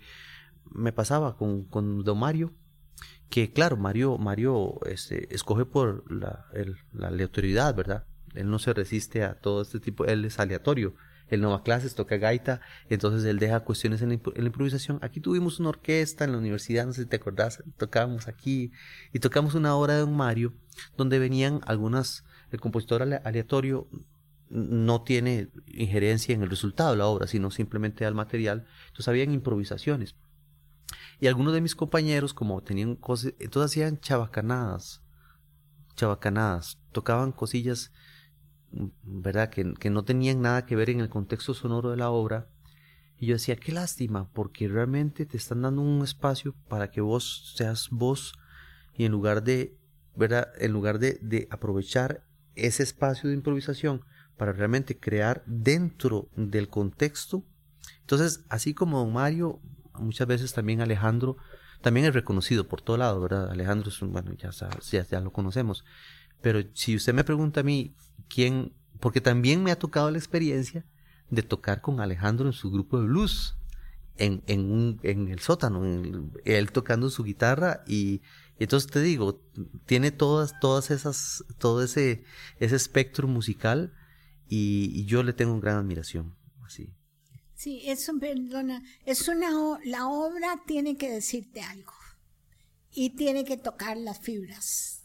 me 0.74 0.92
pasaba 0.92 1.38
con, 1.38 1.64
con 1.66 2.04
Don 2.04 2.20
Mario, 2.20 2.54
que 3.30 3.52
claro, 3.52 3.78
Mario, 3.78 4.18
Mario 4.18 4.80
este, 4.86 5.34
escoge 5.34 5.66
por 5.66 6.12
la, 6.12 6.46
la 6.94 7.08
aleatoriedad, 7.08 7.76
¿verdad? 7.76 8.06
Él 8.36 8.50
no 8.50 8.60
se 8.60 8.74
resiste 8.74 9.24
a 9.24 9.36
todo 9.36 9.62
este 9.62 9.80
tipo, 9.80 10.06
él 10.06 10.26
es 10.26 10.40
aleatorio 10.40 10.96
él 11.34 11.42
no 11.42 11.52
va 11.52 11.64
clases, 11.64 11.96
toca 11.96 12.18
gaita, 12.18 12.62
entonces 12.90 13.24
él 13.26 13.40
deja 13.40 13.62
cuestiones 13.62 14.02
en 14.02 14.10
la, 14.10 14.16
improvisación. 14.16 15.00
Aquí 15.02 15.20
tuvimos 15.20 15.60
una 15.60 15.70
orquesta 15.70 16.26
en 16.26 16.32
la 16.32 16.38
universidad, 16.38 16.86
no 16.86 16.94
sé 16.94 17.04
si 17.04 17.08
te 17.08 17.16
acordás, 17.16 17.64
tocábamos 17.78 18.28
aquí 18.28 18.72
y 19.12 19.20
tocamos 19.20 19.56
una 19.56 19.76
obra 19.76 19.96
de 19.96 20.02
Don 20.02 20.16
Mario 20.16 20.54
donde 20.98 21.20
venían 21.20 21.62
algunas, 21.66 22.24
el 22.52 22.60
compositor 22.60 23.02
aleatorio 23.02 23.88
no 24.50 25.02
tiene 25.02 25.50
injerencia 25.68 26.36
en 26.36 26.44
el 26.44 26.50
resultado 26.50 26.92
de 26.92 26.98
la 26.98 27.08
obra, 27.08 27.26
sino 27.28 27.50
simplemente 27.50 28.06
al 28.06 28.14
material, 28.14 28.68
entonces 28.88 29.08
habían 29.08 29.32
improvisaciones. 29.32 30.16
Y 31.24 31.28
algunos 31.28 31.54
de 31.54 31.62
mis 31.62 31.74
compañeros, 31.74 32.34
como 32.34 32.62
tenían 32.62 32.98
cosas, 32.98 33.34
entonces 33.40 33.72
hacían 33.72 33.98
chabacanadas, 33.98 35.02
chabacanadas, 35.96 36.82
tocaban 36.92 37.32
cosillas 37.32 37.94
¿verdad? 39.04 39.50
Que, 39.50 39.90
no 39.90 40.04
tenían 40.04 40.42
nada 40.42 40.66
que 40.66 40.76
ver 40.76 40.90
en 40.90 41.00
el 41.00 41.08
contexto 41.08 41.54
sonoro 41.54 41.92
de 41.92 41.96
la 41.96 42.10
obra. 42.10 42.50
Y 43.18 43.28
yo 43.28 43.36
decía, 43.36 43.56
qué 43.56 43.72
lástima, 43.72 44.34
porque 44.34 44.68
realmente 44.68 45.26
te 45.26 45.38
están 45.38 45.62
dando 45.62 45.82
un 45.82 46.04
espacio 46.04 46.56
para 46.68 46.92
que 46.92 47.00
vos 47.00 47.54
seas 47.56 47.88
vos 47.90 48.34
y 48.94 49.06
en 49.06 49.14
lugar 49.14 49.46
de, 49.46 49.78
¿verdad? 50.18 50.50
En 50.60 50.74
lugar 50.74 51.00
de, 51.00 51.20
de 51.22 51.48
aprovechar 51.52 52.28
ese 52.56 52.84
espacio 52.84 53.30
de 53.30 53.36
improvisación 53.38 54.04
para 54.36 54.52
realmente 54.52 55.00
crear 55.00 55.42
dentro 55.46 56.28
del 56.36 56.68
contexto. 56.68 57.46
Entonces, 58.02 58.44
así 58.50 58.74
como 58.74 59.10
Mario, 59.10 59.62
muchas 60.00 60.28
veces 60.28 60.54
también 60.54 60.82
Alejandro, 60.82 61.38
también 61.82 62.06
es 62.06 62.14
reconocido 62.14 62.68
por 62.68 62.82
todo 62.82 62.98
lado, 62.98 63.20
¿verdad? 63.22 63.50
Alejandro 63.50 63.90
es 63.90 64.02
un, 64.02 64.12
bueno, 64.12 64.34
ya, 64.34 64.52
ya, 64.52 65.04
ya 65.04 65.20
lo 65.20 65.32
conocemos. 65.32 65.84
Pero 66.42 66.62
si 66.74 66.96
usted 66.96 67.14
me 67.14 67.24
pregunta 67.24 67.62
a 67.62 67.64
mí 67.64 67.96
quién, 68.30 68.74
porque 69.00 69.22
también 69.22 69.64
me 69.64 69.72
ha 69.72 69.80
tocado 69.80 70.10
la 70.12 70.18
experiencia 70.18 70.86
de 71.30 71.44
tocar 71.44 71.82
con 71.82 72.00
Alejandro 72.00 72.48
en 72.48 72.54
su 72.54 72.72
grupo 72.72 73.00
de 73.00 73.08
blues, 73.08 73.58
en, 74.18 74.44
en, 74.48 74.72
un, 74.72 75.00
en 75.04 75.28
el 75.30 75.40
sótano, 75.40 75.84
él 76.46 76.72
tocando 76.72 77.10
su 77.10 77.24
guitarra 77.24 77.84
y, 77.88 78.22
entonces 78.60 78.90
te 78.92 79.02
digo, 79.02 79.42
tiene 79.86 80.12
todas, 80.12 80.60
todas 80.60 80.92
esas, 80.92 81.44
todo 81.58 81.84
ese, 81.84 82.24
ese 82.60 82.76
espectro 82.76 83.28
musical 83.28 83.94
y, 84.48 85.06
yo 85.06 85.24
le 85.24 85.34
tengo 85.34 85.60
gran 85.60 85.78
admiración. 85.78 86.36
Así. 86.64 86.94
Sí, 87.64 87.82
eso, 87.86 88.12
perdona, 88.20 88.84
es 89.06 89.28
una, 89.30 89.52
la 89.86 90.08
obra 90.08 90.62
tiene 90.68 90.98
que 90.98 91.10
decirte 91.10 91.62
algo 91.62 91.94
y 92.92 93.12
tiene 93.12 93.46
que 93.46 93.56
tocar 93.56 93.96
las 93.96 94.20
fibras 94.20 95.04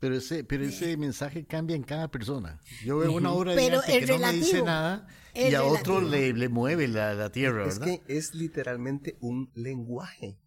pero 0.00 0.16
ese, 0.16 0.44
pero 0.44 0.64
ese 0.64 0.96
mensaje 0.96 1.44
cambia 1.44 1.76
en 1.76 1.82
cada 1.82 2.08
persona. 2.08 2.58
Yo 2.82 2.98
veo 2.98 3.12
una 3.12 3.32
obra 3.32 3.54
de 3.54 3.70
arte 3.70 4.00
que 4.00 4.06
no 4.06 4.18
me 4.18 4.32
dice 4.32 4.62
nada 4.62 5.06
y 5.34 5.54
a 5.54 5.62
otro 5.62 6.00
le, 6.00 6.32
le, 6.32 6.48
mueve 6.48 6.88
la, 6.88 7.14
la 7.14 7.30
tierra, 7.30 7.66
es 7.66 7.78
que 7.78 8.02
es 8.08 8.34
literalmente 8.34 9.18
un 9.20 9.50
lenguaje. 9.54 10.38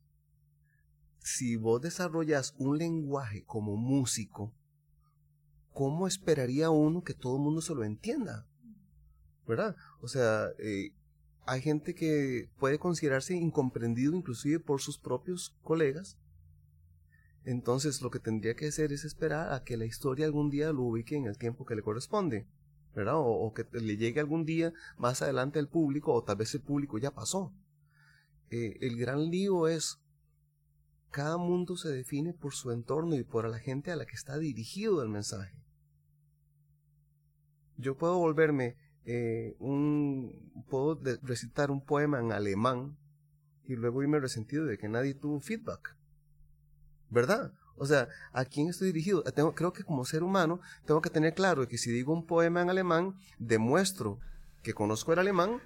Si 1.20 1.56
vos 1.56 1.82
desarrollas 1.82 2.56
un 2.58 2.80
lenguaje 2.80 3.44
como 3.46 3.78
músico, 3.78 4.52
¿cómo 5.72 6.08
esperaría 6.08 6.72
uno 6.72 7.04
que 7.04 7.14
todo 7.14 7.38
el 7.38 7.44
mundo 7.44 7.62
se 7.62 7.76
lo 7.76 7.84
entienda? 7.84 8.48
¿Verdad? 9.48 9.76
O 10.02 10.08
sea, 10.08 10.48
eh, 10.58 10.94
hay 11.46 11.62
gente 11.62 11.94
que 11.94 12.50
puede 12.58 12.80
considerarse 12.80 13.36
incomprendido 13.36 14.16
inclusive 14.16 14.60
por 14.60 14.82
sus 14.82 14.98
propios 14.98 15.56
colegas 15.64 16.18
entonces 17.46 18.02
lo 18.02 18.10
que 18.10 18.20
tendría 18.20 18.56
que 18.56 18.68
hacer 18.68 18.94
es 18.94 19.04
esperar 19.04 19.54
a 19.54 19.64
que 19.64 19.76
la 19.76 19.86
historia 19.86 20.26
algún 20.26 20.50
día 20.50 20.72
lo 20.72 20.84
ubique 20.84 21.16
en 21.16 21.26
el 21.26 21.38
tiempo 21.38 21.66
que 21.66 21.76
le 21.76 21.82
corresponde, 21.82 22.48
¿verdad? 22.96 23.16
O, 23.18 23.54
que 23.54 23.66
le 23.80 23.98
llegue 23.98 24.22
algún 24.22 24.46
día 24.46 24.74
más 24.98 25.22
adelante 25.22 25.60
al 25.60 25.68
público, 25.68 26.14
o 26.14 26.24
tal 26.24 26.38
vez 26.38 26.54
el 26.56 26.62
público 26.62 26.98
ya 26.98 27.12
pasó. 27.12 27.54
Eh, 28.50 28.78
el 28.82 28.98
gran 28.98 29.30
lío 29.30 29.68
es, 29.68 30.00
cada 31.12 31.38
mundo 31.38 31.76
se 31.76 31.90
define 31.90 32.34
por 32.34 32.54
su 32.54 32.72
entorno 32.72 33.16
y 33.16 33.24
por 33.24 33.48
la 33.50 33.60
gente 33.60 33.92
a 33.92 33.98
la 33.98 34.06
que 34.06 34.16
está 34.16 34.38
dirigido 34.38 35.04
el 35.04 35.10
mensaje. 35.10 35.54
Yo 37.76 37.98
puedo 37.98 38.18
volverme 38.20 38.78
eh, 39.06 39.56
un, 39.60 40.64
puedo 40.70 41.00
recitar 41.22 41.72
un 41.72 41.82
poema 41.82 42.20
en 42.20 42.32
alemán 42.32 42.98
y 43.66 43.76
luego 43.76 44.02
irme 44.04 44.20
resentido 44.20 44.66
de 44.66 44.78
que 44.78 44.88
nadie 44.90 45.14
tuvo 45.14 45.40
feedback. 45.40 45.96
¿verdad? 47.14 47.54
O 47.78 47.86
sea, 47.86 48.10
¿a 48.34 48.46
quién 48.46 48.70
estoy 48.70 48.88
dirigido? 48.88 49.24
Tengo, 49.24 49.56
creo 49.56 49.72
que 49.72 49.84
como 49.84 50.06
ser 50.06 50.24
humano 50.24 50.60
tengo 50.86 51.02
que 51.02 51.10
tener 51.10 51.34
claro 51.34 51.68
que 51.68 51.78
si 51.78 51.92
digo 51.92 52.14
un 52.14 52.26
poema 52.26 52.62
en 52.62 52.70
alemán, 52.70 53.16
demuestro 53.40 54.20
que 54.62 54.74
conozco 54.74 55.14
el 55.14 55.20
alemán, 55.20 55.62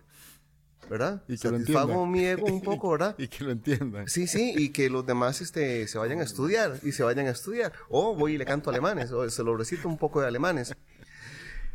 ¿verdad? 0.90 1.24
Y 1.28 1.38
que 1.38 1.50
Satisfago 1.50 2.06
mi 2.06 2.26
ego 2.26 2.46
un 2.48 2.62
poco, 2.62 2.92
¿verdad? 2.92 3.16
y 3.18 3.28
que 3.28 3.44
lo 3.44 3.52
entiendan. 3.52 4.08
Sí, 4.08 4.28
sí, 4.28 4.54
y 4.58 4.70
que 4.70 4.90
los 4.90 5.06
demás 5.06 5.42
este, 5.42 5.88
se 5.88 5.98
vayan 5.98 6.20
a 6.20 6.24
estudiar, 6.24 6.80
y 6.84 6.92
se 6.92 7.04
vayan 7.04 7.28
a 7.28 7.32
estudiar. 7.32 7.74
O 7.90 8.16
voy 8.16 8.34
y 8.34 8.38
le 8.38 8.46
canto 8.46 8.70
alemanes, 8.70 9.12
o 9.12 9.30
se 9.30 9.44
lo 9.44 9.56
recito 9.56 9.88
un 9.88 9.98
poco 9.98 10.22
de 10.22 10.28
alemanes. 10.28 10.76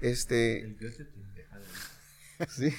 Este... 0.03 0.77
Sí, 2.49 2.71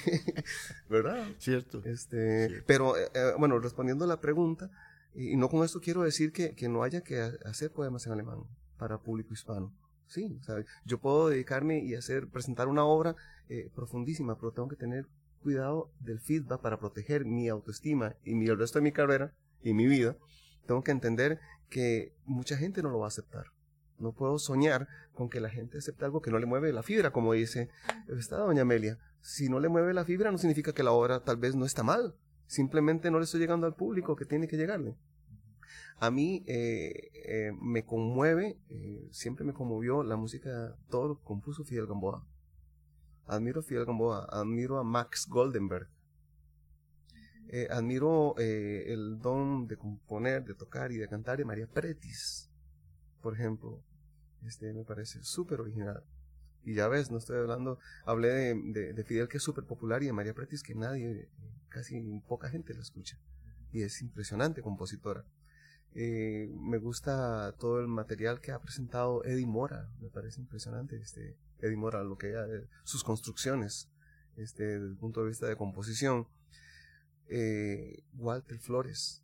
¿verdad? 0.90 1.26
Cierto. 1.38 1.82
Este, 1.84 2.62
Pero, 2.66 2.98
eh, 2.98 3.08
eh, 3.14 3.32
bueno, 3.38 3.58
respondiendo 3.58 4.04
a 4.04 4.08
la 4.08 4.20
pregunta, 4.20 4.70
y 5.14 5.36
no 5.36 5.48
con 5.48 5.64
esto 5.64 5.80
quiero 5.80 6.02
decir 6.02 6.32
que, 6.32 6.54
que 6.54 6.68
no 6.68 6.82
haya 6.82 7.00
que 7.00 7.18
hacer 7.44 7.70
poemas 7.70 8.06
en 8.06 8.12
alemán. 8.12 8.40
para 8.76 8.98
público 8.98 9.32
hispano. 9.32 9.72
Sí, 10.06 10.38
yo 10.84 10.98
puedo 10.98 11.28
dedicarme 11.28 11.82
y 11.82 11.94
hacer, 11.94 12.28
presentar 12.28 12.68
una 12.68 12.84
obra 12.84 13.16
eh, 13.48 13.70
profundísima, 13.74 14.36
pero 14.38 14.52
tengo 14.52 14.68
que 14.68 14.76
tener 14.76 15.06
cuidado 15.42 15.90
del 16.00 16.20
feedback 16.20 16.60
para 16.60 16.78
proteger 16.78 17.24
mi 17.24 17.48
autoestima 17.48 18.14
y 18.24 18.34
mi, 18.34 18.46
el 18.46 18.58
resto 18.58 18.78
de 18.78 18.82
mi 18.82 18.92
carrera 18.92 19.32
y 19.62 19.72
mi 19.72 19.86
vida. 19.86 20.16
Tengo 20.66 20.84
que 20.84 20.92
entender 20.92 21.40
que 21.70 22.12
mucha 22.26 22.56
gente 22.56 22.82
no 22.82 22.90
lo 22.90 22.98
va 22.98 23.06
a 23.06 23.08
aceptar. 23.08 23.46
No 23.98 24.12
puedo 24.12 24.38
soñar 24.38 24.88
con 25.14 25.28
que 25.30 25.40
la 25.40 25.50
gente 25.50 25.78
acepte 25.78 26.04
algo 26.04 26.20
que 26.20 26.30
no 26.30 26.38
le 26.38 26.46
mueve 26.46 26.72
la 26.72 26.82
fibra, 26.82 27.12
como 27.12 27.32
dice 27.32 27.70
esta 28.08 28.36
doña 28.36 28.62
Amelia. 28.62 28.98
Si 29.20 29.48
no 29.48 29.60
le 29.60 29.68
mueve 29.68 29.94
la 29.94 30.04
fibra 30.04 30.30
no 30.30 30.38
significa 30.38 30.72
que 30.72 30.82
la 30.82 30.92
obra 30.92 31.20
tal 31.20 31.36
vez 31.36 31.54
no 31.54 31.64
está 31.64 31.82
mal. 31.82 32.14
Simplemente 32.46 33.10
no 33.10 33.18
le 33.18 33.24
estoy 33.24 33.40
llegando 33.40 33.66
al 33.66 33.74
público 33.74 34.16
que 34.16 34.26
tiene 34.26 34.48
que 34.48 34.56
llegarle. 34.56 34.96
A 35.98 36.10
mí 36.10 36.44
eh, 36.46 37.10
eh, 37.14 37.52
me 37.60 37.84
conmueve, 37.84 38.58
eh, 38.68 39.08
siempre 39.10 39.44
me 39.44 39.54
conmovió 39.54 40.02
la 40.02 40.16
música, 40.16 40.76
todo 40.90 41.08
lo 41.08 41.18
que 41.18 41.24
compuso 41.24 41.64
Fidel 41.64 41.86
Gamboa. 41.86 42.26
Admiro 43.26 43.60
a 43.60 43.62
Fidel 43.62 43.86
Gamboa, 43.86 44.26
admiro 44.30 44.78
a 44.78 44.84
Max 44.84 45.26
Goldenberg. 45.28 45.88
admiro 47.70 48.34
el 48.38 49.18
don 49.20 49.66
de 49.68 49.76
componer, 49.76 50.44
de 50.44 50.54
tocar 50.54 50.90
y 50.92 50.96
de 50.96 51.08
cantar 51.08 51.38
de 51.38 51.44
María 51.44 51.66
Pretis, 51.66 52.50
por 53.24 53.34
ejemplo. 53.34 53.82
Este 54.46 54.74
me 54.74 54.84
parece 54.84 55.24
súper 55.24 55.62
original. 55.62 56.04
Y 56.62 56.74
ya 56.74 56.88
ves, 56.88 57.10
no 57.10 57.16
estoy 57.16 57.38
hablando, 57.38 57.78
hablé 58.04 58.28
de, 58.28 58.92
de 58.92 59.04
Fidel 59.04 59.28
que 59.28 59.38
es 59.38 59.42
súper 59.42 59.64
popular 59.64 60.02
y 60.02 60.06
de 60.06 60.12
María 60.12 60.34
Pretis 60.34 60.62
que 60.62 60.74
nadie, 60.74 61.28
casi 61.70 61.98
poca 62.28 62.50
gente 62.50 62.74
la 62.74 62.82
escucha. 62.82 63.18
Y 63.72 63.82
es 63.82 64.00
impresionante 64.02 64.62
compositora. 64.62 65.24
Eh, 65.94 66.50
me 66.60 66.78
gusta 66.78 67.54
todo 67.58 67.80
el 67.80 67.88
material 67.88 68.40
que 68.40 68.52
ha 68.52 68.58
presentado 68.60 69.24
Eddie 69.24 69.46
Mora, 69.46 69.88
me 70.00 70.08
parece 70.08 70.40
impresionante 70.40 70.96
este 70.96 71.36
Eddie 71.60 71.76
Mora, 71.76 72.02
lo 72.02 72.18
que 72.18 72.34
sus 72.82 73.04
construcciones, 73.04 73.88
este, 74.36 74.64
desde 74.64 74.86
el 74.86 74.96
punto 74.96 75.22
de 75.22 75.28
vista 75.28 75.46
de 75.46 75.56
composición. 75.56 76.26
Eh, 77.28 78.02
Walter 78.18 78.58
Flores. 78.58 79.23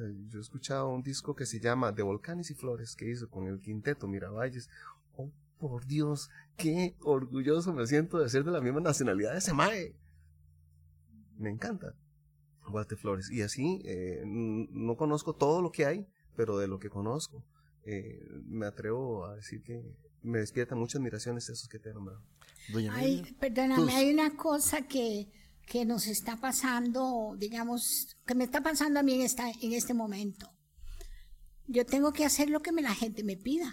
Eh, 0.00 0.14
yo 0.28 0.38
he 0.38 0.42
escuchado 0.42 0.88
un 0.88 1.02
disco 1.02 1.34
que 1.34 1.46
se 1.46 1.60
llama 1.60 1.92
De 1.92 2.02
Volcanes 2.02 2.50
y 2.50 2.54
Flores 2.54 2.96
que 2.96 3.10
hizo 3.10 3.28
con 3.28 3.46
el 3.46 3.60
quinteto 3.60 4.08
Miravalles. 4.08 4.68
Oh, 5.16 5.30
por 5.58 5.86
Dios, 5.86 6.30
qué 6.56 6.96
orgulloso 7.00 7.72
me 7.72 7.86
siento 7.86 8.18
de 8.18 8.28
ser 8.28 8.44
de 8.44 8.50
la 8.50 8.60
misma 8.60 8.80
nacionalidad 8.80 9.32
de 9.32 9.38
ese 9.38 9.52
mae. 9.52 9.94
Me 11.38 11.50
encanta. 11.50 11.94
Walter 12.68 12.98
Flores. 12.98 13.30
Y 13.30 13.42
así, 13.42 13.82
eh, 13.84 14.22
no 14.24 14.96
conozco 14.96 15.34
todo 15.34 15.60
lo 15.60 15.70
que 15.72 15.86
hay, 15.86 16.06
pero 16.36 16.58
de 16.58 16.68
lo 16.68 16.78
que 16.78 16.88
conozco, 16.88 17.44
eh, 17.84 18.26
me 18.46 18.66
atrevo 18.66 19.26
a 19.26 19.36
decir 19.36 19.62
que 19.62 19.82
me 20.22 20.38
despierta 20.38 20.74
mucha 20.74 20.98
admiración 20.98 21.38
esos 21.38 21.68
que 21.68 21.78
te 21.78 21.90
he 21.90 21.94
nombrado. 21.94 22.22
Ay, 22.92 23.36
perdóname, 23.40 23.92
hay 23.94 24.12
una 24.12 24.36
cosa 24.36 24.86
que, 24.86 25.28
que 25.70 25.84
nos 25.84 26.08
está 26.08 26.34
pasando, 26.34 27.36
digamos, 27.38 28.16
que 28.26 28.34
me 28.34 28.42
está 28.42 28.60
pasando 28.60 28.98
a 28.98 29.04
mí 29.04 29.14
en, 29.14 29.20
esta, 29.20 29.48
en 29.48 29.72
este 29.72 29.94
momento. 29.94 30.52
Yo 31.68 31.86
tengo 31.86 32.12
que 32.12 32.24
hacer 32.24 32.50
lo 32.50 32.60
que 32.60 32.72
me, 32.72 32.82
la 32.82 32.92
gente 32.92 33.22
me 33.22 33.36
pida. 33.36 33.72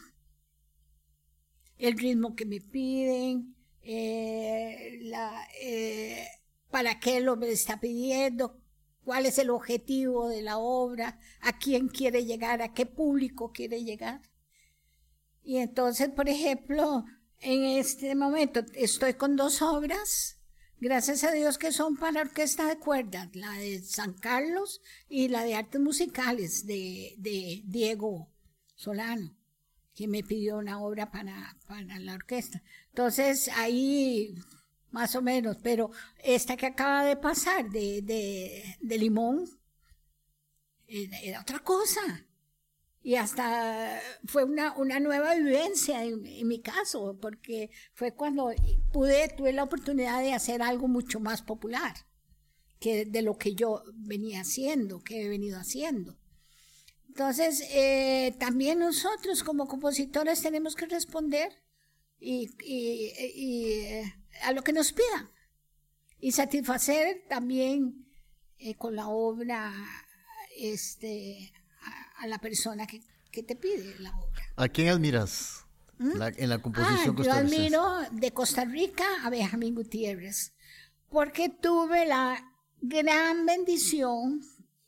El 1.79 1.97
ritmo 1.97 2.35
que 2.35 2.45
me 2.45 2.61
piden, 2.61 3.55
eh, 3.81 4.99
la, 5.05 5.43
para 6.69 6.99
qué 6.99 7.19
lo 7.19 7.35
me 7.35 7.49
está 7.49 7.79
pidiendo, 7.79 8.61
cuál 9.03 9.25
es 9.25 9.39
el 9.39 9.49
objetivo 9.49 10.29
de 10.29 10.43
la 10.43 10.59
obra, 10.59 11.19
a 11.41 11.57
quién 11.57 11.87
quiere 11.87 12.25
llegar, 12.25 12.61
a 12.61 12.75
qué 12.75 12.85
público 12.85 13.51
quiere 13.51 13.83
llegar. 13.83 14.21
Y 15.41 15.57
entonces, 15.57 16.09
por 16.09 16.29
ejemplo, 16.29 17.05
en 17.39 17.63
este 17.63 18.13
momento 18.13 18.63
estoy 18.75 19.15
con 19.15 19.35
dos 19.35 19.63
obras, 19.63 20.36
gracias 20.79 21.23
a 21.23 21.31
Dios 21.31 21.57
que 21.57 21.71
son 21.71 21.97
para 21.97 22.21
orquesta 22.21 22.67
de 22.67 22.77
cuerdas, 22.77 23.29
la 23.33 23.53
de 23.53 23.81
San 23.81 24.13
Carlos 24.13 24.81
y 25.09 25.27
la 25.27 25.43
de 25.43 25.55
artes 25.55 25.81
musicales 25.81 26.65
de, 26.65 27.15
Diego 27.65 28.29
Solano, 28.75 29.35
que 29.93 30.07
me 30.07 30.23
pidió 30.23 30.57
una 30.57 30.79
obra 30.81 31.11
para, 31.11 31.57
para 31.67 31.99
la 31.99 32.13
orquesta. 32.13 32.61
Entonces 32.89 33.49
ahí 33.55 34.35
más 34.91 35.15
o 35.15 35.21
menos, 35.21 35.57
pero 35.61 35.91
esta 36.23 36.57
que 36.57 36.65
acaba 36.65 37.03
de 37.03 37.17
pasar 37.17 37.69
de, 37.69 38.01
de, 38.79 38.97
limón 38.97 39.45
era 40.87 41.41
otra 41.41 41.59
cosa. 41.59 42.01
Y 43.07 43.15
hasta 43.15 44.01
fue 44.25 44.43
una, 44.43 44.75
una 44.75 44.99
nueva 44.99 45.34
vivencia 45.34 46.03
en, 46.03 46.45
mi 46.45 46.59
caso, 46.59 47.17
porque 47.21 47.71
fue 47.93 48.13
cuando 48.13 48.51
pude, 48.91 49.29
tuve 49.29 49.53
la 49.53 49.63
oportunidad 49.63 50.21
de 50.21 50.34
hacer 50.34 50.61
algo 50.61 50.89
mucho 50.89 51.21
más 51.21 51.41
popular 51.41 51.95
que 52.81 53.05
de 53.05 53.21
lo 53.21 53.38
que 53.38 53.55
yo 53.55 53.81
venía 53.93 54.41
haciendo, 54.41 54.99
que 54.99 55.23
he 55.23 55.29
venido 55.29 55.57
haciendo. 55.57 56.19
Entonces, 57.07 57.63
eh, 57.71 58.35
también 58.39 58.79
nosotros 58.79 59.41
como 59.41 59.69
compositores 59.69 60.41
tenemos 60.41 60.75
que 60.75 60.88
responder 60.88 61.53
y, 62.19 62.49
y 62.61 64.01
a 64.43 64.51
lo 64.51 64.65
que 64.65 64.73
nos 64.73 64.91
pidan 64.91 65.31
y 66.19 66.34
satisfacer 66.34 67.23
también 67.29 68.05
eh, 68.57 68.75
con 68.75 68.97
la 68.97 69.07
obra 69.07 69.73
este, 70.57 71.53
a, 72.18 72.27
la 72.27 72.39
persona 72.39 72.88
que, 72.88 73.02
te 73.44 73.56
pide 73.56 73.99
la 73.99 74.18
obra. 74.18 74.41
¿A 74.56 74.68
quién 74.68 74.89
admiras 74.89 75.65
¿Mm? 75.99 76.22
en 76.38 76.49
la 76.49 76.60
composición 76.60 77.15
ah, 77.19 77.23
Yo 77.23 77.31
admiro 77.31 77.99
de 78.11 78.31
Costa 78.31 78.65
Rica 78.65 79.06
a 79.23 79.30
Benjamín 79.30 79.76
Gutiérrez, 79.76 80.53
porque 81.10 81.49
tuve 81.49 82.07
la 82.07 82.52
gran 82.81 83.45
bendición, 83.45 84.41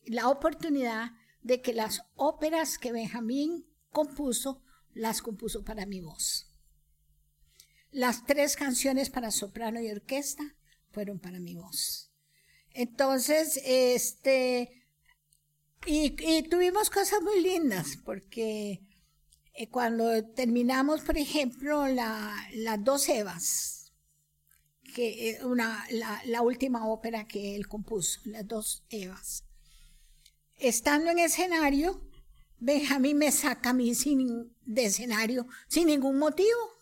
la 0.05 0.29
oportunidad 0.29 1.11
de 1.43 1.61
que 1.61 1.73
las 1.73 2.01
óperas 2.15 2.77
que 2.77 2.91
Benjamín 2.91 3.65
compuso, 3.91 4.63
las 4.93 5.21
compuso 5.21 5.63
para 5.63 5.85
mi 5.85 6.01
voz. 6.01 6.47
Las 7.91 8.25
tres 8.25 8.55
canciones 8.55 9.09
para 9.09 9.31
soprano 9.31 9.79
y 9.81 9.89
orquesta 9.89 10.55
fueron 10.91 11.19
para 11.19 11.39
mi 11.39 11.55
voz. 11.55 12.11
Entonces, 12.71 13.59
este, 13.65 14.78
y, 15.85 16.43
tuvimos 16.43 16.89
cosas 16.89 17.21
muy 17.21 17.41
lindas, 17.41 17.97
porque 18.03 18.81
eh, 19.53 19.69
cuando 19.69 20.25
terminamos, 20.33 21.01
por 21.01 21.17
ejemplo, 21.17 21.87
las 21.87 22.83
dos 22.83 23.09
Evas, 23.09 23.93
que 24.93 25.29
eh, 25.29 25.45
una, 25.45 25.85
la, 25.91 26.21
la, 26.25 26.41
última 26.41 26.87
ópera 26.87 27.27
que 27.27 27.55
él 27.55 27.67
compuso, 27.67 28.21
las 28.25 28.47
dos 28.47 28.83
Evas, 28.89 29.45
estando 30.57 31.11
en 31.11 31.19
escenario, 31.19 32.01
Benjamín 32.59 33.17
me 33.17 33.31
saca 33.31 33.69
a 33.69 33.73
mí 33.73 33.95
sin, 33.95 34.53
de 34.65 34.85
escenario 34.85 35.47
sin 35.67 35.87
ningún 35.87 36.19
motivo 36.19 36.79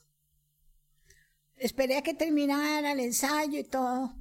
Esperé 1.58 1.98
a 1.98 2.04
que 2.04 2.14
terminara 2.14 2.92
el 2.92 3.00
ensayo 3.00 3.60
y 3.60 3.64
todo. 3.64 4.16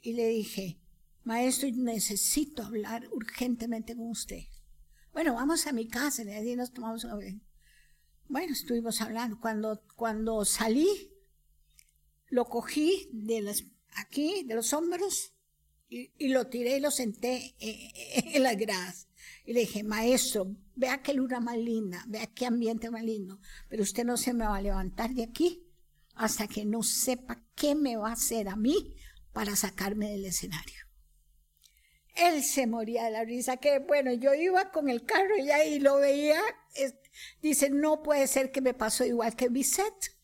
Y 0.00 0.14
le 0.14 0.28
dije, 0.28 0.78
maestro, 1.26 1.68
necesito 1.72 2.62
hablar 2.62 3.08
urgentemente 3.12 3.96
con 3.96 4.08
usted. 4.10 4.44
Bueno, 5.12 5.34
vamos 5.34 5.66
a 5.66 5.72
mi 5.72 5.88
casa, 5.88 6.22
y 6.22 6.56
nos 6.56 6.72
tomamos 6.72 7.04
una. 7.04 7.16
Bueno, 8.28 8.52
estuvimos 8.52 9.00
hablando. 9.00 9.40
Cuando, 9.40 9.82
cuando 9.96 10.44
salí, 10.44 11.12
lo 12.28 12.44
cogí 12.44 13.08
de 13.12 13.42
las, 13.42 13.64
aquí, 13.96 14.44
de 14.44 14.54
los 14.54 14.72
hombros, 14.72 15.32
y, 15.88 16.28
lo 16.28 16.48
tiré 16.48 16.78
y 16.78 16.80
lo 16.80 16.90
senté 16.90 17.54
en, 17.58 18.34
en, 18.34 18.42
las 18.42 18.56
gradas. 18.56 19.08
Y 19.44 19.52
le 19.52 19.60
dije, 19.60 19.82
maestro, 19.82 20.54
vea 20.74 21.02
qué 21.02 21.14
luna 21.14 21.40
más 21.40 21.56
linda, 21.56 22.04
vea 22.08 22.26
qué 22.26 22.46
ambiente 22.46 22.90
más 22.90 23.02
lindo, 23.02 23.40
pero 23.68 23.82
usted 23.82 24.04
no 24.04 24.16
se 24.16 24.32
me 24.32 24.44
va 24.44 24.56
a 24.56 24.62
levantar 24.62 25.14
de 25.14 25.24
aquí 25.24 25.64
hasta 26.14 26.48
que 26.48 26.64
no 26.64 26.82
sepa 26.82 27.44
qué 27.54 27.74
me 27.74 27.96
va 27.96 28.10
a 28.10 28.14
hacer 28.14 28.48
a 28.48 28.56
mí 28.56 28.94
para 29.32 29.54
sacarme 29.54 30.10
del 30.10 30.24
escenario. 30.24 30.85
Él 32.16 32.42
se 32.42 32.66
moría 32.66 33.04
de 33.04 33.10
la 33.10 33.24
risa, 33.24 33.58
que 33.58 33.78
bueno, 33.78 34.12
yo 34.12 34.34
iba 34.34 34.70
con 34.72 34.88
el 34.88 35.04
carro 35.04 35.36
y 35.36 35.50
ahí 35.50 35.78
lo 35.78 35.96
veía, 35.96 36.40
dice, 37.42 37.70
no 37.70 38.02
puede 38.02 38.26
ser 38.26 38.50
que 38.50 38.60
me 38.60 38.74
pasó 38.74 39.04
igual 39.04 39.36
que 39.36 39.48
Bisette. 39.48 40.16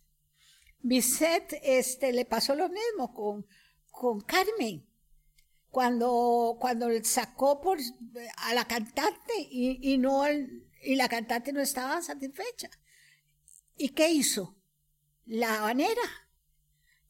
Bisette 0.80 1.60
este, 1.62 2.12
le 2.12 2.24
pasó 2.24 2.54
lo 2.54 2.68
mismo 2.68 3.12
con, 3.14 3.46
con 3.90 4.20
Carmen, 4.22 4.86
cuando, 5.70 6.56
cuando 6.60 6.88
sacó 7.04 7.60
por, 7.60 7.78
a 8.36 8.54
la 8.54 8.66
cantante 8.66 9.32
y, 9.38 9.92
y, 9.92 9.98
no, 9.98 10.24
y 10.28 10.94
la 10.96 11.08
cantante 11.08 11.52
no 11.52 11.60
estaba 11.60 12.02
satisfecha. 12.02 12.70
¿Y 13.76 13.90
qué 13.90 14.10
hizo? 14.10 14.56
La 15.24 15.58
Habanera, 15.58 16.02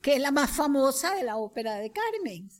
que 0.01 0.15
es 0.15 0.21
la 0.21 0.31
más 0.31 0.51
famosa 0.51 1.15
de 1.15 1.23
la 1.23 1.37
ópera 1.37 1.77
de 1.77 1.93
Carmen. 1.93 2.51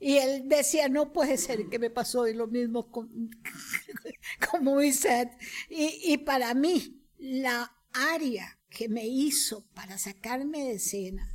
Y 0.00 0.18
él 0.18 0.48
decía, 0.48 0.88
no 0.88 1.12
puede 1.12 1.38
ser 1.38 1.68
que 1.68 1.78
me 1.78 1.90
pasó 1.90 2.26
y 2.26 2.34
lo 2.34 2.46
mismo 2.46 2.90
con, 2.90 3.30
como 4.50 4.78
dice. 4.78 5.30
Y, 5.70 6.12
y 6.12 6.18
para 6.18 6.52
mí, 6.54 7.02
la 7.18 7.74
área 7.92 8.58
que 8.68 8.88
me 8.88 9.06
hizo 9.06 9.64
para 9.68 9.96
sacarme 9.98 10.64
de 10.64 10.74
escena 10.74 11.34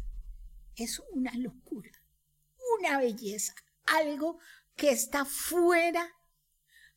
es 0.75 1.01
una 1.13 1.33
locura, 1.35 1.91
una 2.79 2.99
belleza, 2.99 3.53
algo 3.85 4.39
que 4.75 4.91
está 4.91 5.25
fuera, 5.25 6.07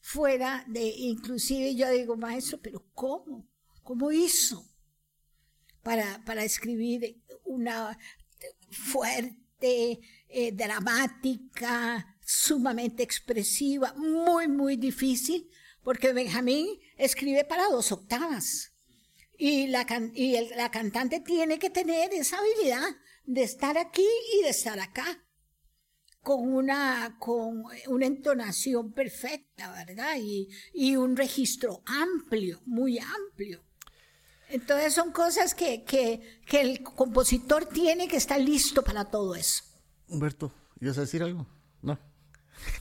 fuera 0.01 0.64
de, 0.68 0.82
inclusive 0.82 1.74
yo 1.74 1.90
digo, 1.90 2.16
maestro, 2.16 2.60
pero 2.60 2.84
¿cómo? 2.94 3.48
¿Cómo 3.82 4.12
hizo 4.12 4.64
para, 5.82 6.24
para 6.24 6.44
escribir 6.44 7.20
una 7.44 7.98
fuerte, 8.70 10.01
eh, 10.33 10.53
dramática, 10.53 12.17
sumamente 12.25 13.03
expresiva, 13.03 13.93
muy, 13.95 14.49
muy 14.49 14.77
difícil, 14.77 15.49
porque 15.83 16.13
Benjamín 16.13 16.67
escribe 16.97 17.45
para 17.45 17.69
dos 17.69 17.93
octavas. 17.93 18.73
Y, 19.37 19.67
la, 19.67 19.87
y 20.15 20.39
la 20.55 20.71
cantante 20.71 21.21
tiene 21.21 21.59
que 21.59 21.71
tener 21.71 22.13
esa 22.15 22.39
habilidad 22.39 22.89
de 23.25 23.43
estar 23.43 23.77
aquí 23.77 24.07
y 24.39 24.43
de 24.43 24.51
estar 24.51 24.79
acá 24.79 25.23
con 26.23 26.55
una, 26.55 27.17
con 27.19 27.65
una 27.89 28.07
entonación 28.07 28.93
perfecta, 28.93 29.73
¿verdad? 29.73 30.17
Y, 30.21 30.49
y, 30.73 30.97
un 30.97 31.17
registro 31.17 31.83
amplio, 31.85 32.63
muy 32.65 32.99
amplio. 32.99 33.65
Entonces 34.49 34.95
son 34.95 35.11
cosas 35.11 35.55
que, 35.55 35.83
que, 35.83 36.41
que, 36.47 36.61
el 36.61 36.83
compositor 36.83 37.67
tiene 37.67 38.07
que 38.07 38.19
estar 38.19 38.41
listo 38.41 38.85
para 38.85 39.07
todo 39.07 39.35
eso. 39.35 39.65
Humberto, 40.12 40.52
¿ibas 40.80 40.98
a 40.98 41.02
decir 41.02 41.22
algo? 41.22 41.47
No. 41.80 41.98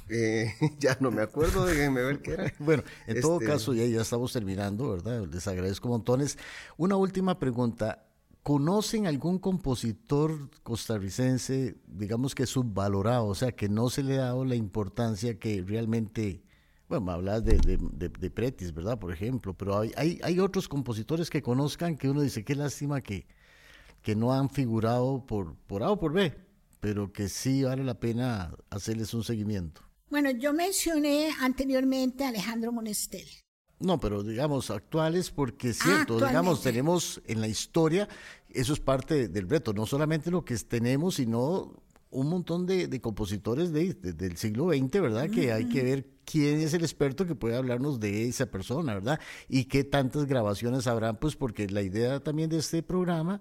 Eh, 0.10 0.54
ya 0.80 0.98
no 1.00 1.12
me 1.12 1.22
acuerdo, 1.22 1.66
déjenme 1.66 2.04
ver 2.04 2.22
qué 2.22 2.34
era. 2.34 2.54
bueno, 2.60 2.84
en 3.08 3.22
todo 3.22 3.40
este, 3.40 3.46
caso, 3.46 3.74
ya, 3.74 3.86
ya 3.86 4.02
estamos 4.02 4.34
terminando, 4.34 4.90
¿verdad? 4.90 5.26
Les 5.32 5.48
agradezco 5.48 5.88
montones. 5.88 6.38
Una 6.78 6.96
última 6.96 7.40
pregunta. 7.40 8.06
¿Conocen 8.44 9.06
algún 9.06 9.38
compositor 9.38 10.50
costarricense, 10.64 11.76
digamos 11.86 12.34
que 12.34 12.48
subvalorado, 12.48 13.28
o 13.28 13.36
sea, 13.36 13.52
que 13.52 13.70
no 13.70 13.92
se 13.92 14.02
le 14.02 14.18
ha 14.18 14.24
dado 14.24 14.46
la 14.46 14.56
importancia 14.56 15.38
que 15.38 15.62
realmente, 15.62 16.42
bueno, 16.90 17.12
hablas 17.12 17.46
de, 17.46 17.60
de, 17.60 18.10
de, 18.10 18.30
Pretis, 18.32 18.74
¿verdad? 18.74 18.98
Por 18.98 19.14
ejemplo, 19.14 19.54
pero 19.54 19.78
hay, 19.78 19.92
hay, 19.96 20.20
hay, 20.24 20.40
otros 20.40 20.68
compositores 20.68 21.30
que 21.30 21.44
conozcan 21.44 21.96
que 21.96 22.10
uno 22.10 22.22
dice, 22.22 22.44
qué 22.44 22.56
lástima 22.56 23.00
que, 23.02 23.28
que 24.02 24.16
no 24.16 24.34
han 24.34 24.50
figurado 24.50 25.24
por, 25.24 25.54
por 25.68 25.84
A 25.84 25.92
o 25.92 26.00
por 26.00 26.12
B, 26.12 26.34
pero 26.82 27.14
que 27.14 27.30
sí 27.30 27.64
vale 27.64 27.86
la 27.86 28.00
pena 28.00 28.54
hacerles 28.70 29.14
un 29.14 29.24
seguimiento. 29.24 29.82
Bueno, 30.10 30.30
yo 30.32 30.52
mencioné 30.52 31.30
anteriormente 31.40 32.26
a 32.26 32.30
Alejandro 32.30 32.74
Monestel. 32.74 33.26
No, 33.80 34.00
pero 34.00 34.24
digamos 34.24 34.70
actuales 34.70 35.32
porque 35.32 35.70
es 35.70 35.80
cierto, 35.80 36.18
digamos, 36.18 36.62
tenemos 36.62 37.22
en 37.26 37.40
la 37.40 37.48
historia, 37.48 38.10
eso 38.50 38.74
es 38.74 38.80
parte 38.80 39.28
del 39.28 39.50
reto, 39.50 39.74
no 39.74 39.86
solamente 39.86 40.30
lo 40.30 40.44
que 40.44 40.56
tenemos, 40.58 41.16
sino 41.16 41.82
un 42.12 42.28
montón 42.28 42.66
de, 42.66 43.02
compositores 43.02 43.72
de, 43.72 43.94
del 43.94 44.38
siglo 44.38 44.70
XX, 44.70 45.02
¿verdad? 45.02 45.30
Que 45.30 45.54
hay 45.54 45.70
que 45.70 45.82
ver 45.82 46.08
quién 46.26 46.60
es 46.60 46.74
el 46.74 46.82
experto 46.82 47.26
que 47.26 47.36
puede 47.36 47.56
hablarnos 47.56 48.00
de 48.00 48.28
esa 48.28 48.48
persona, 48.48 48.94
¿verdad? 48.96 49.20
Y 49.48 49.66
qué 49.66 49.84
tantas 49.84 50.26
grabaciones 50.26 50.88
habrán, 50.88 51.18
pues 51.18 51.36
porque 51.36 51.68
la 51.70 51.82
idea 51.82 52.20
también 52.20 52.50
de 52.50 52.58
este 52.58 52.84
programa 52.84 53.40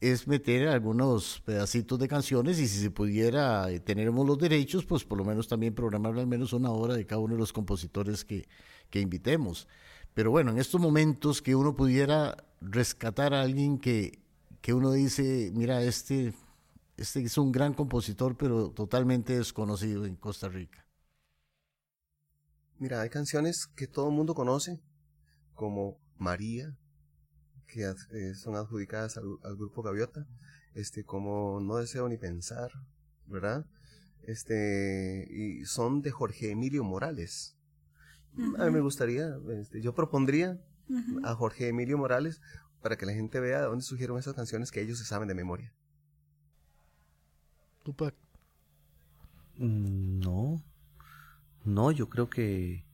es 0.00 0.26
meter 0.28 0.68
algunos 0.68 1.40
pedacitos 1.44 1.98
de 1.98 2.08
canciones 2.08 2.58
y 2.58 2.68
si 2.68 2.80
se 2.80 2.90
pudiera, 2.90 3.70
eh, 3.70 3.80
tenemos 3.80 4.26
los 4.26 4.38
derechos, 4.38 4.84
pues 4.84 5.04
por 5.04 5.18
lo 5.18 5.24
menos 5.24 5.48
también 5.48 5.74
programar 5.74 6.18
al 6.18 6.26
menos 6.26 6.52
una 6.52 6.70
hora 6.70 6.94
de 6.94 7.06
cada 7.06 7.20
uno 7.20 7.34
de 7.34 7.40
los 7.40 7.52
compositores 7.52 8.24
que, 8.24 8.46
que 8.90 9.00
invitemos. 9.00 9.68
Pero 10.14 10.30
bueno, 10.30 10.50
en 10.50 10.58
estos 10.58 10.80
momentos 10.80 11.42
que 11.42 11.54
uno 11.54 11.74
pudiera 11.74 12.36
rescatar 12.60 13.34
a 13.34 13.42
alguien 13.42 13.78
que, 13.78 14.18
que 14.60 14.74
uno 14.74 14.92
dice, 14.92 15.50
mira, 15.54 15.82
este, 15.82 16.34
este 16.96 17.22
es 17.22 17.38
un 17.38 17.52
gran 17.52 17.74
compositor, 17.74 18.36
pero 18.36 18.70
totalmente 18.70 19.36
desconocido 19.36 20.04
en 20.04 20.16
Costa 20.16 20.48
Rica. 20.48 20.86
Mira, 22.78 23.00
hay 23.00 23.08
canciones 23.08 23.66
que 23.74 23.86
todo 23.86 24.10
el 24.10 24.14
mundo 24.14 24.34
conoce, 24.34 24.80
como 25.54 25.98
María, 26.18 26.76
que 27.76 27.94
eh, 28.12 28.34
son 28.34 28.56
adjudicadas 28.56 29.18
al, 29.18 29.24
al, 29.44 29.56
grupo 29.56 29.82
Gaviota, 29.82 30.26
este, 30.74 31.04
como 31.04 31.60
No 31.60 31.76
deseo 31.76 32.08
ni 32.08 32.16
pensar, 32.16 32.70
¿verdad? 33.26 33.66
Este, 34.22 35.28
y 35.30 35.64
son 35.66 36.02
de 36.02 36.10
Jorge 36.10 36.50
Emilio 36.50 36.82
Morales. 36.82 37.56
A 38.58 38.66
mí 38.66 38.70
me 38.70 38.80
gustaría, 38.80 39.38
este, 39.58 39.80
yo 39.80 39.94
propondría 39.94 40.60
a 41.24 41.34
Jorge 41.34 41.68
Emilio 41.68 41.96
Morales 41.96 42.40
para 42.82 42.96
que 42.96 43.06
la 43.06 43.12
gente 43.12 43.40
vea 43.40 43.60
de 43.60 43.66
dónde 43.66 43.82
surgieron 43.82 44.18
esas 44.18 44.34
canciones 44.34 44.70
que 44.70 44.82
ellos 44.82 44.98
se 44.98 45.04
saben 45.04 45.28
de 45.28 45.34
memoria. 45.34 45.72
Tupac. 47.82 48.14
Mm, 49.56 50.18
no, 50.18 50.62
no, 51.64 51.90
yo 51.92 52.08
creo 52.10 52.28
que 52.28 52.84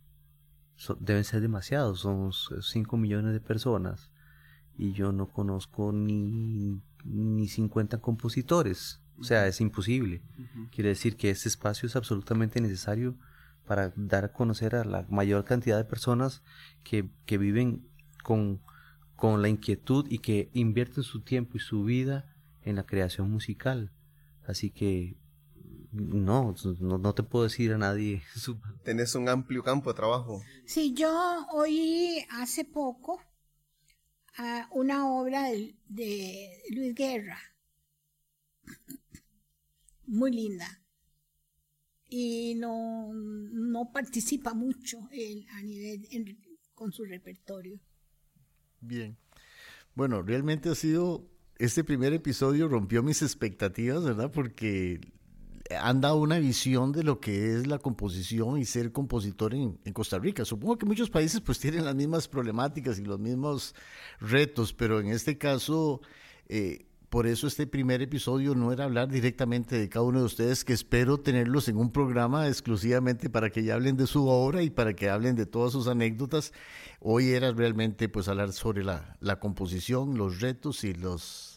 deben 1.00 1.24
ser 1.24 1.40
demasiados, 1.40 2.00
somos 2.00 2.54
5 2.60 2.96
millones 2.96 3.32
de 3.32 3.40
personas 3.40 4.11
y 4.76 4.92
yo 4.92 5.12
no 5.12 5.28
conozco 5.28 5.92
ni, 5.92 6.80
ni 7.04 7.48
50 7.48 7.98
compositores, 7.98 9.00
o 9.18 9.24
sea, 9.24 9.46
es 9.46 9.60
imposible. 9.60 10.22
Quiere 10.72 10.90
decir 10.90 11.16
que 11.16 11.30
este 11.30 11.48
espacio 11.48 11.86
es 11.86 11.96
absolutamente 11.96 12.60
necesario 12.60 13.16
para 13.66 13.92
dar 13.96 14.24
a 14.24 14.32
conocer 14.32 14.74
a 14.74 14.84
la 14.84 15.06
mayor 15.08 15.44
cantidad 15.44 15.76
de 15.76 15.84
personas 15.84 16.42
que, 16.82 17.10
que 17.26 17.38
viven 17.38 17.86
con, 18.24 18.60
con 19.16 19.42
la 19.42 19.48
inquietud 19.48 20.06
y 20.08 20.18
que 20.18 20.50
invierten 20.52 21.04
su 21.04 21.20
tiempo 21.20 21.56
y 21.56 21.60
su 21.60 21.84
vida 21.84 22.34
en 22.62 22.76
la 22.76 22.84
creación 22.84 23.30
musical. 23.30 23.92
Así 24.46 24.70
que 24.70 25.16
no, 25.92 26.54
no, 26.80 27.14
te 27.14 27.22
puedo 27.22 27.44
decir 27.44 27.72
a 27.72 27.78
nadie. 27.78 28.22
Tenés 28.84 29.14
un 29.14 29.28
amplio 29.28 29.62
campo 29.62 29.90
de 29.90 29.96
trabajo. 29.96 30.42
Sí, 30.64 30.94
yo 30.94 31.46
oí 31.52 32.24
hace 32.30 32.64
poco 32.64 33.20
una 34.70 35.08
obra 35.10 35.48
de, 35.88 36.62
Luis 36.70 36.94
Guerra, 36.94 37.38
muy 40.06 40.32
linda 40.32 40.82
y 42.08 42.54
no, 42.56 43.10
no 43.14 43.90
participa 43.92 44.54
mucho 44.54 45.08
él 45.12 45.46
a 45.52 45.62
nivel 45.62 46.06
con 46.74 46.92
su 46.92 47.04
repertorio. 47.04 47.80
Bien. 48.80 49.16
Bueno, 49.94 50.22
realmente 50.22 50.68
ha 50.68 50.74
sido, 50.74 51.30
este 51.58 51.84
primer 51.84 52.12
episodio 52.12 52.68
rompió 52.68 53.02
mis 53.02 53.22
expectativas, 53.22 54.04
¿verdad? 54.04 54.30
Porque 54.30 55.00
han 55.76 56.00
dado 56.00 56.16
una 56.16 56.38
visión 56.38 56.92
de 56.92 57.02
lo 57.02 57.20
que 57.20 57.54
es 57.54 57.66
la 57.66 57.78
composición 57.78 58.58
y 58.58 58.64
ser 58.64 58.92
compositor 58.92 59.54
en, 59.54 59.78
en, 59.84 59.92
Costa 59.92 60.18
Rica. 60.18 60.44
Supongo 60.44 60.78
que 60.78 60.86
muchos 60.86 61.10
países 61.10 61.40
pues 61.40 61.58
tienen 61.60 61.84
las 61.84 61.94
mismas 61.94 62.28
problemáticas 62.28 62.98
y 62.98 63.04
los 63.04 63.18
mismos 63.18 63.74
retos, 64.20 64.72
pero 64.72 65.00
en 65.00 65.08
este 65.08 65.38
caso 65.38 66.00
eh, 66.48 66.86
por 67.12 67.26
eso 67.26 67.46
este 67.46 67.66
primer 67.66 68.00
episodio 68.00 68.54
no 68.54 68.72
era 68.72 68.84
hablar 68.84 69.10
directamente 69.10 69.78
de 69.78 69.90
cada 69.90 70.06
uno 70.06 70.20
de 70.20 70.24
ustedes, 70.24 70.64
que 70.64 70.72
espero 70.72 71.20
tenerlos 71.20 71.68
en 71.68 71.76
un 71.76 71.92
programa 71.92 72.48
exclusivamente 72.48 73.28
para 73.28 73.50
que 73.50 73.62
ya 73.62 73.74
hablen 73.74 73.98
de 73.98 74.06
su 74.06 74.28
obra 74.28 74.62
y 74.62 74.70
para 74.70 74.94
que 74.94 75.10
hablen 75.10 75.36
de 75.36 75.44
todas 75.44 75.72
sus 75.72 75.88
anécdotas. 75.88 76.54
Hoy 77.00 77.28
era 77.28 77.52
realmente 77.52 78.08
pues 78.08 78.28
hablar 78.28 78.54
sobre 78.54 78.82
la, 78.82 79.18
la 79.20 79.38
composición, 79.40 80.16
los 80.16 80.40
retos 80.40 80.84
y 80.84 80.94
los 80.94 81.51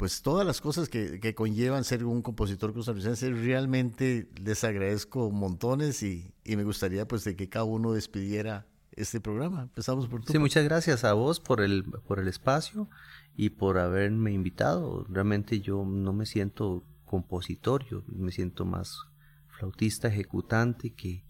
pues 0.00 0.22
todas 0.22 0.46
las 0.46 0.62
cosas 0.62 0.88
que, 0.88 1.20
que, 1.20 1.34
conllevan 1.34 1.84
ser 1.84 2.06
un 2.06 2.22
compositor 2.22 2.72
costarricense, 2.72 3.30
realmente 3.32 4.30
les 4.42 4.64
agradezco 4.64 5.30
montones 5.30 6.02
y, 6.02 6.32
y, 6.42 6.56
me 6.56 6.64
gustaría 6.64 7.06
pues 7.06 7.22
de 7.24 7.36
que 7.36 7.50
cada 7.50 7.66
uno 7.66 7.92
despidiera 7.92 8.66
este 8.92 9.20
programa. 9.20 9.64
Empezamos 9.64 10.08
por 10.08 10.24
Sí, 10.24 10.38
muchas 10.38 10.64
gracias 10.64 11.04
a 11.04 11.12
vos 11.12 11.38
por 11.38 11.60
el, 11.60 11.84
por 11.84 12.18
el 12.18 12.28
espacio 12.28 12.88
y 13.36 13.50
por 13.50 13.76
haberme 13.76 14.32
invitado. 14.32 15.04
Realmente 15.06 15.60
yo 15.60 15.84
no 15.84 16.14
me 16.14 16.24
siento 16.24 16.82
compositor, 17.04 17.84
yo 17.84 18.02
me 18.06 18.32
siento 18.32 18.64
más 18.64 19.00
flautista, 19.48 20.08
ejecutante, 20.08 20.94
que 20.94 21.26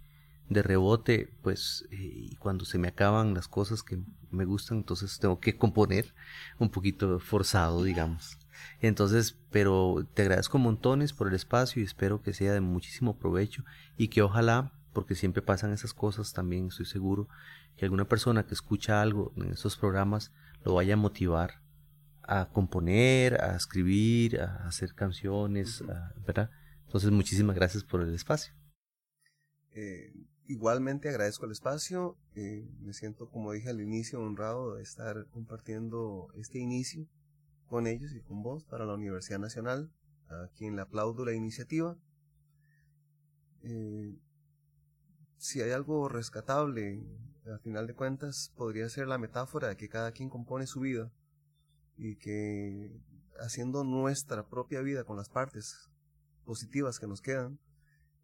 de 0.48 0.62
rebote, 0.62 1.34
pues 1.42 1.88
eh, 1.90 2.36
cuando 2.38 2.64
se 2.64 2.78
me 2.78 2.86
acaban 2.86 3.34
las 3.34 3.48
cosas 3.48 3.82
que 3.82 3.98
me 4.30 4.44
gustan, 4.44 4.78
entonces 4.78 5.18
tengo 5.18 5.40
que 5.40 5.56
componer 5.56 6.14
un 6.60 6.70
poquito 6.70 7.18
forzado, 7.18 7.82
digamos. 7.82 8.38
Entonces, 8.80 9.36
pero 9.50 10.06
te 10.14 10.22
agradezco 10.22 10.58
montones 10.58 11.12
por 11.12 11.28
el 11.28 11.34
espacio 11.34 11.82
y 11.82 11.84
espero 11.84 12.22
que 12.22 12.32
sea 12.32 12.52
de 12.52 12.60
muchísimo 12.60 13.18
provecho 13.18 13.64
y 13.96 14.08
que 14.08 14.22
ojalá, 14.22 14.72
porque 14.92 15.14
siempre 15.14 15.42
pasan 15.42 15.72
esas 15.72 15.94
cosas 15.94 16.32
también, 16.32 16.68
estoy 16.68 16.86
seguro, 16.86 17.28
que 17.76 17.84
alguna 17.84 18.06
persona 18.06 18.44
que 18.44 18.54
escucha 18.54 19.02
algo 19.02 19.32
en 19.36 19.52
estos 19.52 19.76
programas 19.76 20.32
lo 20.64 20.74
vaya 20.74 20.94
a 20.94 20.98
motivar 20.98 21.60
a 22.30 22.48
componer, 22.48 23.42
a 23.42 23.56
escribir, 23.56 24.40
a 24.40 24.68
hacer 24.68 24.94
canciones, 24.94 25.82
¿verdad? 26.24 26.48
Entonces, 26.86 27.10
muchísimas 27.10 27.56
gracias 27.56 27.82
por 27.82 28.02
el 28.02 28.14
espacio. 28.14 28.54
Eh, 29.74 30.12
igualmente 30.46 31.08
agradezco 31.08 31.46
el 31.46 31.50
espacio. 31.50 32.16
Eh, 32.36 32.68
me 32.82 32.92
siento, 32.92 33.28
como 33.28 33.50
dije 33.50 33.68
al 33.68 33.80
inicio, 33.80 34.20
honrado 34.20 34.76
de 34.76 34.82
estar 34.84 35.26
compartiendo 35.32 36.28
este 36.36 36.60
inicio 36.60 37.08
con 37.70 37.86
ellos 37.86 38.12
y 38.12 38.20
con 38.20 38.42
vos 38.42 38.64
para 38.64 38.84
la 38.84 38.94
Universidad 38.94 39.38
Nacional, 39.38 39.90
a 40.28 40.48
quien 40.56 40.74
le 40.74 40.82
aplaudo 40.82 41.24
la 41.24 41.32
iniciativa. 41.32 41.96
Eh, 43.62 44.18
si 45.38 45.62
hay 45.62 45.70
algo 45.70 46.08
rescatable, 46.08 47.00
al 47.46 47.60
final 47.60 47.86
de 47.86 47.94
cuentas, 47.94 48.52
podría 48.56 48.88
ser 48.88 49.06
la 49.06 49.18
metáfora 49.18 49.68
de 49.68 49.76
que 49.76 49.88
cada 49.88 50.10
quien 50.10 50.28
compone 50.28 50.66
su 50.66 50.80
vida 50.80 51.12
y 51.96 52.16
que 52.16 52.90
haciendo 53.38 53.84
nuestra 53.84 54.48
propia 54.48 54.80
vida 54.80 55.04
con 55.04 55.16
las 55.16 55.28
partes 55.28 55.90
positivas 56.44 56.98
que 56.98 57.06
nos 57.06 57.22
quedan, 57.22 57.60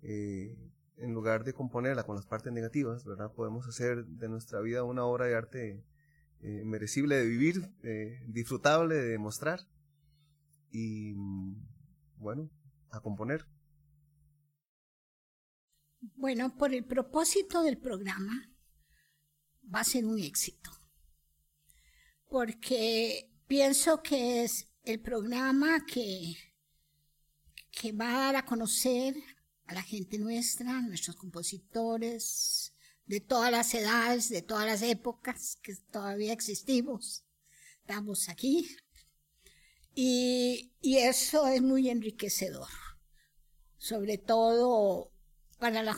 eh, 0.02 0.58
en 0.96 1.14
lugar 1.14 1.44
de 1.44 1.52
componerla 1.52 2.02
con 2.02 2.16
las 2.16 2.26
partes 2.26 2.52
negativas, 2.52 3.04
¿verdad? 3.04 3.30
Podemos 3.32 3.68
hacer 3.68 4.04
de 4.06 4.28
nuestra 4.28 4.60
vida 4.60 4.82
una 4.82 5.04
obra 5.04 5.26
de 5.26 5.36
arte 5.36 5.84
eh, 6.46 6.62
merecible 6.64 7.16
de 7.16 7.26
vivir, 7.26 7.72
eh, 7.82 8.22
disfrutable 8.28 8.94
de 8.94 9.08
demostrar 9.08 9.66
y, 10.70 11.12
bueno, 12.18 12.48
a 12.90 13.00
componer. 13.00 13.44
Bueno, 16.14 16.56
por 16.56 16.72
el 16.72 16.84
propósito 16.84 17.64
del 17.64 17.78
programa, 17.78 18.48
va 19.74 19.80
a 19.80 19.84
ser 19.84 20.04
un 20.04 20.20
éxito. 20.20 20.70
Porque 22.28 23.28
pienso 23.48 24.00
que 24.04 24.44
es 24.44 24.68
el 24.84 25.00
programa 25.00 25.84
que, 25.84 26.36
que 27.72 27.90
va 27.90 28.08
a 28.08 28.20
dar 28.26 28.36
a 28.36 28.46
conocer 28.46 29.16
a 29.64 29.74
la 29.74 29.82
gente 29.82 30.16
nuestra, 30.16 30.80
nuestros 30.80 31.16
compositores, 31.16 32.72
de 33.06 33.20
todas 33.20 33.50
las 33.50 33.72
edades, 33.74 34.28
de 34.28 34.42
todas 34.42 34.66
las 34.66 34.82
épocas 34.82 35.58
que 35.62 35.74
todavía 35.90 36.32
existimos. 36.32 37.24
Estamos 37.80 38.28
aquí. 38.28 38.68
Y, 39.94 40.72
y 40.80 40.98
eso 40.98 41.46
es 41.46 41.62
muy 41.62 41.88
enriquecedor, 41.88 42.68
sobre 43.78 44.18
todo 44.18 45.10
para 45.58 45.82
la 45.82 45.96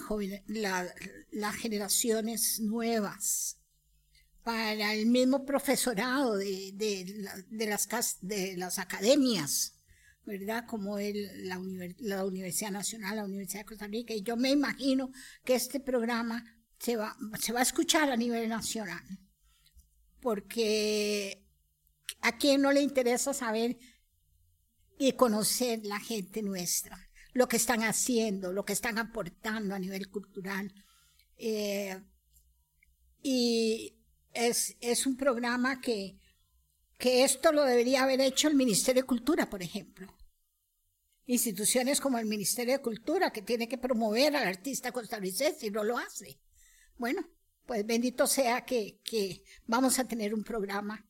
las 1.32 1.56
generaciones 1.56 2.60
nuevas, 2.60 3.58
para 4.44 4.94
el 4.94 5.06
mismo 5.06 5.44
profesorado 5.44 6.36
de, 6.36 6.70
de, 6.74 7.66
las, 7.66 7.88
de 8.20 8.56
las 8.56 8.78
academias, 8.78 9.74
¿verdad? 10.24 10.64
Como 10.66 10.98
la, 10.98 11.60
la, 11.98 12.24
Universidad 12.24 12.70
Nacional, 12.70 13.16
la 13.16 13.24
Universidad 13.24 13.62
de 13.62 13.66
Costa 13.66 13.86
Rica. 13.88 14.14
Y 14.14 14.22
yo 14.22 14.36
me 14.36 14.50
imagino 14.50 15.10
que 15.44 15.54
este 15.54 15.80
programa 15.80 16.57
se 16.78 16.96
va, 16.96 17.16
se 17.40 17.52
va 17.52 17.60
a 17.60 17.62
escuchar 17.62 18.10
a 18.10 18.16
nivel 18.16 18.48
nacional, 18.48 19.04
porque 20.20 21.44
a 22.20 22.36
quien 22.36 22.62
no 22.62 22.72
le 22.72 22.82
interesa 22.82 23.32
saber 23.32 23.78
y 24.98 25.12
conocer 25.12 25.80
la 25.84 26.00
gente 26.00 26.42
nuestra, 26.42 26.98
lo 27.32 27.48
que 27.48 27.56
están 27.56 27.82
haciendo, 27.82 28.52
lo 28.52 28.64
que 28.64 28.72
están 28.72 28.98
aportando 28.98 29.74
a 29.74 29.78
nivel 29.78 30.08
cultural. 30.10 30.72
Eh, 31.36 32.00
y 33.22 33.96
es, 34.32 34.76
es 34.80 35.06
un 35.06 35.16
programa 35.16 35.80
que, 35.80 36.18
que 36.98 37.24
esto 37.24 37.52
lo 37.52 37.64
debería 37.64 38.02
haber 38.02 38.20
hecho 38.20 38.48
el 38.48 38.54
Ministerio 38.54 39.02
de 39.02 39.06
Cultura, 39.06 39.48
por 39.48 39.62
ejemplo 39.62 40.18
instituciones 41.28 42.00
como 42.00 42.18
el 42.18 42.24
Ministerio 42.24 42.72
de 42.72 42.82
Cultura, 42.82 43.30
que 43.30 43.42
tiene 43.42 43.68
que 43.68 43.76
promover 43.76 44.34
al 44.34 44.48
artista 44.48 44.92
costarricense 44.92 45.66
y 45.66 45.70
no 45.70 45.84
lo 45.84 45.98
hace. 45.98 46.40
Bueno, 46.98 47.22
pues 47.64 47.86
bendito 47.86 48.26
sea 48.26 48.64
que, 48.64 49.00
vamos 49.66 49.98
a 49.98 50.04
tener 50.08 50.34
un 50.34 50.42
programa 50.42 51.06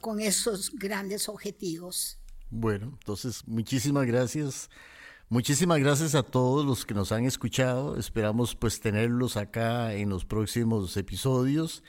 con 0.00 0.20
esos 0.20 0.70
grandes 0.74 1.28
objetivos. 1.28 2.18
Bueno, 2.50 2.96
entonces 2.98 3.46
muchísimas 3.46 4.06
gracias. 4.06 4.68
Muchísimas 5.28 5.78
gracias 5.80 6.14
a 6.14 6.22
todos 6.22 6.64
los 6.64 6.86
que 6.86 6.94
nos 6.94 7.12
han 7.12 7.26
escuchado. 7.26 7.98
Esperamos 7.98 8.54
pues 8.54 8.80
tenerlos 8.80 9.36
acá 9.36 9.92
en 9.92 10.08
los 10.08 10.24
próximos 10.24 10.96
episodios 10.96 11.84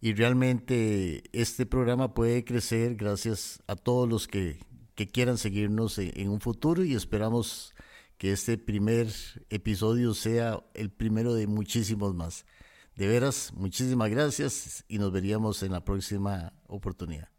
y 0.00 0.14
realmente 0.14 1.24
este 1.32 1.66
programa 1.66 2.14
puede 2.14 2.44
crecer 2.44 2.94
gracias 2.94 3.60
a 3.66 3.74
todos 3.74 4.08
los 4.08 4.28
que 4.28 4.60
quieran 5.12 5.38
seguirnos 5.38 5.98
en, 5.98 6.28
un 6.28 6.40
futuro 6.40 6.84
y 6.84 6.94
esperamos 6.94 7.74
que 8.16 8.30
este 8.30 8.56
primer 8.58 9.08
episodio 9.50 10.14
sea 10.14 10.64
el 10.74 10.92
primero 10.92 11.34
de 11.34 11.48
muchísimos 11.48 12.14
más. 12.14 12.46
De 12.96 13.08
veras, 13.08 13.52
muchísimas 13.54 14.08
gracias 14.10 14.84
y 14.86 14.98
nos 14.98 15.10
veríamos 15.10 15.62
en 15.62 15.72
la 15.72 15.84
próxima 15.84 16.52
oportunidad. 16.68 17.33